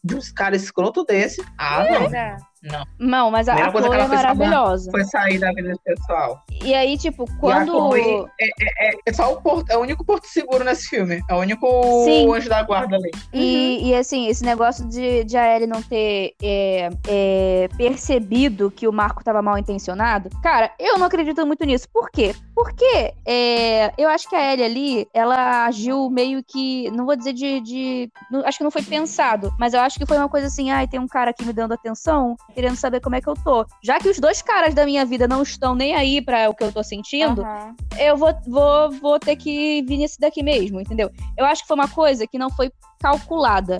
de 0.03 0.15
uns 0.15 0.31
caras 0.31 0.61
escroto 0.63 1.03
desse. 1.03 1.43
Ah, 1.57 1.83
não. 1.89 2.15
É. 2.15 2.37
Não. 2.63 2.85
Não, 2.99 3.31
mas 3.31 3.47
a, 3.49 3.55
a 3.55 3.71
Chloe 3.71 3.97
é 3.97 4.07
maravilhosa. 4.07 4.91
Foi 4.91 5.03
sair 5.05 5.39
da 5.39 5.51
vida 5.51 5.73
pessoal. 5.83 6.43
E 6.63 6.73
aí, 6.73 6.97
tipo, 6.97 7.25
quando. 7.39 7.71
Chloe 7.71 8.25
é, 8.39 8.45
é- 8.45 8.89
é- 8.89 8.95
é 9.07 9.13
só 9.13 9.33
o 9.33 9.41
porto, 9.41 9.69
é 9.71 9.77
o 9.77 9.81
único 9.81 10.05
porto 10.05 10.25
seguro 10.27 10.63
nesse 10.63 10.87
filme. 10.87 11.21
É 11.29 11.33
o 11.33 11.39
único 11.39 11.67
Sim. 12.05 12.31
anjo 12.33 12.49
da 12.49 12.61
guarda 12.63 12.95
ali. 12.95 13.09
E, 13.33 13.89
e, 13.89 13.95
assim, 13.95 14.27
esse 14.27 14.43
negócio 14.43 14.87
de, 14.87 15.23
de 15.23 15.35
a 15.37 15.55
Ellie 15.55 15.67
não 15.67 15.81
ter 15.81 16.35
é, 16.41 16.89
é, 17.07 17.69
percebido 17.77 18.69
que 18.71 18.87
o 18.87 18.93
Marco 18.93 19.23
tava 19.23 19.41
mal 19.41 19.57
intencionado, 19.57 20.29
cara, 20.41 20.71
eu 20.79 20.97
não 20.97 21.07
acredito 21.07 21.45
muito 21.45 21.65
nisso. 21.65 21.87
Por 21.91 22.09
quê? 22.11 22.35
Porque 22.55 23.13
é, 23.25 23.91
eu 23.97 24.07
acho 24.09 24.29
que 24.29 24.35
a 24.35 24.53
Ellie 24.53 24.65
ali, 24.65 25.07
ela 25.13 25.65
agiu 25.65 26.09
meio 26.09 26.43
que. 26.43 26.89
Não 26.91 27.05
vou 27.05 27.15
dizer 27.15 27.33
de. 27.33 27.59
de- 27.61 28.11
não- 28.31 28.45
acho 28.45 28.57
que 28.59 28.63
não 28.63 28.71
foi 28.71 28.83
pensado, 28.83 29.51
mas 29.59 29.73
eu 29.73 29.79
acho 29.81 29.97
que 29.97 30.05
foi 30.05 30.17
uma 30.17 30.29
coisa 30.29 30.47
assim: 30.47 30.69
ai, 30.69 30.87
tem 30.87 30.99
um 30.99 31.07
cara 31.07 31.31
aqui 31.31 31.43
me 31.43 31.53
dando 31.53 31.73
atenção, 31.73 32.35
querendo 32.51 32.75
saber 32.75 32.99
como 32.99 33.15
é 33.15 33.21
que 33.21 33.27
eu 33.27 33.33
tô. 33.33 33.65
Já 33.83 33.99
que 33.99 34.09
os 34.09 34.19
dois 34.19 34.41
caras 34.41 34.73
da 34.73 34.85
minha 34.85 35.05
vida 35.05 35.27
não 35.27 35.41
estão 35.41 35.73
nem 35.73 35.95
aí 35.95 36.21
pra 36.21 36.49
o 36.49 36.53
que 36.53 36.63
eu 36.63 36.71
tô 36.71 36.83
sentindo, 36.83 37.41
Aham. 37.43 37.75
eu 37.99 38.17
vou, 38.17 38.33
vou, 38.47 38.91
vou 38.91 39.19
ter 39.19 39.35
que 39.35 39.83
vir 39.87 39.97
nesse 39.97 40.19
daqui 40.19 40.43
mesmo, 40.43 40.79
entendeu? 40.79 41.09
Eu 41.37 41.45
acho 41.45 41.61
que 41.63 41.67
foi 41.67 41.75
uma 41.75 41.87
coisa 41.87 42.27
que 42.27 42.37
não 42.37 42.49
foi 42.49 42.71
calculada, 42.99 43.79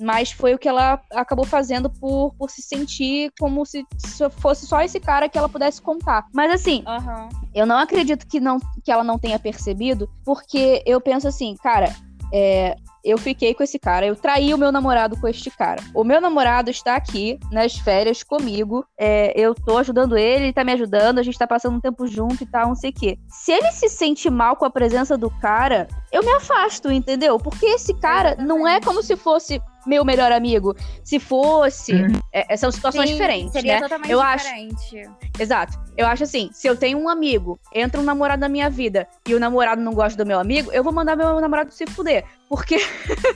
mas 0.00 0.32
foi 0.32 0.54
o 0.54 0.58
que 0.58 0.68
ela 0.68 1.00
acabou 1.12 1.44
fazendo 1.44 1.90
por, 1.90 2.34
por 2.34 2.50
se 2.50 2.62
sentir 2.62 3.30
como 3.38 3.66
se, 3.66 3.84
se 3.98 4.28
fosse 4.30 4.66
só 4.66 4.80
esse 4.80 4.98
cara 4.98 5.28
que 5.28 5.36
ela 5.36 5.48
pudesse 5.48 5.82
contar. 5.82 6.24
Mas 6.32 6.52
assim, 6.52 6.82
Aham. 6.86 7.28
eu 7.54 7.66
não 7.66 7.76
acredito 7.76 8.26
que, 8.26 8.40
não, 8.40 8.58
que 8.82 8.90
ela 8.90 9.04
não 9.04 9.18
tenha 9.18 9.38
percebido, 9.38 10.08
porque 10.24 10.82
eu 10.86 11.00
penso 11.00 11.28
assim, 11.28 11.54
cara, 11.62 11.94
é, 12.32 12.74
eu 13.04 13.18
fiquei 13.18 13.54
com 13.54 13.62
esse 13.62 13.78
cara, 13.78 14.06
eu 14.06 14.16
traí 14.16 14.52
o 14.52 14.58
meu 14.58 14.70
namorado 14.70 15.18
com 15.18 15.28
este 15.28 15.50
cara. 15.50 15.82
O 15.94 16.04
meu 16.04 16.20
namorado 16.20 16.70
está 16.70 16.96
aqui 16.96 17.38
nas 17.50 17.76
férias 17.76 18.22
comigo, 18.22 18.84
é, 18.98 19.32
eu 19.38 19.54
tô 19.54 19.78
ajudando 19.78 20.16
ele, 20.16 20.44
ele 20.44 20.52
tá 20.52 20.64
me 20.64 20.72
ajudando, 20.72 21.18
a 21.18 21.22
gente 21.22 21.38
tá 21.38 21.46
passando 21.46 21.76
um 21.76 21.80
tempo 21.80 22.06
junto 22.06 22.42
e 22.42 22.46
tal, 22.46 22.68
não 22.68 22.74
sei 22.74 22.90
o 22.90 22.94
quê. 22.94 23.18
Se 23.28 23.52
ele 23.52 23.70
se 23.72 23.88
sente 23.88 24.28
mal 24.30 24.56
com 24.56 24.64
a 24.64 24.70
presença 24.70 25.16
do 25.16 25.30
cara, 25.30 25.88
eu 26.12 26.22
me 26.22 26.32
afasto, 26.32 26.90
entendeu? 26.90 27.38
Porque 27.38 27.66
esse 27.66 27.94
cara 27.94 28.36
não 28.36 28.66
é 28.66 28.80
como 28.80 29.02
se 29.02 29.16
fosse 29.16 29.60
meu 29.86 30.04
melhor 30.04 30.32
amigo. 30.32 30.74
Se 31.04 31.18
fosse. 31.18 31.92
Uhum. 31.92 32.18
é, 32.32 32.56
são 32.56 32.70
situações 32.70 33.08
Sim, 33.08 33.14
diferentes, 33.16 33.52
Seria 33.52 33.74
né? 33.74 33.80
totalmente 33.82 34.10
Eu 34.10 34.20
acho- 34.20 34.44
diferente. 34.44 35.10
Exato. 35.38 35.78
Eu 35.96 36.06
acho 36.06 36.22
assim, 36.24 36.48
se 36.52 36.66
eu 36.66 36.76
tenho 36.76 36.98
um 36.98 37.08
amigo, 37.08 37.58
entra 37.74 38.00
um 38.00 38.04
namorado 38.04 38.40
na 38.40 38.48
minha 38.48 38.70
vida 38.70 39.06
e 39.28 39.34
o 39.34 39.40
namorado 39.40 39.80
não 39.82 39.92
gosta 39.92 40.22
do 40.22 40.26
meu 40.26 40.38
amigo, 40.38 40.70
eu 40.72 40.82
vou 40.84 40.92
mandar 40.92 41.16
meu 41.16 41.40
namorado 41.40 41.72
se 41.72 41.86
fuder. 41.86 42.24
Porque 42.48 42.76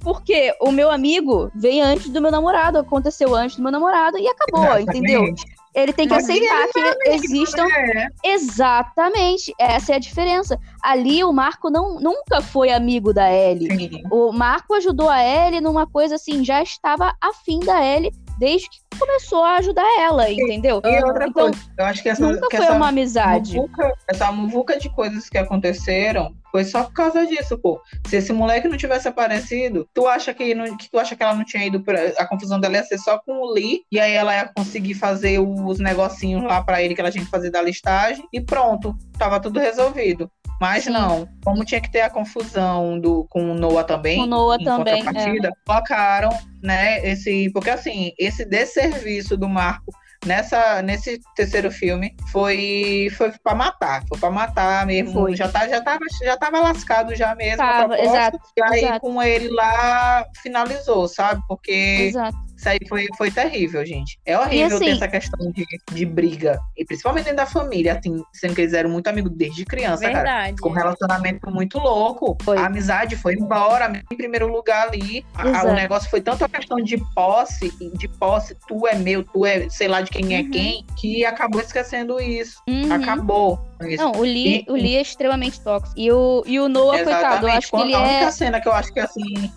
porque 0.00 0.54
o 0.60 0.70
meu 0.70 0.90
amigo 0.90 1.50
veio 1.54 1.84
antes 1.84 2.08
do 2.10 2.20
meu 2.20 2.30
namorado, 2.30 2.78
aconteceu 2.78 3.34
antes 3.34 3.56
do 3.56 3.62
meu 3.62 3.72
namorado 3.72 4.18
e 4.18 4.26
acabou, 4.28 4.78
entendeu? 4.78 5.34
Ele 5.74 5.92
tem 5.92 6.08
que 6.08 6.14
Mas 6.14 6.24
aceitar 6.24 6.68
que 6.68 7.10
existam 7.10 7.66
É. 7.66 8.08
exatamente, 8.24 9.54
essa 9.58 9.92
é 9.92 9.96
a 9.96 9.98
diferença. 9.98 10.58
Ali 10.82 11.22
o 11.22 11.32
Marco 11.32 11.70
não 11.70 12.00
nunca 12.00 12.40
foi 12.40 12.70
amigo 12.70 13.12
da 13.12 13.32
Ellie. 13.32 13.90
Sim. 13.90 14.02
O 14.10 14.32
Marco 14.32 14.74
ajudou 14.74 15.08
a 15.08 15.22
Ellie 15.22 15.60
numa 15.60 15.86
coisa 15.86 16.14
assim, 16.16 16.44
já 16.44 16.62
estava 16.62 17.14
afim 17.20 17.60
da 17.60 17.84
Ellie 17.84 18.12
desde 18.38 18.68
que 18.68 18.78
começou 18.98 19.44
a 19.44 19.56
ajudar 19.56 19.86
ela, 20.00 20.30
entendeu? 20.30 20.80
E 20.84 21.04
outra 21.04 21.26
Então, 21.26 21.44
coisa, 21.44 21.58
eu 21.78 21.84
acho 21.84 22.02
que 22.02 22.08
essa, 22.08 22.22
Nunca 22.32 22.48
que 22.48 22.56
foi 22.56 22.66
essa 22.66 22.74
uma 22.74 22.88
amizade. 22.88 23.56
muvuca, 23.56 23.92
essa 24.08 24.32
muvuca 24.32 24.78
de 24.78 24.88
coisas 24.90 25.28
que 25.28 25.38
aconteceram 25.38 26.34
foi 26.50 26.64
só 26.64 26.84
por 26.84 26.92
causa 26.94 27.26
disso, 27.26 27.58
pô. 27.58 27.80
Se 28.06 28.16
esse 28.16 28.32
moleque 28.32 28.68
não 28.68 28.76
tivesse 28.76 29.06
aparecido, 29.06 29.86
tu 29.94 30.06
acha 30.06 30.32
que, 30.32 30.54
não, 30.54 30.76
que 30.76 30.90
tu 30.90 30.98
acha 30.98 31.14
que 31.14 31.22
ela 31.22 31.34
não 31.34 31.44
tinha 31.44 31.66
ido 31.66 31.82
pra. 31.82 32.00
A 32.18 32.26
confusão 32.26 32.58
dela 32.58 32.76
ia 32.76 32.84
ser 32.84 32.98
só 32.98 33.18
com 33.18 33.32
o 33.42 33.52
Lee, 33.52 33.82
e 33.92 34.00
aí 34.00 34.12
ela 34.14 34.34
ia 34.34 34.50
conseguir 34.56 34.94
fazer 34.94 35.38
os 35.38 35.78
negocinhos 35.78 36.42
lá 36.44 36.62
pra 36.62 36.82
ele 36.82 36.94
que 36.94 37.00
ela 37.00 37.10
tinha 37.10 37.24
que 37.24 37.30
fazer 37.30 37.50
da 37.50 37.60
listagem, 37.60 38.24
e 38.32 38.40
pronto, 38.40 38.96
tava 39.18 39.38
tudo 39.40 39.60
resolvido. 39.60 40.30
Mas 40.60 40.84
Sim. 40.84 40.90
não, 40.90 41.28
como 41.44 41.64
tinha 41.64 41.80
que 41.80 41.90
ter 41.90 42.00
a 42.00 42.10
confusão 42.10 42.98
do, 42.98 43.26
com 43.30 43.52
o 43.52 43.54
Noah 43.54 43.84
também, 43.84 44.18
Com 44.18 44.26
Noah 44.26 44.56
em 44.60 44.64
também, 44.64 44.94
é. 45.00 45.04
contrapartida, 45.04 45.52
colocaram, 45.66 46.30
né, 46.62 47.06
esse. 47.08 47.50
Porque 47.52 47.70
assim, 47.70 48.12
esse 48.18 48.44
desserviço 48.44 49.36
do 49.36 49.48
Marco 49.48 49.92
nessa, 50.26 50.82
nesse 50.82 51.20
terceiro 51.36 51.70
filme 51.70 52.14
foi, 52.32 53.08
foi 53.16 53.32
pra 53.42 53.54
matar. 53.54 54.02
Foi 54.08 54.18
pra 54.18 54.30
matar 54.30 54.86
mesmo. 54.86 55.12
Foi. 55.12 55.36
Já, 55.36 55.48
tá, 55.48 55.68
já, 55.68 55.80
tava, 55.80 56.00
já 56.24 56.36
tava 56.36 56.60
lascado 56.60 57.14
já 57.14 57.34
mesmo. 57.34 57.62
a 57.62 57.66
Tava, 57.66 57.94
proposta, 57.94 58.16
exato, 58.16 58.38
E 58.56 58.62
aí 58.62 58.84
exato. 58.84 59.00
com 59.00 59.22
ele 59.22 59.48
lá 59.50 60.26
finalizou, 60.42 61.06
sabe? 61.08 61.40
Porque 61.46 62.08
Exato. 62.10 62.47
Isso 62.58 62.68
aí 62.68 62.78
foi, 62.88 63.06
foi 63.16 63.30
terrível, 63.30 63.86
gente. 63.86 64.18
É 64.26 64.36
horrível 64.36 64.76
assim- 64.76 64.84
ter 64.86 64.90
essa 64.90 65.08
questão 65.08 65.52
de, 65.52 65.64
de 65.92 66.04
briga. 66.04 66.58
E 66.76 66.84
principalmente 66.84 67.24
dentro 67.24 67.36
da 67.36 67.46
família, 67.46 67.96
assim, 67.98 68.20
sendo 68.32 68.54
que 68.54 68.62
eles 68.62 68.72
eram 68.74 68.90
muito 68.90 69.06
amigos 69.06 69.30
desde 69.34 69.64
criança, 69.64 70.02
cara. 70.02 70.14
Verdade. 70.16 70.56
Com 70.60 70.70
um 70.70 70.72
relacionamento 70.72 71.50
muito 71.50 71.78
louco. 71.78 72.36
Foi. 72.42 72.58
A 72.58 72.66
amizade 72.66 73.14
foi 73.16 73.34
embora 73.34 74.02
em 74.10 74.16
primeiro 74.16 74.48
lugar 74.50 74.88
ali. 74.88 75.24
A- 75.34 75.64
o 75.66 75.72
negócio 75.72 76.10
foi 76.10 76.20
tanto 76.20 76.44
a 76.44 76.48
questão 76.48 76.78
de 76.78 76.98
posse, 77.14 77.70
de 77.96 78.08
posse, 78.08 78.56
tu 78.66 78.86
é 78.88 78.94
meu, 78.96 79.22
tu 79.22 79.46
é, 79.46 79.68
sei 79.70 79.86
lá 79.86 80.00
de 80.00 80.10
quem 80.10 80.34
é 80.36 80.40
Uhum. 80.40 80.50
quem, 80.50 80.84
que 80.96 81.24
acabou 81.24 81.60
esquecendo 81.60 82.20
isso. 82.20 82.60
Uhum. 82.68 82.92
Acabou. 82.92 83.58
isso. 83.82 84.02
Não, 84.02 84.10
o 84.12 84.22
Lee, 84.22 84.64
E- 84.66 84.72
o 84.72 84.74
Lee 84.74 84.96
é 84.96 85.00
extremamente 85.00 85.60
tóxico. 85.60 85.94
E 85.96 86.10
o, 86.10 86.42
e 86.44 86.58
o 86.58 86.68
Noah, 86.68 87.04
coitado, 87.04 87.46
eu 87.46 87.52
acho 87.52 87.70
que 87.70 87.76
ele 87.76 87.94
a 87.94 88.00
única 88.00 88.24
é. 88.24 88.30
cena 88.32 88.60
que 88.60 88.66
eu 88.68 88.72
acho 88.72 88.92
que 88.92 88.98
assim 88.98 89.52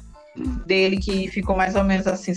dele 0.65 0.98
que 0.98 1.28
ficou 1.30 1.56
mais 1.56 1.76
ou 1.76 1.84
menos 1.84 2.08
assim 2.08 2.34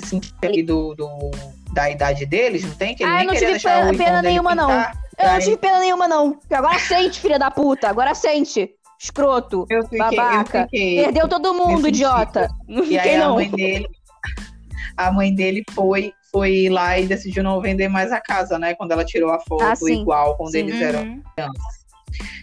do, 0.65 0.95
do- 0.95 1.31
da 1.73 1.91
idade 1.91 2.25
deles, 2.27 2.63
não 2.65 2.75
tem 2.75 2.95
que 2.95 3.03
ele 3.03 3.11
Ah, 3.11 3.15
eu 3.15 3.19
nem 3.19 3.27
não 3.27 3.35
tive 3.35 3.51
deixar 3.53 3.87
pena- 3.91 3.99
pena 4.05 4.23
nenhuma, 4.23 4.55
não. 4.55 4.67
pintar. 4.69 4.93
Eu 5.19 5.31
não 5.33 5.39
tive 5.39 5.57
pena 5.57 5.79
nenhuma, 5.81 6.09
não. 6.09 6.39
Agora 6.53 6.79
sente, 6.79 7.21
filha 7.21 7.39
da 7.39 7.51
puta. 7.51 7.89
Agora 7.89 8.15
sente. 8.15 8.71
Escroto. 8.99 9.67
Eu 9.69 9.83
fiquei, 9.85 9.99
Babaca. 9.99 10.59
eu 10.61 10.65
fiquei. 10.65 11.03
Perdeu 11.05 11.29
todo 11.29 11.53
mundo, 11.55 11.87
idiota. 11.89 12.49
Não 12.69 12.85
E 12.85 12.97
aí 12.99 13.03
fiquei, 13.05 13.17
a 13.17 13.27
não. 13.29 13.35
mãe 13.35 13.51
dele, 13.51 13.87
a 14.97 15.13
mãe 15.13 15.35
dele 15.35 15.65
foi, 15.73 16.13
foi 16.33 16.69
lá 16.69 16.99
e 16.99 17.07
decidiu 17.07 17.43
não 17.43 17.61
vender 17.61 17.89
mais 17.89 18.13
a 18.13 18.21
casa, 18.21 18.59
né? 18.59 18.75
Quando 18.75 18.93
ela 18.93 19.05
tirou 19.05 19.31
a 19.33 19.41
foto 19.41 19.63
Ah, 19.87 19.91
igual 19.91 20.37
quando 20.37 20.53
Sim. 20.53 20.59
eles 20.59 20.81
eram 20.81 21.03
Uhum. 21.03 21.23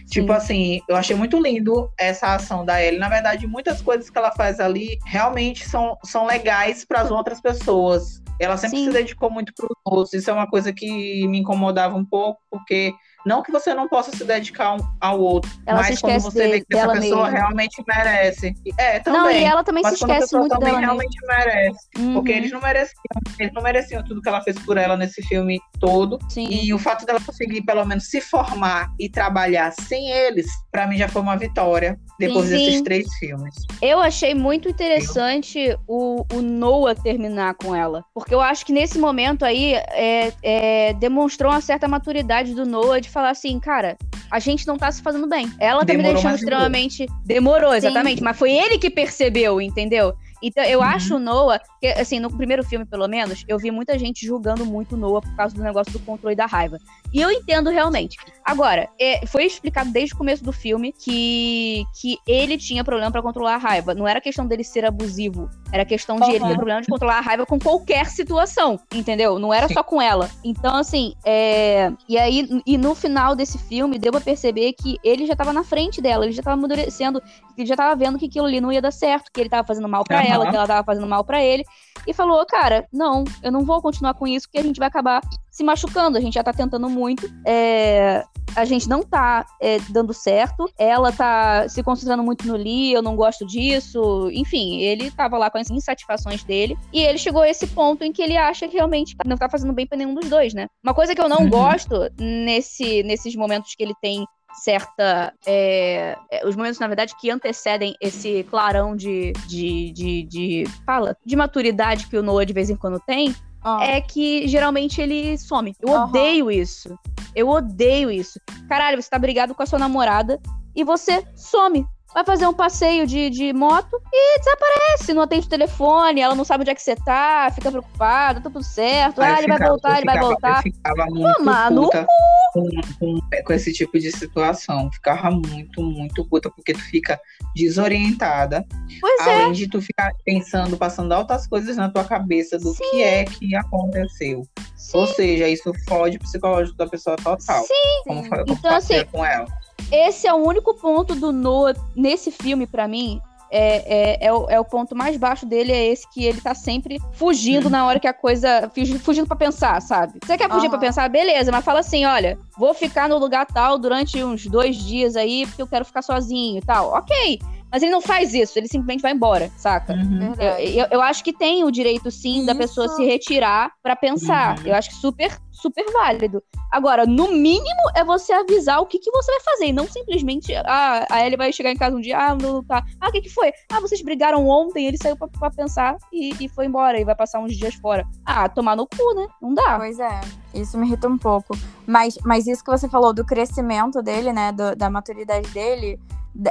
Tipo 0.08 0.32
assim, 0.32 0.80
eu 0.88 0.96
achei 0.96 1.16
muito 1.16 1.40
lindo 1.40 1.90
essa 1.98 2.34
ação 2.34 2.64
da 2.64 2.82
Ellie. 2.82 2.98
Na 2.98 3.08
verdade, 3.08 3.46
muitas 3.46 3.80
coisas 3.80 4.10
que 4.10 4.18
ela 4.18 4.30
faz 4.32 4.60
ali 4.60 4.98
realmente 5.04 5.68
são, 5.68 5.96
são 6.04 6.26
legais 6.26 6.84
para 6.84 7.00
as 7.00 7.10
outras 7.10 7.40
pessoas. 7.40 8.22
Ela 8.38 8.56
sempre 8.56 8.78
Sim. 8.78 8.86
se 8.86 8.92
dedicou 8.92 9.30
muito 9.30 9.52
para 9.54 9.66
os 9.66 9.76
outros. 9.84 10.14
Isso 10.14 10.30
é 10.30 10.32
uma 10.32 10.46
coisa 10.46 10.72
que 10.72 11.26
me 11.28 11.38
incomodava 11.38 11.96
um 11.96 12.04
pouco, 12.04 12.40
porque 12.50 12.92
não 13.26 13.42
que 13.42 13.52
você 13.52 13.74
não 13.74 13.88
possa 13.88 14.14
se 14.16 14.24
dedicar 14.24 14.74
um 14.74 14.78
ao 15.00 15.20
outro, 15.20 15.50
Ela 15.66 15.80
mas 15.80 16.00
quando 16.00 16.20
você 16.20 16.48
vê 16.48 16.60
que 16.60 16.76
essa 16.76 16.92
pessoa 16.92 17.24
mesma. 17.24 17.30
realmente 17.30 17.82
merece. 17.86 18.54
É, 18.78 18.98
também. 19.00 19.20
Não, 19.20 19.30
e 19.30 19.44
ela 19.44 19.64
também 19.64 19.82
mas 19.82 19.98
se 19.98 20.04
esquece 20.04 20.36
muito 20.36 20.52
também 20.52 20.70
dela 20.70 20.80
realmente 20.80 21.16
merece. 21.26 21.88
Porque 22.12 22.32
Uhum, 22.32 22.38
eles 22.38 22.52
não 22.52 22.60
mereciam, 22.60 23.02
eles 23.38 23.52
não 23.52 23.62
mereciam 23.62 24.04
tudo 24.04 24.20
que 24.20 24.28
ela 24.28 24.40
fez 24.42 24.58
por 24.60 24.76
ela 24.76 24.96
nesse 24.96 25.22
filme 25.22 25.60
todo. 25.80 26.18
Sim. 26.28 26.48
E 26.50 26.72
o 26.72 26.78
fato 26.78 27.04
dela 27.06 27.20
conseguir, 27.24 27.62
pelo 27.62 27.84
menos, 27.84 28.08
se 28.08 28.20
formar 28.20 28.88
e 28.98 29.08
trabalhar 29.08 29.72
sem 29.72 30.10
eles, 30.10 30.46
pra 30.70 30.86
mim 30.86 30.96
já 30.96 31.08
foi 31.08 31.22
uma 31.22 31.36
vitória 31.36 31.98
depois 32.18 32.48
Sim. 32.48 32.56
desses 32.56 32.82
três 32.82 33.06
filmes. 33.18 33.54
Eu 33.80 34.00
achei 34.00 34.34
muito 34.34 34.68
interessante 34.68 35.76
o, 35.86 36.24
o 36.32 36.42
Noah 36.42 36.94
terminar 36.94 37.54
com 37.54 37.74
ela. 37.74 38.04
Porque 38.14 38.34
eu 38.34 38.40
acho 38.40 38.64
que 38.64 38.72
nesse 38.72 38.98
momento 38.98 39.44
aí 39.44 39.74
é, 39.74 40.32
é, 40.42 40.92
demonstrou 40.94 41.50
uma 41.52 41.60
certa 41.60 41.88
maturidade 41.88 42.54
do 42.54 42.64
Noah 42.64 43.00
de 43.00 43.08
falar 43.12 43.30
assim, 43.30 43.58
cara, 43.60 43.96
a 44.30 44.38
gente 44.38 44.66
não 44.66 44.76
tá 44.76 44.90
se 44.90 45.02
fazendo 45.02 45.26
bem. 45.28 45.50
Ela 45.58 45.84
tá 45.84 45.92
me 45.92 45.98
Demorou, 45.98 46.14
deixando 46.14 46.32
mas 46.32 46.40
demorou. 46.40 46.58
extremamente. 46.58 47.06
Demorou, 47.24 47.74
exatamente. 47.74 48.22
Mas 48.22 48.38
foi 48.38 48.52
ele 48.52 48.78
que 48.78 48.90
percebeu, 48.90 49.60
entendeu? 49.60 50.14
Então, 50.42 50.64
eu 50.64 50.80
Uhum. 50.80 50.84
acho 50.84 51.16
o 51.16 51.18
Noah, 51.18 51.60
que, 51.80 51.86
assim, 51.88 52.18
no 52.18 52.30
primeiro 52.36 52.64
filme, 52.64 52.84
pelo 52.84 53.06
menos, 53.06 53.44
eu 53.46 53.58
vi 53.58 53.70
muita 53.70 53.98
gente 53.98 54.26
julgando 54.26 54.64
muito 54.66 54.94
o 54.94 54.98
Noah 54.98 55.20
por 55.22 55.34
causa 55.36 55.54
do 55.54 55.62
negócio 55.62 55.92
do 55.92 56.00
controle 56.00 56.34
da 56.34 56.46
raiva. 56.46 56.78
E 57.12 57.20
eu 57.20 57.30
entendo 57.30 57.70
realmente. 57.70 58.16
Agora, 58.44 58.88
é, 59.00 59.24
foi 59.26 59.44
explicado 59.44 59.90
desde 59.92 60.14
o 60.14 60.18
começo 60.18 60.42
do 60.42 60.52
filme 60.52 60.92
que, 60.92 61.84
que 62.00 62.16
ele 62.26 62.56
tinha 62.58 62.82
problema 62.82 63.10
pra 63.12 63.22
controlar 63.22 63.54
a 63.54 63.58
raiva. 63.58 63.94
Não 63.94 64.08
era 64.08 64.20
questão 64.20 64.46
dele 64.46 64.64
ser 64.64 64.84
abusivo. 64.84 65.48
Era 65.72 65.84
questão 65.84 66.16
de 66.18 66.30
ele 66.30 66.40
Uhum. 66.40 66.48
ter 66.48 66.54
problema 66.56 66.80
de 66.82 66.88
controlar 66.88 67.18
a 67.18 67.20
raiva 67.20 67.46
com 67.46 67.58
qualquer 67.58 68.06
situação. 68.06 68.80
Entendeu? 68.92 69.38
Não 69.38 69.52
era 69.54 69.68
Sim. 69.68 69.74
só 69.74 69.82
com 69.82 70.00
ela. 70.02 70.28
Então, 70.44 70.74
assim, 70.76 71.14
é... 71.24 71.92
E 72.08 72.18
aí, 72.18 72.48
e 72.66 72.76
no 72.78 72.94
final 72.94 73.34
desse 73.36 73.58
filme, 73.58 73.98
deu 73.98 74.10
pra 74.12 74.20
perceber 74.20 74.72
que 74.72 74.98
ele 75.04 75.26
já 75.26 75.36
tava 75.36 75.52
na 75.52 75.62
frente 75.64 76.00
dela. 76.00 76.24
Ele 76.24 76.32
já 76.32 76.42
tava 76.42 76.54
amadurecendo. 76.54 77.22
Ele 77.56 77.66
já 77.66 77.76
tava 77.76 77.94
vendo 77.94 78.18
que 78.18 78.26
aquilo 78.26 78.46
ali 78.46 78.60
não 78.60 78.72
ia 78.72 78.82
dar 78.82 78.90
certo. 78.92 79.30
Que 79.32 79.40
ele 79.40 79.48
tava 79.48 79.66
fazendo 79.66 79.88
mal 79.88 80.02
pra 80.04 80.18
Aham. 80.18 80.31
Ela, 80.34 80.50
que 80.50 80.56
ela 80.56 80.66
tava 80.66 80.84
fazendo 80.84 81.06
mal 81.06 81.24
para 81.24 81.42
ele. 81.42 81.64
E 82.06 82.12
falou, 82.12 82.44
cara, 82.46 82.86
não, 82.92 83.24
eu 83.42 83.52
não 83.52 83.64
vou 83.64 83.80
continuar 83.80 84.14
com 84.14 84.26
isso, 84.26 84.46
porque 84.46 84.58
a 84.58 84.62
gente 84.62 84.78
vai 84.78 84.88
acabar 84.88 85.20
se 85.50 85.62
machucando. 85.62 86.18
A 86.18 86.20
gente 86.20 86.34
já 86.34 86.42
tá 86.42 86.52
tentando 86.52 86.88
muito. 86.88 87.28
É, 87.46 88.24
a 88.56 88.64
gente 88.64 88.88
não 88.88 89.02
tá 89.02 89.46
é, 89.60 89.78
dando 89.90 90.12
certo. 90.12 90.68
Ela 90.78 91.12
tá 91.12 91.68
se 91.68 91.82
concentrando 91.82 92.22
muito 92.22 92.46
no 92.46 92.56
Lee, 92.56 92.92
eu 92.92 93.02
não 93.02 93.14
gosto 93.14 93.46
disso. 93.46 94.28
Enfim, 94.32 94.80
ele 94.80 95.10
tava 95.10 95.38
lá 95.38 95.50
com 95.50 95.58
as 95.58 95.70
insatisfações 95.70 96.42
dele. 96.42 96.76
E 96.92 97.00
ele 97.00 97.18
chegou 97.18 97.42
a 97.42 97.48
esse 97.48 97.66
ponto 97.68 98.02
em 98.02 98.12
que 98.12 98.22
ele 98.22 98.36
acha 98.36 98.66
que 98.66 98.76
realmente 98.76 99.14
não 99.24 99.36
tá 99.36 99.48
fazendo 99.48 99.72
bem 99.72 99.86
pra 99.86 99.96
nenhum 99.96 100.14
dos 100.14 100.28
dois, 100.28 100.54
né? 100.54 100.66
Uma 100.82 100.94
coisa 100.94 101.14
que 101.14 101.20
eu 101.20 101.28
não 101.28 101.42
uhum. 101.42 101.50
gosto 101.50 102.10
nesse, 102.18 103.02
nesses 103.04 103.36
momentos 103.36 103.74
que 103.76 103.82
ele 103.82 103.94
tem 104.00 104.26
certa. 104.54 105.32
É, 105.46 106.16
é, 106.30 106.46
os 106.46 106.56
momentos, 106.56 106.78
na 106.78 106.86
verdade, 106.86 107.14
que 107.20 107.30
antecedem 107.30 107.94
esse 108.00 108.44
clarão 108.44 108.96
de, 108.96 109.32
de, 109.46 109.92
de, 109.92 110.22
de. 110.24 110.64
Fala, 110.84 111.16
de 111.24 111.36
maturidade 111.36 112.06
que 112.06 112.16
o 112.16 112.22
Noah 112.22 112.44
de 112.44 112.52
vez 112.52 112.70
em 112.70 112.76
quando 112.76 113.00
tem. 113.00 113.34
Oh. 113.64 113.78
É 113.80 114.00
que 114.00 114.48
geralmente 114.48 115.00
ele 115.00 115.38
some. 115.38 115.74
Eu 115.80 115.88
uhum. 115.88 116.02
odeio 116.02 116.50
isso. 116.50 116.98
Eu 117.34 117.48
odeio 117.48 118.10
isso. 118.10 118.40
Caralho, 118.68 119.00
você 119.00 119.08
tá 119.08 119.18
brigado 119.18 119.54
com 119.54 119.62
a 119.62 119.66
sua 119.66 119.78
namorada 119.78 120.40
e 120.74 120.82
você 120.82 121.24
some 121.36 121.86
vai 122.14 122.24
fazer 122.24 122.46
um 122.46 122.52
passeio 122.52 123.06
de, 123.06 123.30
de 123.30 123.52
moto 123.52 124.00
e 124.12 124.38
desaparece, 124.38 125.14
não 125.14 125.22
atende 125.22 125.46
o 125.46 125.50
telefone, 125.50 126.20
ela 126.20 126.34
não 126.34 126.44
sabe 126.44 126.62
onde 126.62 126.70
é 126.70 126.74
que 126.74 126.82
você 126.82 126.94
tá, 126.94 127.50
fica 127.54 127.70
preocupada, 127.70 128.40
tá 128.40 128.50
tudo 128.50 128.64
certo, 128.64 129.20
ah, 129.20 129.30
ele 129.30 129.42
ficava, 129.42 129.58
vai 129.58 129.68
voltar, 129.68 129.96
ele 129.96 130.06
vai 130.06 130.20
voltar. 130.20 130.56
Eu 130.58 130.62
ficava 130.62 131.06
muito 131.06 131.44
puta 131.74 132.06
com, 132.52 132.68
com, 132.98 133.18
com, 133.44 133.52
esse 133.52 133.72
tipo 133.72 133.98
de 133.98 134.12
situação, 134.12 134.90
ficava 134.92 135.30
muito, 135.30 135.82
muito 135.82 136.24
puta, 136.26 136.50
porque 136.50 136.74
tu 136.74 136.82
fica 136.82 137.18
desorientada, 137.54 138.66
pois 139.00 139.26
é. 139.26 139.34
além 139.34 139.50
é. 139.50 139.52
de 139.52 139.68
tu 139.68 139.80
ficar 139.80 140.12
pensando, 140.24 140.76
passando 140.76 141.12
altas 141.12 141.46
coisas 141.46 141.76
na 141.76 141.88
tua 141.88 142.04
cabeça 142.04 142.58
do 142.58 142.74
Sim. 142.74 142.90
que 142.90 143.02
é 143.02 143.24
que 143.24 143.56
aconteceu. 143.56 144.42
Sim. 144.76 144.98
Ou 144.98 145.06
seja, 145.06 145.48
isso 145.48 145.72
fode 145.88 146.16
o 146.16 146.20
psicológico 146.20 146.76
da 146.76 146.86
pessoa 146.86 147.16
total. 147.16 147.64
Sim. 147.64 148.02
Como, 148.04 148.28
como 148.28 148.44
então, 148.48 148.74
assim, 148.74 149.04
com 149.06 149.24
ela 149.24 149.46
esse 149.90 150.26
é 150.26 150.32
o 150.32 150.36
único 150.36 150.74
ponto 150.74 151.14
do 151.14 151.32
Noah 151.32 151.74
nesse 151.96 152.30
filme, 152.30 152.66
para 152.66 152.86
mim. 152.86 153.20
É, 153.54 154.22
é, 154.22 154.26
é, 154.28 154.32
o, 154.32 154.48
é 154.48 154.58
o 154.58 154.64
ponto 154.64 154.96
mais 154.96 155.14
baixo 155.18 155.44
dele, 155.44 155.72
é 155.72 155.86
esse 155.88 156.08
que 156.10 156.24
ele 156.24 156.40
tá 156.40 156.54
sempre 156.54 156.98
fugindo 157.12 157.68
na 157.68 157.84
hora 157.84 158.00
que 158.00 158.06
a 158.06 158.14
coisa. 158.14 158.70
Fugindo 159.02 159.26
para 159.26 159.36
pensar, 159.36 159.82
sabe? 159.82 160.18
Você 160.24 160.38
quer 160.38 160.48
fugir 160.48 160.64
uhum. 160.64 160.70
pra 160.70 160.78
pensar? 160.78 161.06
Beleza, 161.10 161.52
mas 161.52 161.62
fala 161.62 161.80
assim: 161.80 162.06
olha, 162.06 162.38
vou 162.56 162.72
ficar 162.72 163.10
no 163.10 163.18
lugar 163.18 163.44
tal 163.44 163.78
durante 163.78 164.24
uns 164.24 164.46
dois 164.46 164.76
dias 164.76 165.16
aí, 165.16 165.46
porque 165.46 165.60
eu 165.60 165.66
quero 165.66 165.84
ficar 165.84 166.00
sozinho 166.00 166.58
e 166.58 166.62
tal. 166.62 166.92
Ok. 166.94 167.38
Mas 167.72 167.82
ele 167.82 167.90
não 167.90 168.02
faz 168.02 168.34
isso, 168.34 168.58
ele 168.58 168.68
simplesmente 168.68 169.00
vai 169.00 169.12
embora, 169.12 169.50
saca? 169.56 169.94
Uhum. 169.94 170.34
Eu, 170.38 170.58
eu, 170.58 170.86
eu, 170.90 171.00
acho 171.00 171.24
que 171.24 171.32
tem 171.32 171.64
o 171.64 171.70
direito, 171.70 172.10
sim, 172.10 172.38
isso. 172.38 172.46
da 172.46 172.54
pessoa 172.54 172.86
se 172.90 173.02
retirar 173.02 173.72
para 173.82 173.96
pensar. 173.96 174.58
Uhum. 174.58 174.66
Eu 174.66 174.74
acho 174.74 174.90
que 174.90 174.96
super, 174.96 175.34
super 175.50 175.90
válido. 175.90 176.42
Agora, 176.70 177.06
no 177.06 177.28
mínimo, 177.28 177.82
é 177.94 178.04
você 178.04 178.30
avisar 178.30 178.80
o 178.80 178.86
que, 178.86 178.98
que 178.98 179.10
você 179.10 179.32
vai 179.32 179.40
fazer. 179.40 179.66
E 179.68 179.72
não 179.72 179.88
simplesmente, 179.88 180.54
ah, 180.54 181.06
a 181.10 181.24
Ellie 181.24 181.38
vai 181.38 181.50
chegar 181.50 181.70
em 181.70 181.76
casa 181.76 181.96
um 181.96 182.00
dia, 182.00 182.18
ah, 182.18 182.34
não 182.34 182.62
tá. 182.62 182.84
Ah, 183.00 183.08
o 183.08 183.12
que, 183.12 183.22
que 183.22 183.30
foi? 183.30 183.50
Ah, 183.70 183.80
vocês 183.80 184.02
brigaram 184.02 184.46
ontem, 184.46 184.86
ele 184.86 184.98
saiu 184.98 185.16
pra, 185.16 185.28
pra 185.28 185.50
pensar 185.50 185.96
e, 186.12 186.34
e 186.44 186.48
foi 186.50 186.66
embora. 186.66 187.00
E 187.00 187.04
vai 187.04 187.14
passar 187.14 187.40
uns 187.40 187.56
dias 187.56 187.74
fora. 187.76 188.06
Ah, 188.26 188.50
tomar 188.50 188.76
no 188.76 188.86
cu, 188.86 189.14
né? 189.14 189.26
Não 189.40 189.54
dá. 189.54 189.78
Pois 189.78 189.98
é. 189.98 190.20
Isso 190.52 190.76
me 190.76 190.86
irrita 190.86 191.08
um 191.08 191.16
pouco. 191.16 191.56
Mas, 191.86 192.18
mas 192.22 192.46
isso 192.46 192.62
que 192.62 192.70
você 192.70 192.86
falou 192.86 193.14
do 193.14 193.24
crescimento 193.24 194.02
dele, 194.02 194.30
né? 194.30 194.52
Do, 194.52 194.76
da 194.76 194.90
maturidade 194.90 195.48
dele 195.48 195.98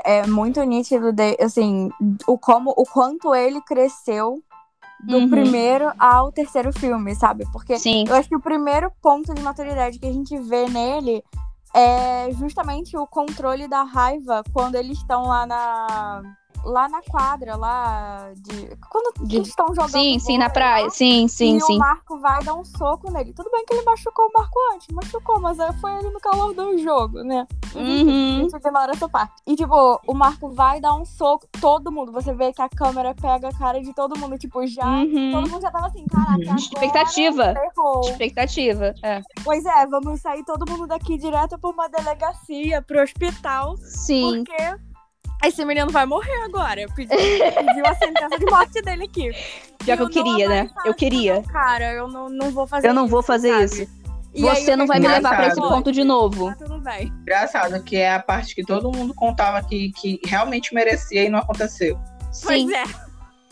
é 0.03 0.25
muito 0.27 0.61
nítido, 0.63 1.11
de, 1.11 1.37
assim, 1.39 1.89
o, 2.27 2.37
como, 2.37 2.71
o 2.71 2.85
quanto 2.85 3.33
ele 3.33 3.61
cresceu 3.61 4.41
do 5.03 5.17
uhum. 5.17 5.29
primeiro 5.29 5.91
ao 5.97 6.31
terceiro 6.31 6.71
filme, 6.71 7.15
sabe? 7.15 7.45
Porque 7.51 7.79
Sim. 7.79 8.05
eu 8.07 8.15
acho 8.15 8.29
que 8.29 8.35
o 8.35 8.41
primeiro 8.41 8.91
ponto 9.01 9.33
de 9.33 9.41
maturidade 9.41 9.97
que 9.97 10.05
a 10.05 10.13
gente 10.13 10.37
vê 10.37 10.67
nele 10.69 11.23
é 11.73 12.29
justamente 12.33 12.95
o 12.97 13.07
controle 13.07 13.67
da 13.67 13.83
raiva 13.83 14.43
quando 14.53 14.75
eles 14.75 14.97
estão 14.97 15.23
lá 15.23 15.45
na 15.45 16.21
lá 16.63 16.87
na 16.89 17.01
quadra, 17.01 17.55
lá 17.55 18.31
de. 18.35 18.75
Quando 18.89 19.27
de... 19.27 19.37
eles 19.37 19.49
estão 19.49 19.67
jogando. 19.67 19.91
Sim, 19.91 20.19
sim, 20.19 20.37
na 20.37 20.49
praia. 20.49 20.89
Sim, 20.89 21.27
sim, 21.27 21.57
e 21.57 21.61
sim. 21.61 21.75
O 21.75 21.79
Marco 21.79 22.19
vai 22.19 22.43
dar 22.43 22.55
um 22.55 22.63
soco 22.63 23.11
nele. 23.11 23.33
Tudo 23.33 23.49
bem 23.51 23.65
que 23.65 23.73
ele 23.73 23.83
machucou 23.83 24.25
o 24.25 24.31
Marco 24.33 24.59
antes, 24.73 24.87
machucou, 24.93 25.39
mas 25.39 25.57
foi 25.79 25.91
ele 25.97 26.09
no 26.09 26.19
calor 26.19 26.53
do 26.53 26.77
jogo, 26.77 27.23
né? 27.23 27.47
Uhum. 27.75 28.45
Isso 28.45 28.57
ignora 28.57 28.91
essa 28.91 29.07
parte. 29.07 29.33
E, 29.47 29.55
tipo, 29.55 29.99
o 30.07 30.13
Marco 30.13 30.49
vai 30.49 30.79
dar 30.79 30.93
um 30.93 31.05
soco, 31.05 31.47
todo 31.59 31.91
mundo. 31.91 32.11
Você 32.11 32.33
vê 32.33 32.51
que 32.53 32.61
a 32.61 32.69
câmera 32.69 33.13
pega 33.13 33.49
a 33.49 33.57
cara 33.57 33.81
de 33.81 33.93
todo 33.93 34.17
mundo, 34.17 34.37
tipo, 34.37 34.65
já. 34.67 34.87
Uhum. 34.87 35.31
Todo 35.31 35.49
mundo 35.49 35.61
já 35.61 35.71
tava 35.71 35.87
assim, 35.87 36.05
caraca. 36.05 36.55
Expectativa. 36.55 37.55
Expectativa. 38.03 38.93
É. 39.03 39.21
Pois 39.43 39.65
é, 39.65 39.87
vamos 39.87 40.21
sair 40.21 40.43
todo 40.43 40.69
mundo 40.69 40.87
daqui 40.87 41.17
direto 41.17 41.57
pra 41.57 41.69
uma 41.69 41.87
delegacia, 41.87 42.81
pro 42.81 43.01
hospital. 43.01 43.75
Sim. 43.77 44.43
Porque 44.43 44.90
esse 45.43 45.63
menino 45.65 45.89
vai 45.91 46.05
morrer 46.05 46.43
agora. 46.43 46.85
Pediu, 46.95 47.17
pediu 47.17 47.85
a 47.85 47.95
sentença 47.95 48.37
de 48.37 48.45
morte 48.45 48.81
dele 48.81 49.05
aqui. 49.05 49.31
Já 49.85 49.97
que 49.97 50.03
eu 50.03 50.09
queria, 50.09 50.47
né? 50.47 50.69
Eu 50.85 50.93
queria. 50.93 51.43
Cara, 51.51 51.93
eu 51.93 52.07
não, 52.07 52.29
não 52.29 52.51
vou 52.51 52.67
fazer 52.67 52.87
Eu 52.87 52.93
não 52.93 53.05
isso, 53.05 53.11
vou 53.11 53.23
fazer 53.23 53.51
sabe? 53.51 53.65
isso. 53.65 54.01
E 54.33 54.41
Você 54.43 54.75
não 54.75 54.87
vai 54.87 54.99
me 54.99 55.07
levar 55.07 55.35
para 55.35 55.47
esse 55.47 55.59
ponto 55.59 55.91
de 55.91 56.03
novo. 56.03 56.49
Ah, 56.49 56.55
tudo 56.55 56.79
bem. 56.79 57.07
Engraçado, 57.21 57.83
que 57.83 57.97
é 57.97 58.13
a 58.13 58.19
parte 58.19 58.55
que 58.55 58.63
todo 58.63 58.91
mundo 58.91 59.13
contava 59.13 59.61
que, 59.61 59.91
que 59.91 60.19
realmente 60.25 60.73
merecia 60.73 61.23
e 61.23 61.29
não 61.29 61.39
aconteceu. 61.39 61.99
Sim. 62.31 62.45
Pois 62.45 62.69
é. 62.69 62.83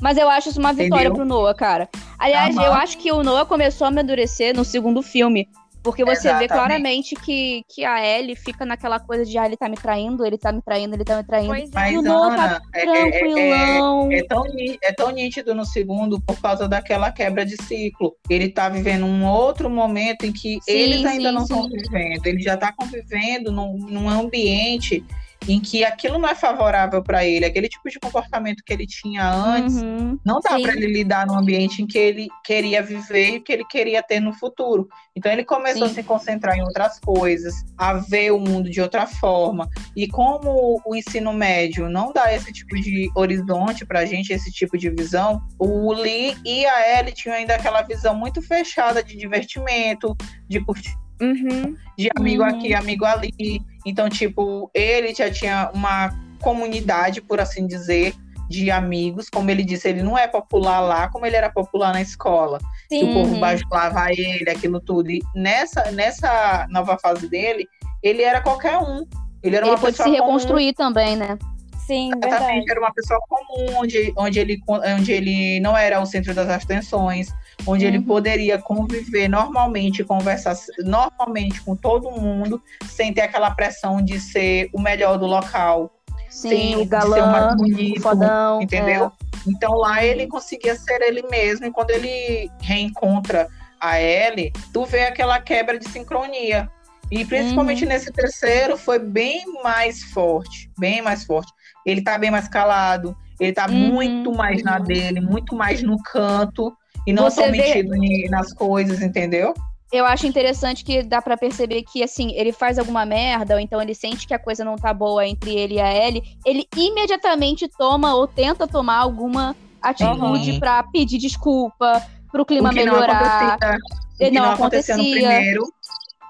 Mas 0.02 0.18
eu 0.18 0.30
acho 0.30 0.50
isso 0.50 0.60
uma 0.60 0.72
vitória 0.72 1.08
Entendeu? 1.08 1.16
pro 1.16 1.26
Noah, 1.26 1.54
cara. 1.54 1.90
Aliás, 2.18 2.56
eu 2.56 2.72
acho 2.72 2.98
que 2.98 3.12
o 3.12 3.22
Noah 3.22 3.46
começou 3.46 3.86
a 3.86 3.90
amadurecer 3.90 4.56
no 4.56 4.64
segundo 4.64 5.02
filme. 5.02 5.50
Porque 5.82 6.04
você 6.04 6.28
Exatamente. 6.28 6.40
vê 6.40 6.48
claramente 6.48 7.16
que, 7.16 7.64
que 7.70 7.86
a 7.86 8.06
Ellie 8.06 8.36
fica 8.36 8.66
naquela 8.66 9.00
coisa 9.00 9.26
de 9.26 9.38
ah, 9.38 9.46
ele 9.46 9.56
tá 9.56 9.70
me 9.70 9.78
traindo, 9.78 10.26
ele 10.26 10.38
tá 10.38 10.52
me 10.52 10.62
traindo, 10.62 10.94
ele 10.94 11.06
tá 11.06 11.18
me 11.18 11.24
traindo. 11.24 11.48
Pois 11.48 11.72
é. 11.74 11.98
o 11.98 12.02
Noah 12.02 12.36
tá 12.36 12.62
é, 12.74 12.80
é, 12.80 12.82
é, 12.82 13.12
tranquilão. 13.12 14.12
É, 14.12 14.18
é, 14.18 14.24
tão, 14.24 14.44
é 14.84 14.94
tão 14.94 15.10
nítido 15.12 15.56
no 15.56 15.66
segundo 15.66 16.20
por 16.20 16.40
causa 16.42 16.68
daquela 16.68 17.12
quebra 17.12 17.46
de 17.46 17.56
ciclo. 17.64 18.16
Ele 18.30 18.50
tá 18.50 18.68
vivendo 18.68 19.06
um 19.06 19.26
outro 19.26 19.70
momento 19.70 20.26
em 20.26 20.34
que 20.34 20.60
sim, 20.62 20.72
eles 20.72 21.06
ainda 21.06 21.30
sim, 21.30 21.36
não 21.36 21.44
estão 21.44 21.70
vivendo. 21.70 22.26
Ele 22.26 22.42
já 22.42 22.58
tá 22.58 22.74
convivendo 22.74 23.52
num, 23.52 23.78
num 23.78 24.10
ambiente 24.10 25.04
em 25.48 25.60
que 25.60 25.84
aquilo 25.84 26.18
não 26.18 26.28
é 26.28 26.36
favorável 26.36 27.02
para 27.02 27.26
ele, 27.26 27.46
aquele 27.46 27.70
tipo 27.70 27.90
de 27.90 28.00
comportamento 28.00 28.64
que 28.64 28.74
ele 28.74 28.86
tinha 28.86 29.28
antes, 29.32 29.82
uhum, 29.82 30.20
não 30.26 30.40
dá 30.40 30.60
para 30.60 30.74
ele 30.74 30.88
lidar 30.88 31.26
no 31.26 31.36
ambiente 31.36 31.82
em 31.82 31.88
que 31.88 31.98
ele 31.98 32.28
queria 32.44 32.84
viver 32.84 33.36
e 33.36 33.40
que 33.40 33.54
ele 33.54 33.66
queria 33.66 34.04
ter 34.04 34.20
no 34.20 34.34
futuro. 34.34 34.88
Então 35.16 35.32
ele 35.32 35.44
começou 35.44 35.88
sim. 35.88 35.92
a 35.92 35.96
se 35.96 36.04
concentrar 36.04 36.58
em 36.58 36.62
outras 36.62 37.00
coisas, 37.00 37.54
a 37.78 37.94
ver 37.94 38.32
o 38.32 38.40
mundo 38.40 38.70
de 38.70 38.82
outra 38.82 39.08
forma. 39.08 39.70
E 39.96 40.08
como 40.08 40.82
o 40.86 40.96
ensino 40.96 41.34
médio 41.34 41.90
não 41.90 42.12
dá 42.12 42.34
esse 42.34 42.52
tipo 42.52 42.76
de 42.76 43.10
horizonte 43.16 43.86
pra 43.86 44.06
gente, 44.06 44.34
esse 44.34 44.52
tipo 44.52 44.78
de 44.78 44.90
visão, 44.90 45.42
o 45.58 45.94
Lee 45.94 46.38
e 46.46 46.66
a 46.66 47.00
Ellie 47.00 47.14
tinham 47.14 47.36
ainda 47.36 47.56
aquela 47.56 47.82
visão 47.82 48.16
muito 48.16 48.42
fechada 48.42 49.04
de 49.04 49.18
divertimento, 49.18 50.16
de 50.48 50.64
curtir 50.64 50.98
Uhum. 51.22 51.76
De 51.98 52.10
amigo 52.18 52.44
uhum. 52.44 52.50
aqui, 52.50 52.74
amigo 52.74 53.06
ali. 53.06 53.62
Então, 53.86 54.10
tipo, 54.10 54.70
ele 54.74 55.14
já 55.14 55.32
tinha 55.32 55.72
uma 55.74 56.10
comunidade, 56.42 57.22
por 57.22 57.40
assim 57.40 57.68
dizer, 57.68 58.14
de 58.50 58.72
amigos. 58.72 59.30
Como 59.30 59.50
ele 59.50 59.64
disse, 59.64 59.88
ele 59.88 60.04
não 60.04 60.18
é 60.18 60.28
popular 60.28 60.80
lá 60.80 61.08
como 61.10 61.26
ele 61.26 61.36
era 61.36 61.50
popular 61.50 61.94
na 61.94 62.02
escola. 62.02 62.60
Sim. 62.90 63.00
Que 63.00 63.06
o 63.06 63.14
povo 63.14 63.40
bajulava 63.40 64.12
ele, 64.12 64.50
aquilo 64.50 64.80
tudo. 64.80 65.12
E 65.12 65.22
nessa, 65.36 65.92
nessa 65.92 66.68
nova 66.70 66.98
fase 66.98 67.30
dele, 67.30 67.68
ele 68.02 68.24
era 68.24 68.42
qualquer 68.42 68.78
um. 68.78 69.06
Ele 69.44 69.56
era 69.56 69.66
ele 69.66 69.76
uma 69.76 69.80
pode 69.80 69.96
pessoa 69.96 70.10
se 70.10 70.16
reconstruir 70.16 70.74
comum. 70.74 70.94
também, 70.94 71.16
né? 71.16 71.38
Sim, 71.86 72.12
Exatamente, 72.24 72.46
verdade. 72.46 72.72
era 72.72 72.80
uma 72.82 72.94
pessoa 72.94 73.20
comum, 73.28 73.80
onde, 73.80 74.14
onde, 74.16 74.40
ele, 74.40 74.62
onde 74.68 75.12
ele 75.12 75.60
não 75.60 75.76
era 75.76 76.00
o 76.00 76.06
centro 76.06 76.36
das 76.36 76.48
atenções, 76.48 77.34
onde 77.66 77.86
uhum. 77.86 77.93
ele 77.93 78.01
poderia 78.01 78.57
conviver 78.57 79.28
normalmente, 79.28 80.03
conversar 80.03 80.55
normalmente 80.80 81.62
com 81.62 81.76
todo 81.76 82.12
mundo, 82.12 82.62
sem 82.88 83.14
ter 83.14 83.22
aquela 83.22 83.51
pressão 83.51 84.01
de 84.01 84.20
ser 84.20 84.70
o 84.74 84.82
melhor 84.82 85.18
do 85.18 85.26
local. 85.26 85.91
Sim, 86.30 86.76
o 86.76 86.86
galã, 86.86 87.16
ser 87.16 87.22
o 87.24 87.28
mais 87.28 87.55
bonito, 87.55 88.01
fodão, 88.01 88.62
entendeu? 88.62 89.05
É. 89.05 89.12
Então 89.47 89.74
lá 89.76 90.03
ele 90.03 90.28
conseguia 90.28 90.76
ser 90.76 91.01
ele 91.01 91.24
mesmo, 91.24 91.66
e 91.66 91.72
quando 91.72 91.89
ele 91.91 92.49
reencontra 92.62 93.47
a 93.80 93.99
Ellie, 93.99 94.51
tu 94.74 94.86
vê 94.86 95.03
aquela 95.03 95.39
quebra 95.39 95.80
de 95.80 95.89
sincronia. 95.89 96.70
E 97.12 97.26
principalmente 97.26 97.84
uhum. 97.84 97.89
nesse 97.89 98.12
terceiro 98.12 98.78
foi 98.78 98.99
bem 98.99 99.43
mais 99.64 100.03
forte, 100.03 100.70
bem 100.78 101.01
mais 101.01 101.24
forte. 101.24 101.51
Ele 101.84 102.01
tá 102.03 102.18
bem 102.20 102.30
mais 102.30 102.47
calado, 102.47 103.18
ele 103.39 103.51
tá 103.51 103.66
uhum. 103.66 103.93
muito 103.93 104.32
mais 104.32 104.62
na 104.62 104.78
dele, 104.78 105.20
muito 105.20 105.55
mais 105.55 105.82
no 105.82 105.97
canto 106.03 106.72
e 107.10 107.14
não 107.14 107.24
Você 107.30 107.49
vê... 107.51 107.57
metido 107.57 107.91
nas 108.30 108.53
coisas, 108.53 109.01
entendeu? 109.01 109.53
Eu 109.91 110.05
acho 110.05 110.28
interessante 110.28 110.84
que 110.84 111.01
dá 111.01 111.20
para 111.20 111.36
perceber 111.36 111.82
que, 111.82 112.03
assim, 112.03 112.32
ele 112.36 112.51
faz 112.51 112.78
alguma 112.78 113.05
merda, 113.07 113.55
ou 113.55 113.60
então 113.60 113.82
ele 113.82 113.95
sente 113.95 114.28
que 114.28 114.34
a 114.36 114.39
coisa 114.39 114.64
não 114.64 114.76
tá 114.76 114.93
boa 114.93 115.26
entre 115.28 115.55
ele 115.55 115.76
e 115.76 115.80
a 115.82 115.91
Ellie, 115.91 116.22
ele 116.45 116.68
imediatamente 116.78 117.68
toma 117.68 118.14
ou 118.14 118.28
tenta 118.28 118.68
tomar 118.68 118.97
alguma 118.97 119.55
atitude 119.82 120.51
Uhum. 120.51 120.60
pra 120.60 120.84
pedir 120.84 121.18
desculpa, 121.18 122.03
pro 122.32 122.45
clima 122.45 122.70
o 122.70 122.72
que 122.72 122.78
melhorar. 122.80 123.07
Não 123.07 123.16
acontecia, 123.16 123.88
o 124.14 124.18
que 124.18 124.32
não 124.32 124.43
não 124.45 124.51
acontecia 124.53 124.97
no 124.97 125.03
primeiro. 125.03 125.64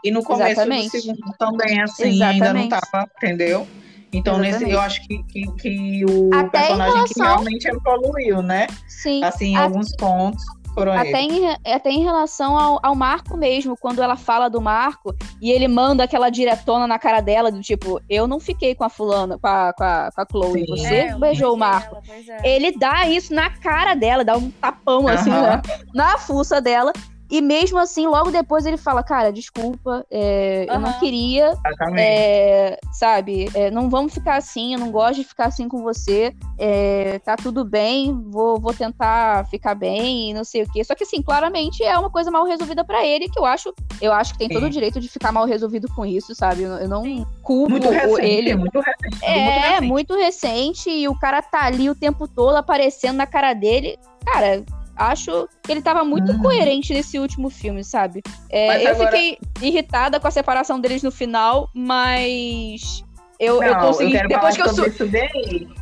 E 0.05 0.11
no 0.11 0.23
começo 0.23 0.51
Exatamente. 0.51 0.85
do 0.97 1.01
segundo 1.01 1.33
também, 1.37 1.81
assim, 1.81 2.23
ainda 2.23 2.53
não 2.53 2.61
Exatamente. 2.61 2.69
tava, 2.69 3.09
entendeu? 3.17 3.67
Então, 4.13 4.37
nesse, 4.37 4.63
Exatamente. 4.63 4.73
eu 4.73 4.79
acho 4.79 5.01
que, 5.05 5.23
que, 5.23 5.51
que 5.57 6.05
o 6.09 6.29
Até 6.33 6.45
em 6.45 6.49
personagem 6.67 7.03
que 7.03 7.13
relação- 7.19 7.25
realmente 7.25 7.65
evoluiu, 7.67 8.41
né? 8.41 8.67
Sim. 8.87 9.21
Assim, 9.23 9.47
em 9.47 9.57
A- 9.57 9.63
alguns 9.63 9.93
pontos 9.97 10.41
foram 10.73 10.93
Até 10.93 11.23
ele. 11.23 11.39
em, 11.45 11.73
até 11.73 11.89
em 11.91 12.03
relação 12.03 12.57
ao, 12.57 12.79
ao 12.83 12.95
Marco 12.95 13.35
mesmo, 13.37 13.75
quando 13.77 14.01
ela 14.01 14.15
fala 14.15 14.49
do 14.49 14.61
Marco 14.61 15.13
e 15.41 15.51
ele 15.51 15.67
manda 15.67 16.03
aquela 16.03 16.29
diretona 16.29 16.87
na 16.87 16.97
cara 16.99 17.21
dela, 17.21 17.51
do 17.51 17.61
tipo, 17.61 17.99
eu 18.09 18.27
não 18.27 18.39
fiquei 18.39 18.75
com 18.75 18.83
a 18.83 18.89
fulana, 18.89 19.37
com 19.37 19.47
a, 19.47 19.73
com 19.73 19.83
a, 19.83 20.09
com 20.13 20.21
a 20.21 20.25
Chloe, 20.29 20.59
Sim. 20.61 20.65
você 20.67 20.95
É, 20.95 21.15
beijou 21.17 21.53
o 21.53 21.57
Marco. 21.57 21.97
ela, 22.07 22.39
é. 22.43 22.55
Ele 22.55 22.71
dá 22.77 23.07
isso 23.07 23.33
na 23.33 23.49
cara 23.49 23.93
dela, 23.95 24.23
dá 24.23 24.37
um 24.37 24.49
tapão 24.51 25.07
assim, 25.07 25.29
né, 25.29 25.61
na 25.93 26.17
fuça 26.17 26.61
dela. 26.61 26.91
E 27.29 27.41
mesmo 27.41 27.77
assim, 27.77 28.07
logo 28.07 28.31
depois 28.31 28.65
ele 28.65 28.77
fala, 28.77 29.03
cara, 29.03 29.31
desculpa, 29.31 30.05
é, 30.09 30.65
eu 30.67 30.79
não 30.79 30.93
queria, 30.99 31.49
Exatamente. 31.49 32.01
é, 32.01 32.79
sabe, 32.91 33.49
é, 33.53 33.69
não 33.69 33.89
vamos 33.89 34.13
ficar 34.13 34.37
assim, 34.37 34.73
eu 34.73 34.79
não 34.79 34.91
gosto 34.91 35.17
de 35.17 35.23
ficar 35.23 35.45
assim 35.45 35.69
com 35.69 35.83
você, 35.83 36.33
é, 36.57 37.19
tá 37.19 37.35
tudo 37.35 37.63
bem, 37.63 38.19
vou, 38.29 38.59
vou 38.59 38.73
tentar 38.73 39.45
ficar 39.45 39.75
bem 39.75 40.31
e 40.31 40.33
não 40.33 40.43
sei 40.43 40.63
o 40.63 40.71
quê. 40.71 40.83
Só 40.83 40.95
que 40.95 41.03
assim, 41.03 41.21
claramente 41.21 41.83
é 41.83 41.97
uma 41.97 42.09
coisa 42.09 42.31
mal 42.31 42.45
resolvida 42.45 42.83
pra 42.83 43.05
ele, 43.05 43.29
que 43.29 43.37
eu 43.37 43.45
acho, 43.45 43.73
eu 44.01 44.11
acho 44.11 44.33
que 44.33 44.39
tem 44.39 44.49
todo 44.49 44.61
Sim. 44.61 44.67
o 44.67 44.71
direito 44.71 44.99
de 44.99 45.07
ficar 45.07 45.31
mal 45.31 45.45
resolvido 45.45 45.87
com 45.93 46.05
isso, 46.05 46.33
sabe? 46.33 46.63
Eu, 46.63 46.71
eu 46.77 46.89
não 46.89 47.03
culpo 47.43 47.71
muito 47.71 47.89
recente, 47.89 48.25
ele. 48.25 48.55
muito 48.55 48.79
recente. 48.79 49.23
É, 49.23 49.35
muito 49.35 49.59
recente. 49.61 49.87
muito 49.87 50.15
recente 50.15 50.89
e 50.89 51.07
o 51.07 51.17
cara 51.17 51.43
tá 51.43 51.65
ali 51.65 51.89
o 51.89 51.95
tempo 51.95 52.27
todo 52.27 52.55
aparecendo 52.55 53.17
na 53.17 53.27
cara 53.27 53.53
dele. 53.53 53.99
Cara, 54.25 54.63
acho 54.99 55.47
que 55.63 55.71
ele 55.71 55.81
tava 55.81 56.03
muito 56.03 56.31
Uhum. 56.33 56.39
coerente 56.41 56.93
nesse 56.93 57.17
último 57.17 57.49
filme, 57.49 57.83
sabe? 57.83 58.21
É, 58.49 58.83
eu 58.85 58.91
agora- 58.91 59.11
fiquei 59.11 59.37
irritada 59.61 60.19
com 60.19 60.27
a 60.27 60.31
separação 60.31 60.79
deles 60.79 61.01
no 61.01 61.11
final, 61.11 61.69
mas 61.73 63.03
eu, 63.39 63.63
eu 63.63 63.73
Não, 63.73 63.79
consegui. 63.87 64.11
quero 64.11 64.27
depois, 64.27 64.55
que 64.57 64.61
eu, 64.61 64.69
su- 64.73 64.83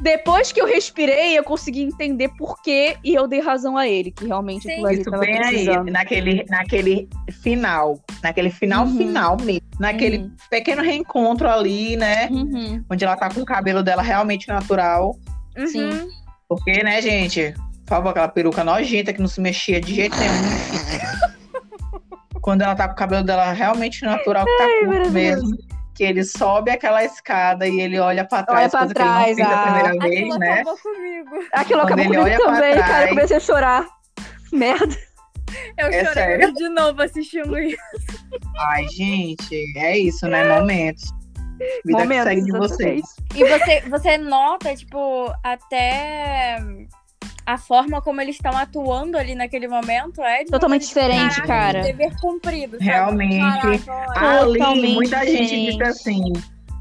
depois 0.02 0.52
que 0.52 0.62
eu 0.62 0.68
respirei, 0.68 1.38
eu 1.38 1.44
consegui 1.44 1.82
entender 1.82 2.30
por 2.38 2.62
quê 2.62 2.98
e 3.04 3.16
eu 3.16 3.28
dei 3.28 3.40
razão 3.40 3.76
a 3.76 3.88
ele, 3.88 4.12
que 4.12 4.26
realmente 4.28 4.64
Sim. 4.64 4.88
Isso 4.92 5.10
tava 5.10 5.24
bem 5.24 5.34
aí, 5.40 5.48
precisando. 5.50 5.92
naquele, 5.92 6.46
naquele 6.48 7.10
final. 7.42 8.00
Naquele 8.22 8.52
final 8.52 8.86
Uhum. 8.86 8.98
final 8.98 9.38
mesmo. 9.42 9.62
Naquele 9.80 10.18
Uhum. 10.20 10.32
pequeno 10.52 10.84
reencontro 10.84 11.50
ali, 11.50 11.96
né? 11.98 12.28
Uhum. 12.30 12.84
Onde 12.92 13.04
ela 13.04 13.16
tá 13.16 13.30
com 13.34 13.42
o 13.42 13.46
cabelo 13.46 13.82
dela 13.82 14.02
realmente 14.04 14.48
natural. 14.48 15.16
Uhum. 15.58 15.68
Sim. 15.68 16.08
Porque, 16.48 16.84
né, 16.84 17.02
gente? 17.02 17.54
Por 17.88 17.96
favor, 17.96 18.10
aquela 18.10 18.28
peruca 18.28 18.64
nojenta 18.66 19.14
que 19.14 19.22
não 19.22 19.30
se 19.30 19.40
mexia 19.40 19.80
de 19.80 19.96
jeito 19.96 20.16
nenhum. 20.18 20.34
Quando 22.42 22.62
ela 22.62 22.76
tá 22.76 22.86
com 22.88 22.94
o 22.94 22.98
cabelo 22.98 23.24
dela 23.24 23.52
realmente 23.54 24.04
natural, 24.04 24.46
que 24.46 24.58
tá 24.58 24.64
curto 24.66 24.88
maravilhoso. 24.88 25.14
mesmo. 25.14 25.58
Que 25.96 26.04
ele 26.04 26.24
sobe 26.24 26.70
aquela 26.70 27.04
escada 27.04 27.68
e 27.68 27.80
ele 27.80 27.98
olha 27.98 28.24
pra 28.26 28.44
trás, 28.44 28.62
Olha 28.62 28.70
pra 28.70 28.80
coisa 28.80 28.94
que 28.94 29.02
ele 29.02 29.10
não 29.10 29.16
trás, 29.16 29.36
fez 29.36 29.48
a 29.48 29.52
ah. 29.52 29.64
primeira 29.64 29.90
vez, 30.00 30.14
Aquilo 30.22 30.38
né? 30.40 30.52
acabou 30.52 30.78
comigo. 30.78 31.30
Aquilo 31.54 31.80
Quando 31.80 31.94
acabou 31.94 32.06
ele 32.06 32.16
comigo 32.16 32.24
olha 32.24 32.38
também, 32.38 32.74
cara. 32.76 32.86
trás. 32.86 33.02
Eu 33.04 33.10
comecei 33.10 33.38
a 33.38 33.40
chorar. 33.40 33.88
Merda. 34.54 34.96
Eu 35.78 35.88
É 35.88 35.92
chorei 36.06 36.14
sério? 36.14 36.54
de 36.54 36.70
novo 36.70 37.02
assistindo 37.02 37.58
isso. 37.58 37.78
Ai, 38.60 38.88
gente, 38.90 39.74
é 39.78 39.98
isso, 39.98 40.28
né? 40.28 40.60
Momentos. 40.60 41.10
Vida 41.86 42.00
Momentos, 42.00 42.18
que 42.18 42.24
segue 42.36 42.42
de 42.44 42.52
vocês. 42.52 43.02
E 43.34 43.44
você, 43.46 43.82
você 43.90 44.18
nota, 44.20 44.76
tipo, 44.76 45.34
até 45.44 46.58
a 47.46 47.58
forma 47.58 48.02
como 48.02 48.20
eles 48.20 48.36
estão 48.36 48.56
atuando 48.58 49.18
ali 49.18 49.34
naquele 49.34 49.68
momento 49.68 50.22
é 50.22 50.44
Totalmente 50.46 50.82
de, 50.82 50.88
diferente, 50.88 51.36
"Caraca, 51.42 51.48
cara." 51.48 51.82
Dever 51.82 52.20
cumprido. 52.20 52.74
sabe? 52.78 52.84
Realmente. 52.86 53.86
Caraca. 53.86 54.20
Ali, 54.42 54.60
Totalmente 54.60 54.94
muita 54.94 55.26
gente 55.26 55.44
diferente. 55.44 55.72
disse 55.78 55.84
assim. 55.84 56.34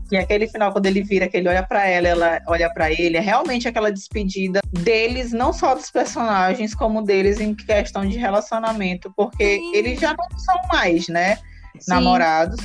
Que 0.09 0.16
aquele 0.16 0.47
final, 0.47 0.70
quando 0.70 0.87
ele 0.87 1.03
vira, 1.03 1.26
que 1.26 1.37
ele 1.37 1.49
olha 1.49 1.64
pra 1.64 1.84
ela, 1.84 2.07
ela 2.07 2.41
olha 2.47 2.72
pra 2.72 2.93
ele, 2.93 3.16
é 3.16 3.20
realmente 3.20 3.66
aquela 3.66 3.91
despedida 3.91 4.61
deles, 4.70 5.32
não 5.32 5.53
só 5.53 5.74
dos 5.74 5.91
personagens, 5.91 6.76
como 6.76 7.03
deles 7.03 7.41
em 7.41 7.53
questão 7.53 8.07
de 8.07 8.16
relacionamento, 8.16 9.12
porque 9.16 9.57
Sim. 9.59 9.74
eles 9.74 9.99
já 9.99 10.14
não 10.16 10.39
são 10.39 10.55
mais, 10.72 11.09
né, 11.09 11.34
Sim. 11.80 11.91
namorados. 11.91 12.61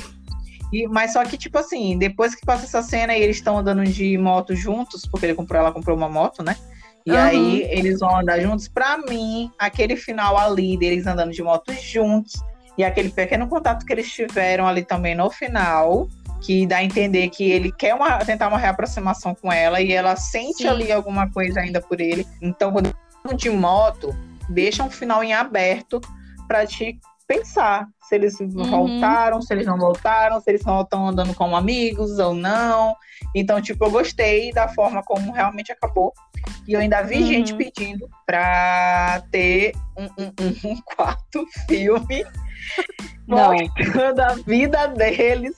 E, 0.72 0.86
mas 0.86 1.12
só 1.14 1.24
que, 1.24 1.36
tipo 1.36 1.58
assim, 1.58 1.98
depois 1.98 2.32
que 2.36 2.46
passa 2.46 2.64
essa 2.64 2.80
cena 2.80 3.12
e 3.16 3.20
eles 3.20 3.38
estão 3.38 3.58
andando 3.58 3.82
de 3.84 4.16
moto 4.16 4.54
juntos, 4.54 5.04
porque 5.04 5.26
ele 5.26 5.34
comprou, 5.34 5.58
ela 5.60 5.72
comprou 5.72 5.96
uma 5.96 6.08
moto, 6.08 6.44
né? 6.44 6.56
E 7.04 7.10
Uhum. 7.10 7.18
aí 7.18 7.62
eles 7.70 8.00
vão 8.00 8.16
andar 8.16 8.40
juntos. 8.40 8.68
Pra 8.68 8.98
mim, 8.98 9.50
aquele 9.58 9.96
final 9.96 10.36
ali 10.38 10.76
deles 10.76 11.06
andando 11.06 11.32
de 11.32 11.42
moto 11.42 11.72
juntos 11.72 12.34
e 12.78 12.84
aquele 12.84 13.10
pequeno 13.10 13.46
contato 13.48 13.84
que 13.84 13.92
eles 13.92 14.10
tiveram 14.10 14.66
ali 14.66 14.84
também 14.84 15.14
no 15.14 15.28
final, 15.30 16.08
que 16.40 16.66
dá 16.66 16.78
a 16.78 16.84
entender 16.84 17.28
que 17.28 17.50
ele 17.50 17.70
quer 17.72 17.94
uma- 17.94 18.18
tentar 18.18 18.48
uma 18.48 18.58
reaproximação 18.58 19.34
com 19.34 19.52
ela 19.52 19.80
e 19.80 19.92
ela 19.92 20.16
sente 20.16 20.58
Sim. 20.62 20.68
ali 20.68 20.90
alguma 20.92 21.30
coisa 21.30 21.60
ainda 21.60 21.80
por 21.80 22.00
ele. 22.00 22.26
Então, 22.40 22.72
quando 22.72 22.86
eles 22.86 22.96
andam 23.24 23.36
de 23.36 23.50
moto, 23.50 24.14
deixa 24.48 24.82
um 24.82 24.90
final 24.90 25.22
em 25.22 25.32
aberto 25.32 26.00
pra 26.48 26.66
te 26.66 26.98
pensar 27.26 27.86
se 28.08 28.14
eles 28.14 28.38
Uhum. 28.40 28.48
voltaram, 28.64 29.40
se 29.40 29.52
eles 29.54 29.66
não 29.66 29.78
voltaram, 29.78 30.40
se 30.40 30.50
eles 30.50 30.60
estão 30.60 31.08
andando 31.08 31.34
como 31.34 31.56
amigos 31.56 32.18
ou 32.18 32.34
não. 32.34 32.94
Então, 33.34 33.60
tipo, 33.60 33.84
eu 33.84 33.90
gostei 33.90 34.52
da 34.52 34.68
forma 34.68 35.02
como 35.02 35.32
realmente 35.32 35.72
acabou. 35.72 36.12
E 36.66 36.72
eu 36.72 36.80
ainda 36.80 37.02
vi 37.02 37.16
Uhum. 37.18 37.26
gente 37.26 37.54
pedindo 37.54 38.08
pra 38.26 39.22
ter 39.30 39.72
um, 39.96 40.04
um- 40.22 40.32
um- 40.70 40.80
quarto 40.96 41.46
filme 41.68 42.24
Não. 43.26 43.52
mostrando 43.52 44.20
a 44.20 44.34
vida 44.46 44.86
deles 44.88 45.54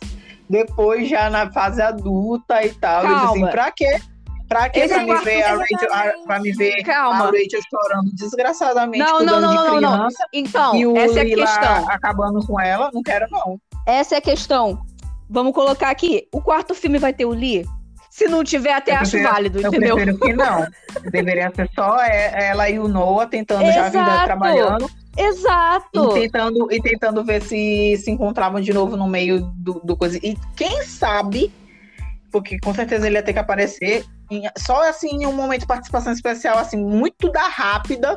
depois 0.49 1.09
já 1.09 1.31
na 1.31 1.51
fase 1.51 1.81
adulta 1.81 2.65
e 2.65 2.71
tal. 2.75 3.03
Eu 3.05 3.09
disse 3.15 3.25
assim, 3.25 3.35
Calma. 3.41 3.49
pra 3.51 3.71
quê? 3.73 4.01
Pra? 4.49 4.71
Esse 4.75 4.95
Pra 4.95 5.03
me 5.05 5.25
ver 5.25 5.43
a 5.43 5.55
Rachel, 5.57 5.93
a- 5.93 6.13
pra 6.27 6.41
me 6.41 6.53
ver 6.53 6.81
a 6.81 6.85
Calma. 6.85 7.25
Rachel 7.27 7.61
chorando 7.71 8.11
desgraçadamente 8.15 8.99
Não, 8.99 9.13
não, 9.13 9.17
cuidando 9.19 9.41
não, 9.43 9.49
de 9.51 9.55
não, 9.57 9.65
não, 9.65 9.81
não. 9.81 9.97
criança 9.99 10.25
Então, 10.33 10.75
e 10.77 10.87
o 10.87 10.97
essa 10.97 11.19
é 11.19 11.23
a 11.23 11.25
Lila 11.25 11.47
questão. 11.47 11.91
acabando 11.91 12.47
com 12.47 12.61
ela, 12.61 12.91
não 12.93 13.03
quero 13.03 13.27
não. 13.31 13.59
Essa 13.87 14.17
é 14.17 14.19
a 14.19 14.23
questão. 14.23 14.79
Vamos 15.29 15.53
colocar 15.55 15.89
aqui. 15.91 16.29
O 16.33 16.41
quarto 16.43 16.75
filme 16.75 16.99
vai 16.99 17.13
ter 17.13 17.25
o 17.25 17.31
Lee? 17.31 17.65
Se 18.11 18.29
não 18.29 18.45
tiver, 18.45 18.73
até 18.75 18.93
Eu 18.93 18.97
acho 18.99 19.11
prefiro- 19.13 19.33
válido, 19.33 19.61
Eu 19.61 19.69
entendeu? 19.69 19.97
prefiro 19.97 20.19
que 20.21 20.33
não. 20.35 20.67
Deveria 21.11 21.51
ser 21.57 21.69
só 21.75 21.99
é- 22.01 22.49
ela 22.51 22.69
e 22.71 22.79
o 22.79 22.87
Noah 22.87 23.27
tentando 23.27 23.65
já 23.73 23.87
a 23.87 23.89
vida 23.89 24.03
Exato. 24.05 24.25
trabalhando 24.25 24.91
Exato. 25.17 26.17
e 26.17 26.21
tentando, 26.21 26.73
e 26.73 26.81
tentando 26.83 27.25
ver 27.25 27.43
se 27.43 27.97
se 27.97 28.11
encontravam 28.11 28.61
de 28.61 28.73
novo 28.73 28.97
no 28.97 29.09
meio 29.09 29.41
do, 29.57 29.81
do 29.83 29.97
coisa. 29.97 30.19
E 30.23 30.37
quem 30.55 30.83
sabe, 30.85 31.53
porque 32.35 32.59
com 32.59 32.75
certeza 32.75 33.07
ele 33.07 33.15
ia 33.17 33.23
ter 33.23 33.33
que 33.33 33.39
aparecer, 33.39 34.05
em- 34.29 34.43
só 34.59 34.89
assim 34.89 35.23
em 35.23 35.27
um 35.27 35.33
momento 35.33 35.61
de 35.61 35.67
participação 35.69 36.13
especial, 36.13 36.59
assim, 36.59 36.77
muito 36.77 37.31
da 37.31 37.47
rápida, 37.47 38.17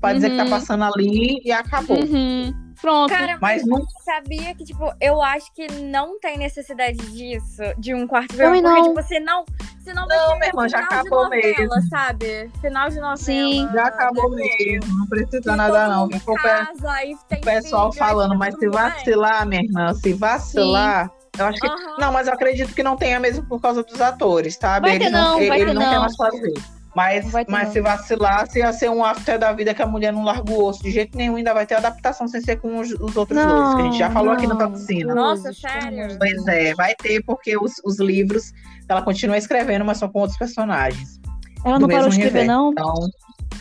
pra 0.00 0.12
dizer 0.12 0.30
que 0.30 0.36
tá 0.36 0.44
Uhum. 0.44 0.50
passando 0.50 0.84
ali 0.84 1.40
e 1.44 1.50
acabou. 1.50 1.98
Uhum. 1.98 2.54
Pronto. 2.80 3.08
Cara, 3.10 3.38
Mas 3.40 3.66
não 3.66 3.82
sabia 4.04 4.54
que, 4.54 4.62
tipo, 4.62 4.92
eu 5.00 5.20
acho 5.22 5.52
que 5.54 5.66
não 5.82 6.20
tem 6.20 6.36
necessidade 6.38 6.98
disso, 7.10 7.62
de 7.78 7.92
um 7.94 8.06
quarto 8.06 8.36
filme. 8.36 8.60
Porque, 8.62 8.78
não. 8.80 8.82
tipo, 8.94 9.02
senão, 9.08 9.44
senão 9.82 10.06
Não, 10.06 10.38
vai 10.38 10.48
irmão, 10.48 10.68
já 10.68 10.80
acabou 10.80 11.24
novela, 11.24 11.42
mesmo. 11.58 11.88
sabe? 11.88 12.50
Final 12.60 12.88
de 12.90 12.96
novela. 12.96 13.16
Sim. 13.16 13.68
já 13.72 13.86
acabou 13.86 14.30
mesmo, 14.30 14.98
não 14.98 15.06
precisa 15.08 15.56
nada 15.56 15.88
não. 15.88 16.08
Casa, 16.08 16.88
o 17.32 17.40
pessoal 17.40 17.90
filho, 17.92 18.04
falando, 18.06 18.36
mas 18.36 18.54
se 18.58 18.68
vacilar, 18.68 19.46
minha 19.46 19.62
irmã, 19.62 19.92
se 19.94 20.12
vacilar, 20.12 21.10
eu 21.38 21.46
acho 21.46 21.60
que 21.60 21.66
Aham. 21.66 21.96
Não, 21.98 22.12
mas 22.12 22.26
eu 22.26 22.34
acredito 22.34 22.74
que 22.74 22.82
não 22.82 22.96
tenha 22.96 23.18
mesmo 23.20 23.44
por 23.46 23.60
causa 23.60 23.82
dos 23.82 24.00
atores, 24.00 24.56
sabe? 24.60 24.88
Vai 24.88 24.98
ter 24.98 25.04
Eles 25.06 25.12
não, 25.12 25.38
ele 25.38 25.48
vai 25.48 25.60
ele 25.60 25.66
ter 25.70 25.74
não 25.74 25.82
quer 25.82 25.94
não. 25.94 26.00
mais 26.00 26.16
fazer. 26.16 26.52
Mas, 26.94 27.30
Não 27.30 27.44
mas 27.48 27.64
não. 27.66 27.72
se 27.74 27.80
vacilasse, 27.82 28.58
ia 28.58 28.72
ser 28.72 28.88
um 28.90 29.04
after 29.04 29.38
da 29.38 29.52
vida 29.52 29.74
que 29.74 29.82
a 29.82 29.86
mulher 29.86 30.14
não 30.14 30.24
larga 30.24 30.50
o 30.50 30.64
osso 30.64 30.82
de 30.82 30.90
jeito 30.90 31.14
nenhum, 31.14 31.36
ainda 31.36 31.52
vai 31.52 31.66
ter 31.66 31.74
adaptação 31.74 32.26
sem 32.26 32.40
ser 32.40 32.56
com 32.56 32.78
os, 32.78 32.90
os 32.92 33.14
outros 33.18 33.38
dois, 33.38 33.74
que 33.74 33.80
a 33.82 33.84
gente 33.84 33.98
já 33.98 34.10
falou 34.10 34.32
aqui 34.32 34.46
no 34.46 34.54
não. 34.54 34.72
Toxina. 34.72 35.14
Nossa, 35.14 35.52
sério? 35.52 36.16
Pois 36.18 36.46
é, 36.46 36.74
vai 36.74 36.94
ter, 36.94 37.22
porque 37.22 37.54
os, 37.54 37.74
os 37.84 37.98
livros 38.00 38.50
ela 38.88 39.02
continua 39.02 39.36
escrevendo, 39.36 39.84
mas 39.84 39.98
são 39.98 40.08
com 40.08 40.20
outros 40.20 40.38
personagens. 40.38 41.20
Ela 41.66 41.78
não 41.78 41.86
parou 41.86 42.08
de 42.08 42.14
escrever, 42.14 42.38
universo. 42.48 42.62
não? 42.62 42.70
Então, 42.72 42.94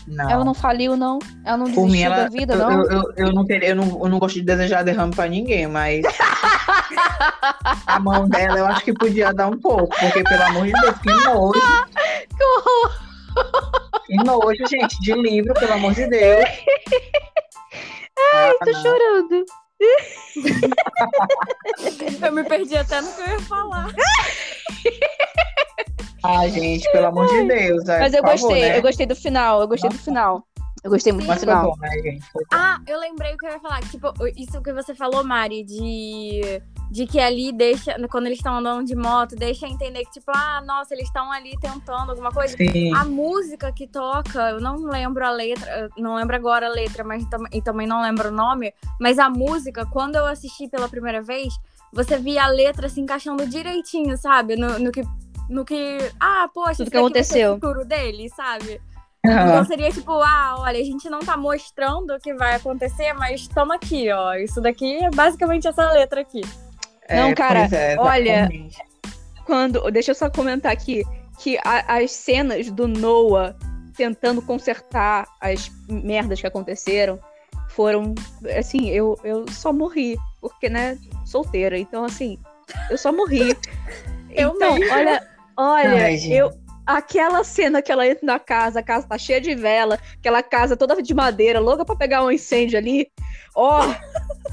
não. 0.07 0.29
Ela 0.29 0.45
não 0.45 0.53
faliu, 0.53 0.95
não? 0.95 1.19
Ela 1.43 1.57
não 1.57 1.71
Por 1.71 1.85
mim, 1.85 1.93
desistiu 1.93 2.11
ela, 2.11 2.23
da 2.23 2.29
vida, 2.29 2.53
eu, 2.53 2.57
não? 2.59 2.71
eu, 2.71 2.89
eu, 2.91 3.13
eu 3.17 3.33
não 3.33 3.45
queria, 3.45 3.69
eu, 3.69 3.75
não, 3.75 4.03
eu 4.03 4.09
não 4.09 4.19
gosto 4.19 4.35
de 4.35 4.43
desejar 4.43 4.83
derrame 4.83 5.15
pra 5.15 5.27
ninguém, 5.27 5.67
mas 5.67 6.05
a 7.87 7.99
mão 7.99 8.27
dela 8.29 8.59
eu 8.59 8.65
acho 8.67 8.83
que 8.83 8.93
podia 8.93 9.33
dar 9.33 9.47
um 9.47 9.57
pouco, 9.57 9.87
porque 9.99 10.23
pelo 10.23 10.43
amor 10.43 10.65
de 10.65 10.73
Deus, 10.73 10.97
que 10.99 11.11
nojo. 11.11 11.53
Que 14.05 14.15
nojo, 14.17 14.67
gente, 14.67 14.99
de 15.01 15.13
livro, 15.13 15.53
pelo 15.55 15.73
amor 15.73 15.93
de 15.93 16.07
Deus. 16.07 16.45
Ai, 18.33 18.53
Tô 18.63 18.73
chorando. 18.75 19.45
Eu 22.23 22.31
me 22.31 22.43
perdi 22.43 22.77
até 22.77 23.01
no 23.01 23.11
que 23.11 23.21
eu 23.21 23.27
ia 23.27 23.39
falar. 23.41 23.87
Ah, 26.25 26.47
gente, 26.47 26.89
pelo 26.91 27.07
amor 27.07 27.27
de 27.27 27.43
Deus. 27.47 27.87
é, 27.87 27.99
Mas 27.99 28.13
eu 28.13 28.21
por 28.23 28.31
favor, 28.31 28.47
gostei, 28.47 28.61
né? 28.69 28.77
eu 28.77 28.81
gostei 28.81 29.05
do 29.05 29.15
final, 29.15 29.61
eu 29.61 29.67
gostei 29.67 29.89
do 29.89 29.97
final. 29.97 30.43
Eu 30.83 30.91
gostei 30.91 31.11
muito 31.11 31.25
Mas 31.27 31.41
do 31.41 31.45
foi 31.45 31.53
final. 31.55 31.71
bom, 31.71 31.77
né, 31.79 31.89
gente? 32.03 32.25
Foi 32.31 32.43
bom. 32.43 32.49
Ah, 32.57 32.79
eu 32.87 32.99
lembrei 32.99 33.33
o 33.33 33.37
que 33.37 33.47
eu 33.47 33.51
ia 33.51 33.59
falar. 33.59 33.81
Tipo, 33.89 34.13
isso 34.37 34.61
que 34.61 34.71
você 34.71 34.93
falou, 34.93 35.23
Mari, 35.23 35.63
de, 35.63 36.61
de 36.91 37.07
que 37.07 37.19
ali 37.19 37.51
deixa, 37.51 37.95
quando 38.07 38.27
eles 38.27 38.37
estão 38.37 38.55
andando 38.57 38.85
de 38.85 38.95
moto, 38.95 39.35
deixa 39.35 39.65
entender 39.67 40.05
que, 40.05 40.11
tipo, 40.11 40.31
ah, 40.35 40.61
nossa, 40.63 40.93
eles 40.93 41.07
estão 41.07 41.31
ali 41.31 41.57
tentando 41.59 42.11
alguma 42.11 42.31
coisa. 42.31 42.55
Sim. 42.55 42.93
A 42.95 43.03
música 43.03 43.71
que 43.71 43.87
toca, 43.87 44.51
eu 44.51 44.59
não 44.61 44.75
lembro 44.75 45.25
a 45.25 45.31
letra, 45.31 45.89
não 45.97 46.13
lembro 46.15 46.35
agora 46.35 46.67
a 46.67 46.69
letra, 46.69 47.03
mas 47.03 47.25
tam- 47.29 47.47
e 47.51 47.63
também 47.63 47.87
não 47.87 48.03
lembro 48.03 48.29
o 48.29 48.31
nome, 48.31 48.71
mas 49.01 49.17
a 49.17 49.27
música, 49.27 49.87
quando 49.87 50.17
eu 50.17 50.25
assisti 50.27 50.67
pela 50.67 50.87
primeira 50.87 51.19
vez, 51.19 51.51
você 51.91 52.15
via 52.19 52.43
a 52.43 52.47
letra 52.47 52.87
se 52.89 53.01
encaixando 53.01 53.47
direitinho, 53.47 54.15
sabe? 54.17 54.55
No, 54.55 54.77
no 54.77 54.91
que. 54.91 55.01
No 55.49 55.63
que. 55.65 55.97
Ah, 56.19 56.49
poxa, 56.53 56.77
Tudo 56.77 56.81
isso 56.83 56.91
que 56.91 56.97
daqui 56.97 57.13
vai 57.13 57.23
ser 57.23 57.43
aconteceu. 57.43 57.51
o 57.51 57.55
futuro 57.55 57.85
dele, 57.85 58.29
sabe? 58.29 58.81
Aham. 59.25 59.49
Então 59.49 59.65
seria 59.65 59.91
tipo, 59.91 60.11
ah, 60.11 60.55
olha, 60.59 60.79
a 60.79 60.83
gente 60.83 61.09
não 61.09 61.19
tá 61.19 61.35
mostrando 61.35 62.13
o 62.13 62.19
que 62.19 62.33
vai 62.35 62.55
acontecer, 62.55 63.11
mas 63.13 63.47
toma 63.47 63.75
aqui, 63.75 64.11
ó. 64.11 64.33
Isso 64.35 64.61
daqui 64.61 65.03
é 65.03 65.09
basicamente 65.09 65.67
essa 65.67 65.91
letra 65.91 66.21
aqui. 66.21 66.41
Não, 67.09 67.33
cara, 67.33 67.67
é, 67.71 67.95
olha. 67.99 68.49
Quando. 69.45 69.89
Deixa 69.91 70.11
eu 70.11 70.15
só 70.15 70.29
comentar 70.29 70.71
aqui 70.71 71.03
que 71.39 71.57
a- 71.63 71.97
as 71.97 72.11
cenas 72.11 72.69
do 72.71 72.87
Noah 72.87 73.55
tentando 73.95 74.41
consertar 74.41 75.27
as 75.39 75.71
merdas 75.87 76.41
que 76.41 76.47
aconteceram 76.47 77.19
foram. 77.69 78.13
Assim, 78.57 78.89
eu, 78.89 79.17
eu 79.23 79.45
só 79.51 79.71
morri. 79.71 80.17
Porque, 80.41 80.69
né, 80.69 80.97
solteira. 81.25 81.77
Então, 81.77 82.03
assim, 82.03 82.37
eu 82.89 82.97
só 82.97 83.11
morri. 83.11 83.55
Eu 84.37 84.49
então, 84.53 84.75
mesmo. 84.75 84.93
olha, 84.93 85.25
olha, 85.57 86.05
Ai, 86.05 86.19
eu. 86.31 86.51
Aquela 86.85 87.43
cena 87.43 87.81
que 87.81 87.91
ela 87.91 88.05
entra 88.05 88.23
na 88.23 88.37
casa, 88.37 88.79
a 88.79 88.83
casa 88.83 89.07
tá 89.07 89.17
cheia 89.17 89.41
de 89.41 89.55
vela, 89.55 89.99
aquela 90.19 90.43
casa 90.43 90.77
toda 90.77 91.01
de 91.01 91.13
madeira, 91.15 91.59
louca 91.59 91.83
pra 91.83 91.95
pegar 91.95 92.23
um 92.23 92.29
incêndio 92.29 92.77
ali. 92.77 93.07
Ó, 93.55 93.81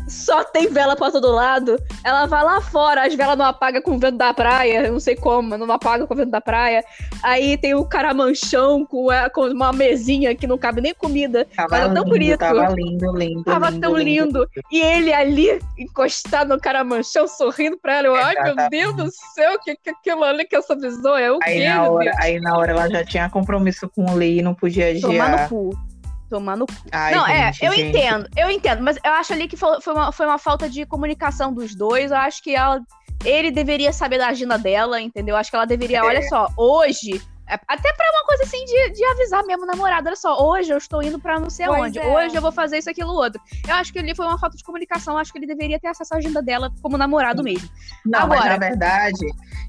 só 0.08 0.44
tem 0.44 0.68
vela 0.68 0.94
pra 0.96 1.10
todo 1.10 1.30
lado. 1.32 1.76
Ela 2.04 2.26
vai 2.26 2.44
lá 2.44 2.60
fora, 2.60 3.04
as 3.06 3.14
velas 3.14 3.36
não 3.36 3.44
apagam 3.46 3.82
com 3.82 3.92
o 3.96 3.98
vento 3.98 4.16
da 4.16 4.32
praia, 4.32 4.90
não 4.90 5.00
sei 5.00 5.16
como, 5.16 5.56
não 5.58 5.70
apaga 5.72 6.06
com 6.06 6.14
o 6.14 6.16
vento 6.16 6.30
da 6.30 6.40
praia. 6.40 6.84
Aí 7.22 7.56
tem 7.56 7.74
o 7.74 7.84
caramanchão 7.84 8.84
com, 8.86 9.10
a- 9.10 9.28
com 9.30 9.42
uma 9.48 9.72
mesinha 9.72 10.34
que 10.34 10.46
não 10.46 10.56
cabe 10.58 10.80
nem 10.80 10.94
comida. 10.94 11.46
Tava 11.56 11.76
é 11.76 11.80
tão 11.82 11.88
lindo, 11.94 12.04
bonito. 12.04 12.38
Tava 12.38 12.68
lindo, 12.68 13.16
lindo. 13.16 13.44
Tava 13.44 13.70
lindo, 13.70 13.80
tão 13.80 13.96
lindo. 13.96 14.48
E 14.70 14.80
ele 14.80 15.12
ali, 15.12 15.58
encostado 15.78 16.48
no 16.54 16.60
caramanchão, 16.60 17.26
sorrindo 17.26 17.76
pra 17.80 17.98
ela. 17.98 18.06
Eu, 18.08 18.14
ai, 18.16 18.34
meu. 18.54 18.68
Deus 18.70 18.94
do 18.96 19.10
céu, 19.34 19.58
que, 19.60 19.74
que 19.76 19.90
aquilo 19.90 20.24
ali 20.24 20.44
que 20.44 20.56
essa 20.56 20.76
visão 20.76 21.16
é 21.16 21.30
o 21.32 21.38
Aí 21.42 21.58
quê, 21.60 21.68
na, 21.68 21.88
hora, 21.90 22.12
aí 22.20 22.40
na 22.40 22.56
hora 22.56 22.72
ela 22.72 22.88
já 22.88 23.04
tinha 23.04 23.28
compromisso 23.30 23.88
com 23.88 24.04
o 24.10 24.14
Lee 24.14 24.38
e 24.38 24.42
não 24.42 24.54
podia 24.54 24.98
Tomar 25.00 25.24
adiar. 25.32 25.42
no 25.42 25.48
cu. 25.48 25.91
Tomar 26.32 26.56
no 26.56 26.66
cu. 26.66 26.72
Ai, 26.90 27.14
não, 27.14 27.26
gente, 27.26 27.62
é, 27.62 27.68
eu 27.68 27.72
gente. 27.74 27.88
entendo, 27.98 28.26
eu 28.34 28.50
entendo, 28.50 28.82
mas 28.82 28.98
eu 29.04 29.12
acho 29.12 29.34
ali 29.34 29.46
que 29.46 29.54
foi, 29.54 29.82
foi 29.82 29.92
uma, 29.92 30.10
foi 30.10 30.24
uma 30.24 30.38
falta 30.38 30.66
de 30.66 30.86
comunicação 30.86 31.52
dos 31.52 31.74
dois. 31.74 32.10
Eu 32.10 32.16
acho 32.16 32.42
que 32.42 32.54
ela, 32.54 32.80
ele 33.22 33.50
deveria 33.50 33.92
saber 33.92 34.16
da 34.16 34.28
agenda 34.28 34.56
dela, 34.56 34.98
entendeu? 34.98 35.34
Eu 35.34 35.36
acho 35.36 35.50
que 35.50 35.56
ela 35.56 35.66
deveria, 35.66 35.98
É. 35.98 36.02
olha 36.02 36.22
só, 36.22 36.48
hoje. 36.56 37.20
É, 37.52 37.58
Até 37.68 37.92
pra 37.92 38.06
uma 38.14 38.24
coisa 38.26 38.42
assim 38.44 38.64
de, 38.64 38.90
de 38.92 39.04
avisar 39.04 39.44
mesmo 39.44 39.64
o 39.64 39.66
namorado. 39.66 40.06
Olha 40.08 40.16
só, 40.16 40.42
hoje 40.48 40.72
eu 40.72 40.78
estou 40.78 41.02
indo 41.02 41.18
pra 41.18 41.38
não 41.38 41.50
sei 41.50 41.66
Pois 41.66 41.80
aonde. 41.82 41.98
é. 41.98 42.06
Hoje 42.06 42.34
eu 42.36 42.42
vou 42.42 42.52
fazer 42.52 42.78
isso, 42.78 42.90
aquilo, 42.90 43.12
outro. 43.12 43.40
Eu 43.68 43.74
acho 43.74 43.92
que 43.92 43.98
ali 43.98 44.14
foi 44.14 44.26
uma 44.26 44.38
falta 44.38 44.56
de 44.56 44.64
comunicação. 44.64 45.16
Acho 45.18 45.32
que 45.32 45.38
ele 45.38 45.46
deveria 45.46 45.78
ter 45.78 45.88
acesso 45.88 46.14
à 46.14 46.18
agenda 46.18 46.42
dela 46.42 46.70
como 46.82 46.96
namorado 46.96 47.42
mesmo. 47.42 47.68
Não, 48.04 48.26
mas 48.26 48.40
Agora- 48.40 48.52
na 48.54 48.58
verdade, 48.68 49.26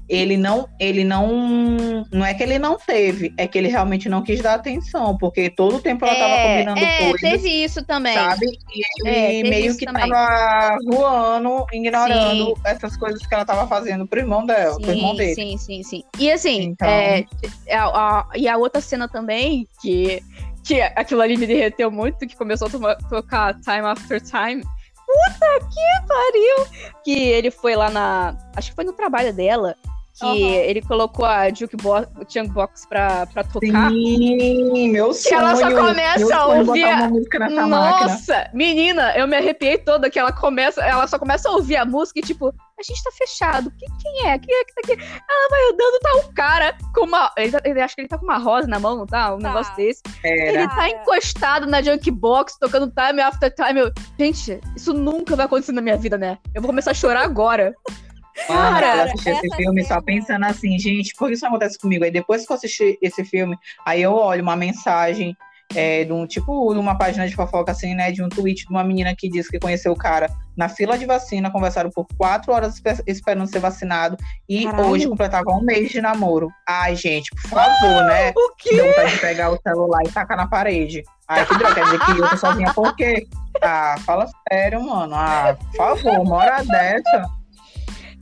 ele 0.08 0.36
não, 0.36 0.68
ele 0.78 1.04
não, 1.04 2.04
não 2.12 2.24
é 2.24 2.34
que 2.34 2.42
ele 2.42 2.58
não 2.58 2.76
teve, 2.76 3.32
é 3.38 3.46
que 3.46 3.56
ele 3.58 3.68
realmente 3.68 4.08
não 4.08 4.22
quis 4.22 4.40
dar 4.40 4.54
atenção, 4.54 5.16
porque 5.16 5.48
todo 5.50 5.76
o 5.76 5.80
tempo 5.80 6.04
ela 6.04 6.14
tava 6.14 6.42
combinando 6.42 6.80
coisas, 6.80 7.22
É, 7.22 7.30
teve 7.30 7.48
isso 7.64 7.84
também. 7.84 8.14
sabe? 8.14 8.46
E 8.46 9.08
É, 9.08 9.34
ele 9.34 9.42
teve 9.44 9.50
meio 9.50 9.76
que 9.76 9.86
também. 9.86 10.08
tava 10.10 10.76
voando, 10.84 11.66
ignorando 11.72 12.54
essas 12.64 12.96
coisas 12.96 13.24
que 13.26 13.34
ela 13.34 13.44
tava 13.44 13.66
fazendo 13.66 14.06
pro 14.06 14.18
irmão 14.20 14.44
dela, 14.44 14.76
pro 14.78 14.90
irmão 14.90 15.12
Sim, 15.12 15.16
dele. 15.16 15.34
sim, 15.34 15.56
sim, 15.58 15.82
sim. 15.82 16.02
E 16.18 16.30
assim, 16.30 16.62
Então- 16.62 16.88
é, 16.88 17.24
a- 17.74 17.86
a- 17.86 18.28
e 18.34 18.48
a 18.48 18.56
outra 18.56 18.80
cena 18.80 19.08
também, 19.08 19.68
que, 19.80 20.22
que 20.64 20.80
aquilo 20.80 21.20
ali 21.22 21.36
me 21.36 21.46
derreteu 21.46 21.90
muito, 21.90 22.26
que 22.26 22.36
começou 22.36 22.68
a 22.68 22.70
toma- 22.70 22.96
tocar 23.08 23.54
Time 23.60 23.80
After 23.86 24.20
Time. 24.20 24.62
Puta 25.06 25.58
que 25.60 26.06
pariu! 26.08 26.92
Que 27.04 27.12
ele 27.28 27.50
foi 27.50 27.76
lá 27.76 27.90
na. 27.90 28.36
Acho 28.56 28.70
que 28.70 28.74
foi 28.74 28.84
no 28.84 28.92
trabalho 28.94 29.32
dela. 29.34 29.76
Que 30.16 30.24
Aham. 30.26 30.36
ele 30.36 30.80
colocou 30.80 31.24
a 31.24 31.52
jukebox, 31.52 32.06
jukebox 32.32 32.86
pra, 32.86 33.26
pra 33.26 33.42
tocar. 33.42 33.90
Sim, 33.90 34.90
meu 34.90 35.12
sonho. 35.12 35.34
ela 35.34 35.56
só 35.56 35.70
começa 35.74 36.36
a 36.36 36.38
é 36.54 36.58
ouvir 36.60 36.84
a- 36.84 37.08
nessa 37.10 37.66
máquina. 37.66 37.66
Nossa, 37.66 38.50
menina, 38.54 39.12
eu 39.16 39.26
me 39.26 39.36
arrepiei 39.36 39.76
toda 39.76 40.08
que 40.08 40.16
ela 40.16 40.30
começa, 40.30 40.80
ela 40.84 41.04
só 41.08 41.18
começa 41.18 41.48
a 41.48 41.52
ouvir 41.52 41.76
a 41.76 41.84
música 41.84 42.20
e 42.20 42.22
tipo, 42.22 42.46
a 42.48 42.82
gente 42.84 43.02
tá 43.02 43.10
fechado. 43.10 43.72
Quem, 43.76 43.88
quem 44.00 44.28
é? 44.30 44.38
Quem 44.38 44.54
é 44.54 44.64
que 44.64 44.74
tá 44.74 44.80
aqui? 44.84 45.02
Ela 45.02 45.48
vai 45.50 45.60
andando, 45.72 46.00
tá 46.00 46.28
um 46.28 46.32
cara 46.32 46.76
com 46.94 47.06
uma. 47.06 47.32
Ele, 47.36 47.50
tá- 47.50 47.60
ele- 47.64 47.80
acho 47.80 47.96
que 47.96 48.02
ele 48.02 48.08
tá 48.08 48.16
com 48.16 48.24
uma 48.24 48.38
rosa 48.38 48.68
na 48.68 48.78
mão, 48.78 48.96
não 48.96 49.06
tá? 49.06 49.34
Um 49.34 49.40
Tá. 49.40 49.48
negócio 49.48 49.74
desse. 49.74 50.00
Era. 50.24 50.52
Ele 50.60 50.68
tá 50.68 50.88
encostado 50.90 51.66
na 51.66 51.82
Junkbox, 51.82 52.56
tocando 52.60 52.86
time 52.92 53.20
after 53.20 53.52
time. 53.52 53.80
Eu, 53.80 53.92
gente, 54.16 54.60
isso 54.76 54.92
nunca 54.92 55.34
vai 55.34 55.46
acontecer 55.46 55.72
na 55.72 55.80
minha 55.82 55.96
vida, 55.96 56.16
né? 56.16 56.38
Eu 56.54 56.62
vou 56.62 56.68
começar 56.68 56.92
a 56.92 56.94
chorar 56.94 57.24
agora. 57.24 57.74
Mano, 58.48 58.80
Cara, 58.80 58.96
eu 58.96 59.02
assisti 59.04 59.30
esse 59.30 59.56
filme 59.56 59.82
só 59.82 59.88
cena- 59.94 60.02
pensando 60.02 60.44
assim, 60.46 60.78
gente, 60.78 61.14
por 61.14 61.28
que 61.28 61.34
isso 61.34 61.46
acontece 61.46 61.78
comigo? 61.78 62.04
Aí 62.04 62.10
depois 62.10 62.46
que 62.46 62.52
eu 62.52 62.56
assisti 62.56 62.98
esse 63.00 63.24
filme, 63.24 63.56
aí 63.86 64.02
eu 64.02 64.12
olho 64.12 64.42
uma 64.42 64.56
mensagem 64.56 65.36
é, 65.74 66.04
de 66.04 66.12
um 66.12 66.26
tipo, 66.26 66.72
de 66.74 66.78
uma 66.78 66.96
página 66.96 67.26
de 67.26 67.34
fofoca, 67.34 67.72
assim, 67.72 67.94
né? 67.94 68.12
De 68.12 68.22
um 68.22 68.28
tweet 68.28 68.64
de 68.66 68.70
uma 68.70 68.84
menina 68.84 69.14
que 69.16 69.28
disse 69.28 69.50
que 69.50 69.58
conheceu 69.58 69.92
o 69.92 69.96
cara 69.96 70.28
na 70.56 70.68
fila 70.68 70.96
de 70.98 71.06
vacina, 71.06 71.50
conversaram 71.50 71.90
por 71.90 72.06
quatro 72.16 72.52
horas 72.52 72.74
espe- 72.74 73.02
esperando 73.06 73.48
ser 73.48 73.58
vacinado 73.60 74.16
e 74.48 74.64
Caralho. 74.66 74.88
hoje 74.90 75.08
completava 75.08 75.50
um 75.50 75.62
mês 75.62 75.90
de 75.90 76.00
namoro. 76.00 76.48
Ai, 76.68 76.94
gente, 76.94 77.30
por 77.30 77.50
favor, 77.50 78.04
né? 78.04 78.32
O 78.36 78.54
quê? 78.56 78.76
Deu 78.76 78.86
vontade 78.86 79.12
de 79.12 79.18
pegar 79.18 79.50
o 79.50 79.58
celular 79.62 80.00
e 80.06 80.10
tacar 80.12 80.36
na 80.36 80.46
parede. 80.46 81.02
Ai, 81.26 81.44
que 81.46 81.56
droga, 81.56 81.74
quer 81.74 81.84
dizer 81.84 81.98
que 82.04 82.10
eu 82.12 82.28
tô 82.28 82.36
sozinha 82.36 82.72
por 82.74 82.94
quê? 82.94 83.26
Ah, 83.62 83.96
fala 84.04 84.26
sério, 84.52 84.82
mano. 84.84 85.14
Ah, 85.16 85.56
por 85.58 85.76
favor, 85.76 86.20
uma 86.20 86.36
hora 86.36 86.62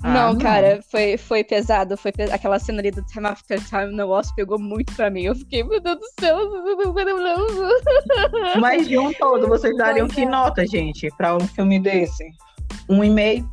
Ah, 0.04 0.12
não, 0.12 0.38
cara, 0.38 0.80
foi, 0.90 1.16
foi 1.16 1.44
pesado. 1.44 1.96
Foi 1.96 2.10
pe- 2.10 2.30
Aquela 2.32 2.58
cena 2.58 2.80
ali 2.80 2.90
do 2.90 3.02
Time 3.04 3.26
After 3.26 3.62
Time, 3.64 3.84
o 3.86 3.96
negócio 3.96 4.34
pegou 4.34 4.58
muito 4.58 4.94
pra 4.94 5.10
mim. 5.10 5.22
Eu 5.22 5.34
fiquei, 5.34 5.62
meu 5.62 5.80
Deus 5.80 5.98
do 5.98 6.06
céu. 6.20 6.38
Mas 8.60 8.88
de 8.88 8.98
um 8.98 9.12
todo, 9.12 9.46
vocês 9.48 9.76
dariam 9.76 10.08
que 10.08 10.22
é. 10.22 10.26
nota, 10.26 10.66
gente, 10.66 11.08
pra 11.16 11.36
um 11.36 11.46
filme 11.46 11.78
desse? 11.78 12.24
Um 12.88 13.04
e 13.04 13.10
meio? 13.10 13.48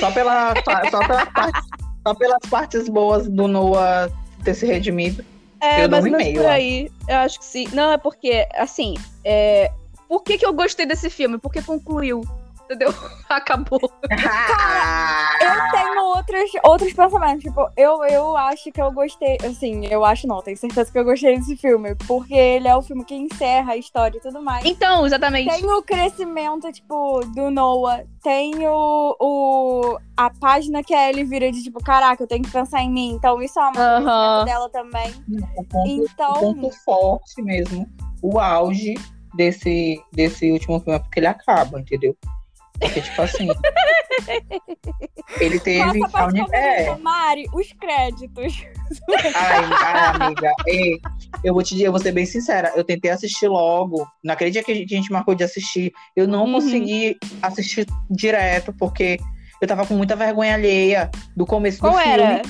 Só, 0.00 0.10
pela, 0.10 0.54
só, 0.90 1.06
pelas 1.06 1.28
partes, 1.28 1.62
só 2.06 2.14
pelas 2.14 2.40
partes 2.50 2.88
boas 2.88 3.28
do 3.28 3.46
Noah 3.46 4.10
ter 4.42 4.54
se 4.54 4.66
redimido. 4.66 5.24
É, 5.60 5.84
Eu 5.84 5.88
dou 5.88 6.00
mais 6.00 6.04
um 6.04 6.08
ou 6.08 6.12
menos 6.12 6.26
e-mail, 6.26 6.42
por 6.42 6.50
aí. 6.50 6.90
Eu 7.08 7.16
acho 7.18 7.38
que 7.38 7.44
sim. 7.44 7.68
Não, 7.72 7.92
é 7.92 7.98
porque, 7.98 8.46
assim, 8.56 8.94
é... 9.24 9.70
por 10.08 10.22
que, 10.22 10.38
que 10.38 10.44
eu 10.44 10.52
gostei 10.52 10.86
desse 10.86 11.08
filme? 11.08 11.38
Porque 11.38 11.62
concluiu. 11.62 12.22
Entendeu? 12.74 12.92
Acabou. 13.28 13.78
Eu 15.40 15.70
tenho 15.70 16.02
outros, 16.04 16.50
outros 16.64 16.92
pensamentos. 16.92 17.42
Tipo, 17.44 17.68
eu, 17.76 18.02
eu 18.04 18.36
acho 18.36 18.70
que 18.72 18.80
eu 18.80 18.90
gostei. 18.92 19.38
Assim, 19.44 19.86
eu 19.86 20.04
acho 20.04 20.26
não, 20.26 20.42
tenho 20.42 20.56
certeza 20.56 20.90
que 20.90 20.98
eu 20.98 21.04
gostei 21.04 21.36
desse 21.38 21.56
filme. 21.56 21.94
Porque 22.06 22.34
ele 22.34 22.66
é 22.68 22.76
o 22.76 22.82
filme 22.82 23.04
que 23.04 23.14
encerra 23.14 23.72
a 23.72 23.76
história 23.76 24.18
e 24.18 24.20
tudo 24.20 24.42
mais. 24.42 24.64
Então, 24.64 25.06
exatamente. 25.06 25.48
Tem 25.48 25.64
o 25.70 25.82
crescimento, 25.82 26.70
tipo, 26.72 27.20
do 27.34 27.50
Noah. 27.50 28.04
Tem 28.22 28.66
o, 28.66 29.16
o- 29.20 29.98
a 30.16 30.30
página 30.30 30.82
que 30.82 30.94
a 30.94 31.08
Ellie 31.10 31.24
vira 31.24 31.50
de 31.52 31.62
tipo, 31.62 31.82
caraca, 31.82 32.22
eu 32.22 32.26
tenho 32.26 32.42
que 32.42 32.50
pensar 32.50 32.80
em 32.82 32.90
mim. 32.90 33.10
Então 33.14 33.40
isso 33.42 33.58
é 33.60 33.62
uma 33.68 33.80
Aham. 33.80 34.44
dela 34.44 34.68
também. 34.70 35.12
o, 35.56 35.64
ponto, 35.64 35.88
o 36.02 36.04
Então, 36.04 36.34
ponto 36.34 36.70
forte 36.84 37.42
mesmo, 37.42 37.86
o 38.22 38.38
auge 38.38 38.94
desse, 39.34 40.00
desse 40.12 40.50
último 40.52 40.80
filme 40.80 40.96
é 40.96 40.98
porque 41.00 41.20
ele 41.20 41.26
acaba, 41.26 41.78
entendeu? 41.80 42.16
Porque, 42.80 43.00
tipo 43.00 43.22
assim. 43.22 43.48
ele 45.40 45.58
teve. 45.60 45.98
nossa 45.98 46.18
a 46.22 46.26
uni- 46.26 46.44
é, 46.52 46.94
Mari, 46.96 47.46
os 47.52 47.72
créditos. 47.72 48.62
Ai, 49.34 49.64
ai, 49.82 50.14
amiga, 50.14 50.52
ei, 50.66 51.00
eu 51.42 51.54
vou 51.54 51.62
te 51.62 51.74
dizer, 51.74 51.86
eu 51.88 51.92
vou 51.92 52.00
ser 52.00 52.12
bem 52.12 52.26
sincera, 52.26 52.72
eu 52.76 52.84
tentei 52.84 53.10
assistir 53.10 53.48
logo, 53.48 54.06
naquele 54.22 54.50
dia 54.50 54.62
que 54.62 54.72
a 54.72 54.74
gente, 54.74 54.88
que 54.88 54.94
a 54.94 54.98
gente 54.98 55.12
marcou 55.12 55.34
de 55.34 55.44
assistir, 55.44 55.92
eu 56.16 56.26
não 56.28 56.44
Uhum. 56.44 56.52
consegui 56.54 57.16
assistir 57.42 57.86
direto, 58.10 58.72
porque 58.72 59.18
eu 59.60 59.66
tava 59.68 59.86
com 59.86 59.94
muita 59.94 60.14
vergonha 60.16 60.54
alheia 60.54 61.10
do 61.36 61.46
começo 61.46 61.78
Qual 61.80 61.92
do 61.92 61.98
filme. 61.98 62.12
era? 62.22 62.42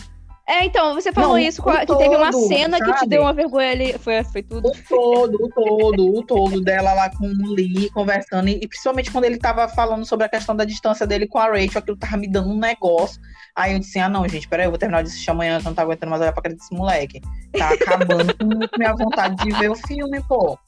É, 0.47 0.65
então, 0.65 0.95
você 0.95 1.11
falou 1.11 1.31
Não, 1.31 1.39
isso, 1.39 1.63
que 1.63 1.87
teve 1.87 2.17
uma 2.17 2.31
todo, 2.31 2.49
cena 2.49 2.79
que 2.79 2.93
te 2.93 2.99
sabe? 2.99 3.09
deu 3.09 3.23
uma 3.23 3.33
vergonha 3.33 3.71
ali. 3.71 3.99
Foi, 3.99 4.23
foi 4.25 4.43
tudo. 4.43 4.69
O 4.69 4.73
todo, 4.87 5.43
o 5.43 5.49
todo, 5.49 6.19
o 6.19 6.23
todo 6.23 6.61
dela 6.61 6.93
lá 6.93 7.09
com 7.09 7.27
o 7.27 7.55
Lee 7.55 7.89
conversando, 7.91 8.49
e, 8.49 8.61
e 8.63 8.69
principalmente 8.69 9.11
quando 9.11 9.25
ele 9.25 9.39
tava 9.39 9.67
falando 9.69 10.05
sobre 10.05 10.27
a 10.27 10.29
questão 10.29 10.55
da 10.55 10.67
distância 10.67 11.07
dele 11.07 11.27
com 11.27 11.39
a 11.39 11.47
Rachel, 11.47 11.79
aquilo 11.79 11.97
tava 11.97 12.19
me 12.19 12.29
dando 12.29 12.51
um 12.51 12.59
negócio. 12.59 13.19
Aí 13.57 13.73
eu 13.73 13.79
disse, 13.79 13.99
ah 13.99 14.09
não, 14.09 14.29
gente, 14.29 14.47
peraí, 14.47 14.67
eu 14.67 14.71
vou 14.71 14.79
terminar 14.79 15.03
de 15.03 15.09
assistir 15.09 15.31
amanhã, 15.31 15.59
que 15.59 15.67
eu 15.67 15.71
não 15.71 15.75
tô 15.75 15.81
aguentando 15.81 16.11
mais 16.11 16.21
olhar 16.21 16.33
pra 16.33 16.43
cara 16.43 16.55
desse 16.55 16.75
moleque. 16.75 17.23
Tá 17.57 17.71
acabando 17.71 18.37
com 18.37 18.79
minha 18.79 18.95
vontade 18.95 19.37
de 19.37 19.51
ver 19.59 19.71
o 19.71 19.75
filme, 19.75 20.23
pô. 20.29 20.59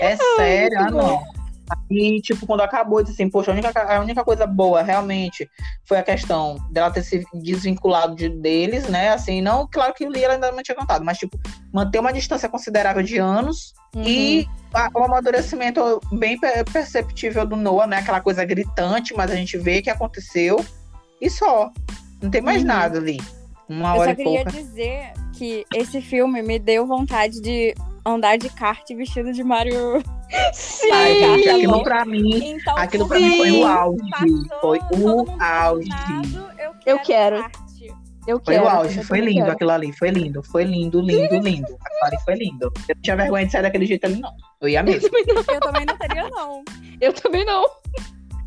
É 0.00 0.16
sério, 0.36 0.78
ah 0.78 0.90
não. 0.90 1.43
E, 1.90 2.20
tipo, 2.20 2.46
quando 2.46 2.60
acabou, 2.60 3.02
disse 3.02 3.14
assim, 3.14 3.30
poxa, 3.30 3.50
a 3.50 3.54
única, 3.54 3.82
a 3.96 4.00
única 4.00 4.24
coisa 4.24 4.46
boa, 4.46 4.82
realmente, 4.82 5.48
foi 5.86 5.98
a 5.98 6.02
questão 6.02 6.56
dela 6.70 6.90
ter 6.90 7.02
se 7.02 7.24
desvinculado 7.34 8.14
de, 8.14 8.28
deles, 8.28 8.88
né? 8.88 9.10
Assim, 9.10 9.40
não, 9.40 9.66
claro 9.70 9.94
que 9.94 10.06
o 10.06 10.10
Lee 10.10 10.24
ela 10.24 10.34
ainda 10.34 10.52
não 10.52 10.62
tinha 10.62 10.74
contado, 10.76 11.04
mas, 11.04 11.18
tipo, 11.18 11.38
manter 11.72 11.98
uma 11.98 12.12
distância 12.12 12.48
considerável 12.48 13.02
de 13.02 13.18
anos 13.18 13.72
e 13.96 14.46
a- 14.72 14.90
o 14.94 15.04
amadurecimento 15.04 16.00
bem 16.12 16.38
per- 16.38 16.64
perceptível 16.70 17.46
do 17.46 17.56
Noah, 17.56 17.86
né? 17.86 17.98
Aquela 17.98 18.20
coisa 18.20 18.44
gritante, 18.44 19.14
mas 19.16 19.30
a 19.30 19.36
gente 19.36 19.56
vê 19.56 19.80
que 19.80 19.90
aconteceu 19.90 20.64
e 21.20 21.30
só. 21.30 21.70
Não 22.20 22.30
tem 22.30 22.40
mais 22.42 22.60
Uhum. 22.62 22.68
nada 22.68 22.98
ali. 22.98 23.18
Uma 23.68 23.94
Eu 23.94 24.00
hora 24.00 24.10
só 24.10 24.16
queria 24.16 24.44
dizer 24.44 25.12
que 25.32 25.64
esse 25.74 26.00
filme 26.02 26.42
me 26.42 26.58
deu 26.58 26.86
vontade 26.86 27.40
de 27.40 27.74
andar 28.06 28.36
de 28.36 28.48
kart 28.50 28.86
vestido 28.94 29.32
de 29.32 29.42
Mario. 29.42 30.02
Sim! 30.52 30.90
Ai, 30.92 31.24
aquilo 31.34 31.76
Sim. 31.78 31.82
pra 31.84 32.04
mim, 32.04 32.44
Então, 32.56 32.76
aquilo 32.76 33.08
pra 33.08 33.18
mim 33.20 33.36
foi 33.36 33.50
o 33.52 33.66
auge. 33.66 34.10
passou, 34.10 34.60
Foi 34.60 34.78
o 34.98 35.42
auge. 35.42 35.88
eu 35.88 36.44
quero. 36.54 36.74
Eu 36.86 36.98
quero. 37.00 37.40
kart. 37.42 37.54
Eu 38.26 38.40
Foi 38.42 38.54
quero. 38.54 38.64
o 38.64 38.68
auge, 38.70 39.04
foi 39.04 39.20
lindo 39.20 39.40
quero. 39.40 39.52
aquilo 39.52 39.70
ali, 39.70 39.92
foi 39.92 40.08
lindo, 40.08 40.42
foi 40.42 40.64
lindo, 40.64 40.98
lindo, 40.98 41.38
lindo. 41.40 41.76
Aquilo 41.84 42.04
ali 42.04 42.16
foi 42.24 42.34
lindo. 42.36 42.72
Eu 42.88 42.94
não 42.94 43.02
tinha 43.02 43.16
vergonha 43.16 43.44
de 43.44 43.52
sair 43.52 43.60
daquele 43.62 43.84
jeito 43.84 44.06
ali, 44.06 44.18
não. 44.18 44.32
Eu 44.62 44.68
ia 44.70 44.82
mesmo. 44.82 45.10
Eu 45.52 45.60
também 45.60 45.84
não 45.84 45.98
teria, 45.98 46.30
não. 46.30 46.64
Eu 47.02 47.12
também 47.12 47.44
não. 47.44 47.66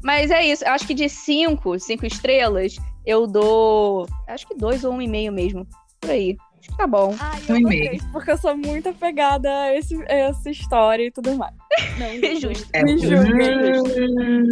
Mas 0.04 0.32
é 0.32 0.44
isso. 0.44 0.68
Acho 0.68 0.88
que 0.88 0.96
de 0.96 1.08
cinco, 1.08 1.78
cinco 1.80 2.08
estrelas, 2.08 2.76
eu 3.06 3.28
dou. 3.28 4.08
Acho 4.28 4.48
que 4.48 4.56
dois 4.56 4.84
ou 4.84 4.94
um 4.94 5.02
e 5.02 5.08
meio 5.08 5.32
mesmo. 5.32 5.68
Por 6.02 6.10
aí. 6.10 6.36
Tá 6.76 6.86
bom. 6.88 7.16
Ai, 7.20 7.40
Um 7.50 7.54
eu 7.54 7.58
e 7.58 7.62
gostei, 7.62 7.90
meio. 7.90 8.04
porque 8.12 8.32
eu 8.32 8.38
sou 8.38 8.56
muito 8.58 8.90
apegada 8.90 9.50
a, 9.50 9.76
esse, 9.76 9.96
a 10.04 10.14
essa 10.14 10.50
história 10.50 11.04
e 11.08 11.12
tudo 11.12 11.36
mais. 11.36 11.54
Não, 11.98 12.06
É 12.06 12.36
justo. 12.36 12.68
É, 12.74 12.84
Me. 12.84 12.98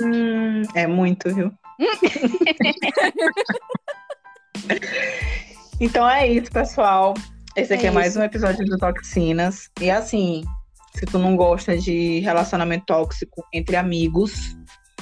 Hum, 0.04 0.62
é 0.74 0.88
muito, 0.88 1.34
viu? 1.34 1.52
então 5.80 6.10
é 6.10 6.28
isso, 6.28 6.52
pessoal. 6.52 7.14
Esse 7.56 7.74
aqui 7.74 7.86
É 7.86 7.90
é, 7.90 7.92
mais 7.92 8.10
isso. 8.12 8.20
um 8.20 8.24
episódio 8.24 8.66
do 8.66 8.78
Toxinas. 8.78 9.70
E 9.80 9.90
assim, 9.90 10.44
se 10.96 11.06
tu 11.06 11.18
não 11.20 11.36
gosta 11.36 11.78
de 11.78 12.20
relacionamento 12.20 12.86
tóxico 12.86 13.44
entre 13.54 13.76
amigos 13.76 14.56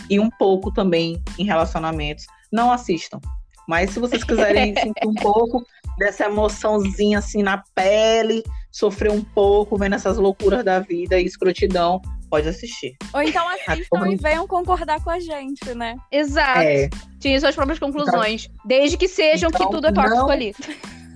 e 0.10 0.20
um 0.20 0.30
pouco 0.30 0.72
também 0.72 1.22
em 1.40 1.46
relacionamentos, 1.46 2.26
não 2.52 2.72
assistam. 2.72 3.20
Mas 3.68 3.92
se 3.92 4.00
vocês 4.00 4.24
quiserem 4.24 4.74
sentir 4.78 5.08
um 5.08 5.14
pouco 5.14 5.66
dessa 5.98 6.26
emoçãozinha 6.26 7.20
assim 7.20 7.44
na 7.44 7.64
pele, 7.76 8.44
sofrer 8.72 9.12
um 9.12 9.24
pouco 9.24 9.78
vendo 9.78 9.96
essas 9.96 10.18
loucuras 10.18 10.64
da 10.64 10.80
vida 10.80 11.20
e 11.20 11.26
escrotidão, 11.26 12.02
pode 12.30 12.48
assistir. 12.48 12.96
Ou 13.14 13.22
então 13.22 13.48
assistam 13.50 13.86
como- 13.90 14.08
e 14.12 14.16
venham 14.16 14.48
concordar 14.48 15.04
com 15.04 15.10
a 15.10 15.20
gente, 15.20 15.74
né? 15.76 15.96
Exato. 16.12 16.60
É, 16.60 16.90
Tinha 17.20 17.40
suas 17.40 17.56
próprias 17.56 17.80
conclusões. 17.80 18.50
Desde 18.66 18.98
que 18.98 19.08
sejam 19.08 19.50
Então, 19.50 19.68
que 19.68 19.72
tudo 19.76 19.88
é 19.88 19.92
tóxico 19.94 20.16
não- 20.18 20.30
ali. 20.30 20.54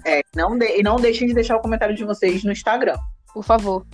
é. 0.05 0.21
Não 0.35 0.57
de- 0.57 0.77
e 0.79 0.83
não 0.83 0.95
deixem 0.97 1.27
de 1.27 1.33
deixar 1.33 1.57
o 1.57 1.61
comentário 1.61 1.95
de 1.95 2.05
vocês 2.05 2.43
no 2.43 2.51
Instagram. 2.51 2.97
Por 3.33 3.43
favor. 3.43 3.85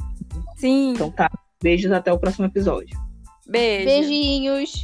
Sim. 0.57 0.91
Então 0.91 1.09
tá. 1.09 1.29
Beijos 1.61 1.91
até 1.91 2.11
o 2.11 2.19
próximo 2.19 2.45
episódio. 2.45 2.97
Beijo. 3.47 3.85
Beijinhos. 3.85 4.83